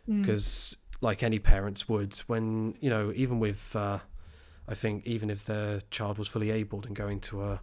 Mm. 0.09 0.22
because 0.22 0.74
like 1.02 1.22
any 1.22 1.38
parents 1.38 1.86
would 1.86 2.16
when 2.28 2.74
you 2.80 2.88
know 2.88 3.12
even 3.14 3.38
with 3.38 3.76
uh, 3.76 3.98
i 4.66 4.74
think 4.74 5.06
even 5.06 5.28
if 5.28 5.44
their 5.44 5.82
child 5.90 6.16
was 6.16 6.26
fully 6.28 6.50
abled 6.50 6.86
and 6.86 6.96
going 6.96 7.20
to 7.20 7.42
a 7.42 7.61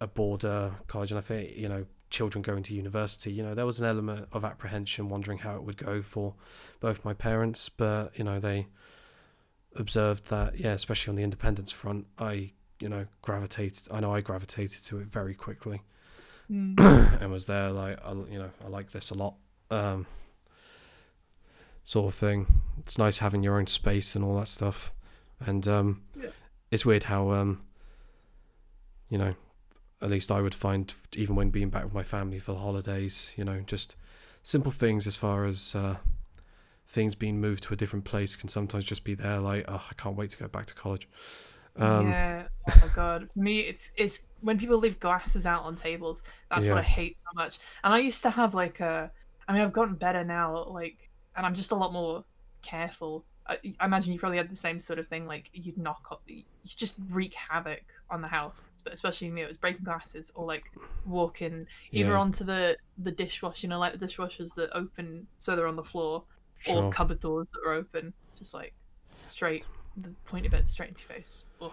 a 0.00 0.06
border 0.06 0.72
college 0.86 1.10
and 1.10 1.18
i 1.18 1.20
think 1.20 1.56
you 1.56 1.68
know 1.68 1.86
children 2.10 2.42
going 2.42 2.62
to 2.62 2.74
university 2.74 3.32
you 3.32 3.42
know 3.42 3.54
there 3.54 3.66
was 3.66 3.80
an 3.80 3.86
element 3.86 4.28
of 4.32 4.44
apprehension 4.44 5.08
wondering 5.08 5.38
how 5.38 5.54
it 5.56 5.62
would 5.64 5.76
go 5.76 6.00
for 6.02 6.34
both 6.80 7.04
my 7.04 7.12
parents 7.14 7.68
but 7.68 8.10
you 8.18 8.22
know 8.24 8.38
they 8.38 8.66
observed 9.76 10.28
that 10.30 10.58
yeah 10.58 10.72
especially 10.72 11.10
on 11.10 11.16
the 11.16 11.22
independence 11.22 11.72
front 11.72 12.06
i 12.18 12.50
you 12.80 12.88
know 12.88 13.06
gravitated 13.22 13.88
i 13.90 13.98
know 14.00 14.12
i 14.14 14.20
gravitated 14.20 14.82
to 14.84 14.98
it 14.98 15.06
very 15.06 15.34
quickly 15.34 15.82
Mm. 16.50 16.78
and 17.22 17.32
was 17.32 17.46
there 17.46 17.70
like 17.70 17.98
I, 18.04 18.12
you 18.12 18.38
know 18.38 18.50
I 18.62 18.68
like 18.68 18.90
this 18.92 19.08
a 19.10 19.14
lot 19.14 19.36
um 19.70 20.06
sort 21.84 22.12
of 22.12 22.14
thing 22.14 22.60
it's 22.80 22.98
nice 22.98 23.20
having 23.20 23.42
your 23.42 23.58
own 23.58 23.66
space 23.66 24.14
and 24.14 24.22
all 24.22 24.36
that 24.38 24.48
stuff 24.48 24.92
and 25.40 25.66
um 25.66 26.02
Yeah. 26.14 26.28
it's 26.70 26.84
weird 26.84 27.04
how 27.04 27.30
um 27.30 27.62
you 29.08 29.16
know 29.16 29.34
at 30.02 30.10
least 30.10 30.30
I 30.30 30.40
would 30.40 30.54
find 30.54 30.92
even 31.14 31.36
when 31.36 31.50
being 31.50 31.70
back 31.70 31.84
with 31.84 31.94
my 31.94 32.02
family 32.02 32.38
for 32.38 32.52
the 32.52 32.58
holidays 32.58 33.32
you 33.36 33.44
know 33.44 33.60
just 33.60 33.96
simple 34.42 34.72
things 34.72 35.06
as 35.06 35.16
far 35.16 35.44
as 35.44 35.74
uh 35.74 35.96
things 36.86 37.14
being 37.14 37.40
moved 37.40 37.62
to 37.64 37.74
a 37.74 37.76
different 37.76 38.04
place 38.04 38.36
can 38.36 38.48
sometimes 38.48 38.84
just 38.84 39.04
be 39.04 39.14
there 39.14 39.38
like 39.38 39.64
oh, 39.68 39.86
I 39.90 39.94
can't 39.94 40.16
wait 40.16 40.30
to 40.30 40.38
go 40.38 40.48
back 40.48 40.66
to 40.66 40.74
college 40.74 41.08
um 41.76 42.08
yeah. 42.08 42.44
Oh 42.68 42.72
my 42.82 42.88
god. 42.94 43.28
Me, 43.34 43.60
it's 43.60 43.90
it's 43.96 44.20
when 44.40 44.58
people 44.58 44.78
leave 44.78 45.00
glasses 45.00 45.46
out 45.46 45.64
on 45.64 45.76
tables. 45.76 46.22
That's 46.50 46.68
what 46.68 46.78
I 46.78 46.82
hate 46.82 47.18
so 47.18 47.26
much. 47.34 47.58
And 47.82 47.92
I 47.92 47.98
used 47.98 48.22
to 48.22 48.30
have 48.30 48.54
like 48.54 48.80
a. 48.80 49.10
I 49.48 49.52
mean, 49.52 49.62
I've 49.62 49.72
gotten 49.72 49.94
better 49.94 50.24
now. 50.24 50.64
Like, 50.68 51.10
and 51.36 51.44
I'm 51.44 51.54
just 51.54 51.72
a 51.72 51.74
lot 51.74 51.92
more 51.92 52.24
careful. 52.62 53.24
I, 53.46 53.58
I 53.80 53.84
imagine 53.84 54.12
you 54.12 54.18
probably 54.18 54.38
had 54.38 54.50
the 54.50 54.56
same 54.56 54.80
sort 54.80 54.98
of 54.98 55.08
thing. 55.08 55.26
Like, 55.26 55.50
you'd 55.52 55.76
knock 55.76 56.06
up, 56.10 56.22
you 56.26 56.44
just 56.64 56.94
wreak 57.10 57.34
havoc 57.34 57.82
on 58.08 58.22
the 58.22 58.28
house. 58.28 58.60
But 58.84 58.92
especially 58.92 59.30
me, 59.30 59.42
it 59.42 59.48
was 59.48 59.56
breaking 59.56 59.84
glasses 59.84 60.30
or 60.34 60.44
like 60.46 60.64
walking 61.06 61.66
either 61.90 62.10
Yeah. 62.12 62.18
onto 62.18 62.44
the 62.44 62.76
the 62.98 63.10
dishwasher, 63.12 63.66
you 63.66 63.68
know, 63.70 63.78
like 63.80 63.98
the 63.98 64.06
dishwashers 64.06 64.54
that 64.54 64.70
open 64.76 65.26
so 65.38 65.56
they're 65.56 65.66
on 65.66 65.76
the 65.76 65.82
floor, 65.84 66.24
sure. 66.58 66.84
or 66.84 66.90
cupboard 66.92 67.20
doors 67.20 67.48
that 67.52 67.68
are 67.68 67.72
open, 67.74 68.12
just 68.38 68.54
like 68.54 68.74
straight 69.12 69.64
the 69.96 70.10
point 70.24 70.44
of 70.44 70.52
it 70.54 70.68
straight 70.68 70.90
into 70.90 71.04
your 71.08 71.16
face. 71.16 71.46
Ugh. 71.60 71.72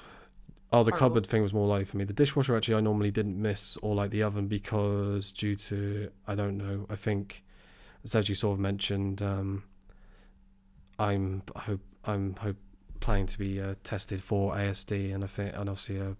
Oh, 0.73 0.83
the 0.83 0.91
Horrible. 0.91 0.97
cupboard 0.99 1.27
thing 1.27 1.41
was 1.41 1.53
more 1.53 1.67
like 1.67 1.85
for 1.87 1.97
me. 1.97 2.05
The 2.05 2.13
dishwasher 2.13 2.55
actually 2.55 2.75
I 2.75 2.79
normally 2.79 3.11
didn't 3.11 3.39
miss 3.41 3.75
or 3.77 3.93
like 3.93 4.11
the 4.11 4.23
oven 4.23 4.47
because 4.47 5.31
due 5.33 5.55
to 5.55 6.11
I 6.27 6.35
don't 6.35 6.57
know. 6.57 6.85
I 6.89 6.95
think 6.95 7.43
as 8.13 8.29
you 8.29 8.35
sort 8.35 8.53
of 8.53 8.59
mentioned, 8.59 9.21
um, 9.21 9.63
I'm 10.97 11.43
hope 11.55 11.81
I'm 12.05 12.35
hope 12.35 12.57
planning 13.01 13.25
to 13.27 13.37
be 13.37 13.59
uh, 13.59 13.75
tested 13.83 14.21
for 14.23 14.53
ASD, 14.53 15.13
and 15.13 15.23
I 15.23 15.27
think 15.27 15.53
and 15.55 15.67
obviously 15.69 15.97
a, 15.97 16.15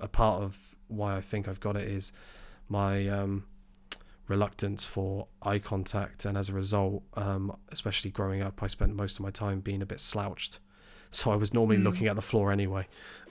a 0.00 0.08
part 0.08 0.42
of 0.42 0.76
why 0.88 1.16
I 1.16 1.20
think 1.22 1.48
I've 1.48 1.60
got 1.60 1.76
it 1.76 1.88
is 1.88 2.12
my 2.68 3.08
um, 3.08 3.44
reluctance 4.28 4.84
for 4.84 5.26
eye 5.42 5.58
contact, 5.58 6.24
and 6.24 6.36
as 6.36 6.48
a 6.48 6.52
result, 6.52 7.02
um, 7.14 7.56
especially 7.72 8.10
growing 8.10 8.42
up, 8.42 8.62
I 8.62 8.66
spent 8.66 8.94
most 8.94 9.16
of 9.18 9.20
my 9.20 9.30
time 9.30 9.60
being 9.60 9.82
a 9.82 9.86
bit 9.86 10.00
slouched, 10.00 10.58
so 11.10 11.30
I 11.30 11.36
was 11.36 11.52
normally 11.54 11.78
Mm. 11.78 11.84
looking 11.84 12.06
at 12.08 12.16
the 12.16 12.22
floor 12.22 12.50
anyway. 12.52 12.86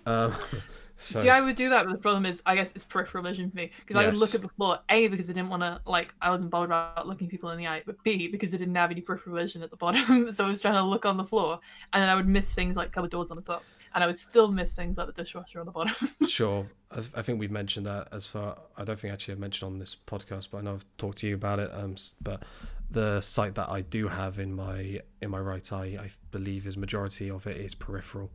Um, 0.06 0.34
so 1.04 1.22
See, 1.22 1.30
I 1.30 1.42
would 1.42 1.56
do 1.56 1.70
that, 1.70 1.86
but 1.86 1.92
the 1.92 1.98
problem 1.98 2.26
is, 2.26 2.42
I 2.46 2.56
guess 2.56 2.72
it's 2.76 2.86
peripheral 2.86 3.24
vision 3.24 3.50
for 3.50 3.58
me 3.58 3.72
because 3.86 4.02
I 4.02 4.06
would 4.06 4.18
look 4.18 4.34
at 4.34 4.42
the 4.42 4.50
floor. 4.50 4.80
A 4.90 5.08
because 5.08 5.30
I 5.30 5.34
didn't 5.34 5.50
want 5.50 5.62
to 5.62 5.82
like 5.86 6.14
I 6.22 6.30
wasn't 6.30 6.52
bothered 6.52 6.70
about 6.70 7.08
looking 7.08 7.28
people 7.28 7.50
in 7.50 7.58
the 7.58 7.68
eye, 7.68 7.84
but 7.86 8.02
B 8.04 8.28
because 8.28 8.54
I 8.54 8.58
didn't 8.58 8.76
have 8.76 8.92
any 8.92 9.02
peripheral 9.02 9.36
vision 9.36 9.64
at 9.64 9.70
the 9.70 9.78
bottom, 9.78 10.32
so 10.32 10.46
I 10.46 10.48
was 10.48 10.62
trying 10.62 10.76
to 10.76 10.84
look 10.84 11.06
on 11.06 11.18
the 11.18 11.26
floor, 11.26 11.60
and 11.92 12.02
then 12.02 12.10
I 12.10 12.16
would 12.16 12.28
miss 12.28 12.54
things 12.54 12.76
like 12.76 12.92
cupboard 12.92 13.12
doors 13.12 13.32
on 13.32 13.38
the 13.38 13.44
top, 13.44 13.64
and 13.94 14.04
I 14.04 14.08
would 14.08 14.18
still 14.18 14.48
miss 14.48 14.74
things 14.74 14.98
like 14.98 15.08
the 15.08 15.14
dishwasher 15.14 15.60
on 15.60 15.66
the 15.66 15.72
bottom. 15.72 16.10
Sure. 16.28 16.68
I, 16.92 17.00
I 17.16 17.22
think 17.22 17.40
we've 17.40 17.52
mentioned 17.52 17.86
that 17.86 18.08
as 18.12 18.26
far. 18.26 18.58
I 18.78 18.84
don't 18.84 18.98
think 18.98 19.14
actually 19.14 19.34
I've 19.34 19.40
mentioned 19.40 19.74
on 19.74 19.80
this 19.80 19.96
podcast, 19.96 20.50
but 20.52 20.60
I 20.60 20.62
know 20.62 20.74
I've 20.74 20.86
talked 20.98 21.20
to 21.20 21.28
you 21.28 21.36
about 21.36 21.60
it. 21.60 21.70
Um, 21.74 21.96
but 22.22 22.44
the 22.90 23.22
sight 23.22 23.56
that 23.56 23.70
I 23.70 23.82
do 23.82 24.08
have 24.08 24.40
in 24.40 24.54
my 24.54 25.02
in 25.22 25.30
my 25.30 25.40
right 25.40 25.72
eye, 25.74 25.98
I 26.00 26.10
believe, 26.32 26.66
is 26.66 26.78
majority 26.78 27.30
of 27.30 27.46
it 27.46 27.58
is 27.58 27.76
peripheral, 27.76 28.32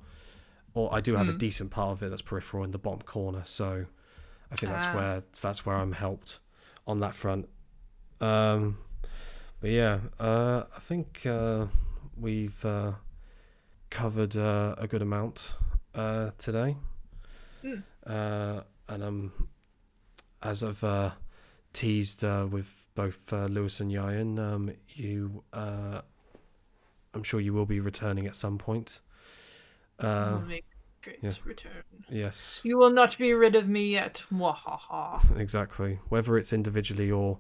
or 0.79 0.95
I 0.95 1.01
do 1.01 1.17
have 1.17 1.29
a 1.29 1.33
Mm. 1.33 1.39
decent 1.47 1.71
part 1.71 1.91
of 1.93 2.03
it 2.03 2.09
that's 2.11 2.23
peripheral 2.23 2.65
in 2.65 2.71
the 2.71 2.79
bottom 2.79 3.03
corner. 3.03 3.43
So 3.45 3.87
I 4.51 4.55
think 4.57 4.73
that's 4.73 4.87
Ah. 4.87 4.95
where 4.97 5.23
that's 5.43 5.67
where 5.67 5.77
I'm 5.77 5.93
helped 5.93 6.41
on 6.87 7.01
that 7.01 7.15
front. 7.15 7.49
Um, 8.21 8.79
but 9.61 9.71
yeah, 9.71 10.01
uh, 10.21 10.65
I 10.77 10.81
think 10.81 11.27
uh, 11.27 11.67
we've 12.17 12.65
uh, 12.65 12.93
covered 13.91 14.37
uh, 14.37 14.75
a 14.79 14.87
good 14.87 15.03
amount 15.03 15.57
uh, 15.95 16.31
today. 16.39 16.77
Mm. 17.65 17.83
Uh, 18.07 18.63
and 18.89 19.03
um, 19.03 19.49
as 20.43 20.63
I've 20.63 20.85
uh, 20.85 21.11
teased 21.73 22.23
uh, 22.25 22.47
with 22.51 22.89
both 22.95 23.33
uh, 23.33 23.47
Lewis 23.47 23.81
and 23.81 23.91
Yayan, 23.91 24.39
um, 24.39 24.71
you, 24.95 25.43
uh, 25.53 26.01
I'm 27.15 27.23
sure 27.25 27.41
you 27.41 27.53
will 27.53 27.67
be 27.67 27.81
returning 27.81 28.27
at 28.27 28.35
some 28.35 28.59
point. 28.59 29.01
Uh, 29.99 30.39
Will 30.41 30.47
make 30.47 30.65
great 31.03 31.19
yeah. 31.23 31.33
return. 31.45 31.83
yes, 32.11 32.61
You 32.65 32.77
will 32.79 32.91
not 32.91 33.17
be 33.19 33.33
rid 33.33 33.55
of 33.57 33.69
me 33.69 33.91
yet. 33.93 34.23
Mwahaha. 34.33 35.39
exactly. 35.41 35.99
Whether 36.09 36.37
it's 36.39 36.53
individually 36.53 37.11
or, 37.11 37.39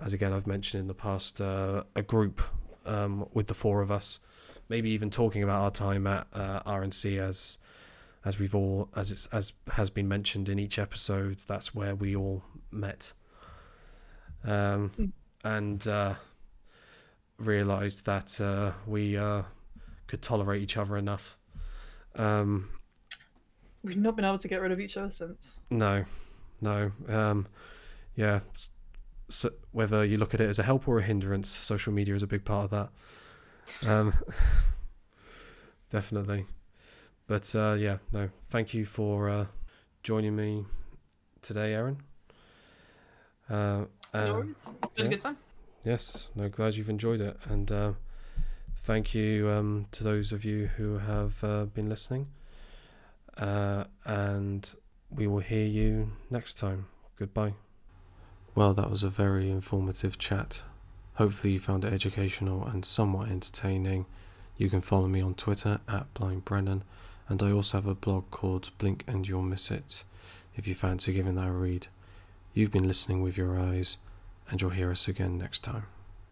as 0.00 0.12
again 0.12 0.32
I've 0.32 0.46
mentioned 0.46 0.82
in 0.82 0.86
the 0.88 0.94
past, 0.94 1.40
uh, 1.40 1.84
a 1.94 2.02
group 2.02 2.40
um, 2.84 3.26
with 3.32 3.46
the 3.46 3.54
four 3.54 3.80
of 3.80 3.90
us, 3.90 4.20
maybe 4.68 4.90
even 4.90 5.10
talking 5.10 5.42
about 5.42 5.62
our 5.62 5.70
time 5.70 6.06
at 6.06 6.26
uh, 6.32 6.60
RNC 6.64 7.18
as 7.20 7.58
as 8.24 8.38
we've 8.40 8.54
all 8.56 8.88
as 8.96 9.12
it's 9.12 9.26
as 9.26 9.52
has 9.72 9.88
been 9.88 10.08
mentioned 10.08 10.48
in 10.48 10.58
each 10.58 10.78
episode. 10.78 11.38
That's 11.46 11.74
where 11.74 11.94
we 11.94 12.16
all 12.16 12.42
met, 12.70 13.12
um, 14.44 14.90
Mm. 14.98 15.12
and 15.44 15.86
uh, 15.88 16.14
realised 17.38 18.04
that 18.06 18.40
uh, 18.40 18.72
we 18.86 19.16
uh, 19.16 19.42
could 20.06 20.22
tolerate 20.22 20.62
each 20.62 20.76
other 20.76 20.96
enough. 20.96 21.38
Um, 22.16 22.68
We've 23.82 23.96
not 23.96 24.16
been 24.16 24.24
able 24.24 24.38
to 24.38 24.48
get 24.48 24.60
rid 24.60 24.72
of 24.72 24.80
each 24.80 24.96
other 24.96 25.10
since. 25.10 25.60
no, 25.70 26.04
no. 26.60 26.90
Um, 27.08 27.46
yeah. 28.16 28.40
So 29.28 29.50
whether 29.72 30.04
you 30.04 30.18
look 30.18 30.34
at 30.34 30.40
it 30.40 30.48
as 30.48 30.58
a 30.58 30.62
help 30.62 30.88
or 30.88 30.98
a 30.98 31.02
hindrance, 31.02 31.48
social 31.48 31.92
media 31.92 32.14
is 32.14 32.22
a 32.22 32.26
big 32.26 32.44
part 32.44 32.64
of 32.64 32.70
that. 32.70 33.88
Um, 33.88 34.14
definitely. 35.90 36.46
But 37.26 37.54
uh, 37.54 37.74
yeah, 37.78 37.98
no. 38.12 38.30
Thank 38.48 38.72
you 38.74 38.84
for 38.84 39.28
uh, 39.28 39.46
joining 40.02 40.36
me 40.36 40.64
today, 41.42 41.74
Aaron. 41.74 41.98
Uh, 43.48 43.54
No 43.54 43.86
um, 44.14 44.32
worries. 44.32 44.70
It's 44.82 44.92
been 44.94 45.04
yeah. 45.04 45.04
a 45.04 45.08
good 45.10 45.20
time. 45.20 45.36
Yes, 45.84 46.30
no, 46.34 46.48
glad 46.48 46.74
you've 46.74 46.90
enjoyed 46.90 47.20
it, 47.20 47.36
and 47.48 47.70
uh, 47.70 47.92
thank 48.86 49.16
you 49.16 49.48
um, 49.50 49.86
to 49.90 50.04
those 50.04 50.30
of 50.30 50.44
you 50.44 50.68
who 50.76 50.98
have 50.98 51.42
uh, 51.42 51.64
been 51.64 51.88
listening. 51.88 52.28
Uh, 53.36 53.84
and 54.04 54.74
we 55.10 55.26
will 55.26 55.40
hear 55.40 55.66
you 55.66 56.12
next 56.30 56.54
time. 56.56 56.86
Goodbye. 57.18 57.54
Well, 58.54 58.74
that 58.74 58.88
was 58.88 59.02
a 59.02 59.08
very 59.08 59.50
informative 59.50 60.18
chat. 60.18 60.62
Hopefully, 61.14 61.54
you 61.54 61.58
found 61.58 61.84
it 61.84 61.92
educational 61.92 62.64
and 62.64 62.84
somewhat 62.84 63.28
entertaining. 63.28 64.06
You 64.56 64.70
can 64.70 64.80
follow 64.80 65.08
me 65.08 65.20
on 65.20 65.34
Twitter 65.34 65.80
at 65.88 66.14
BlindBrennan, 66.14 66.82
and 67.28 67.42
I 67.42 67.50
also 67.50 67.78
have 67.78 67.86
a 67.86 67.94
blog 67.94 68.30
called 68.30 68.70
Blink 68.78 69.02
and 69.08 69.26
You'll 69.26 69.42
Miss 69.42 69.70
It 69.70 70.04
if 70.54 70.68
you 70.68 70.74
fancy 70.74 71.12
giving 71.12 71.34
that 71.34 71.48
a 71.48 71.52
read. 71.52 71.88
You've 72.54 72.70
been 72.70 72.86
listening 72.86 73.20
with 73.20 73.36
your 73.36 73.58
eyes, 73.58 73.98
and 74.48 74.60
you'll 74.60 74.70
hear 74.70 74.92
us 74.92 75.08
again 75.08 75.36
next 75.36 75.64
time. 75.64 75.86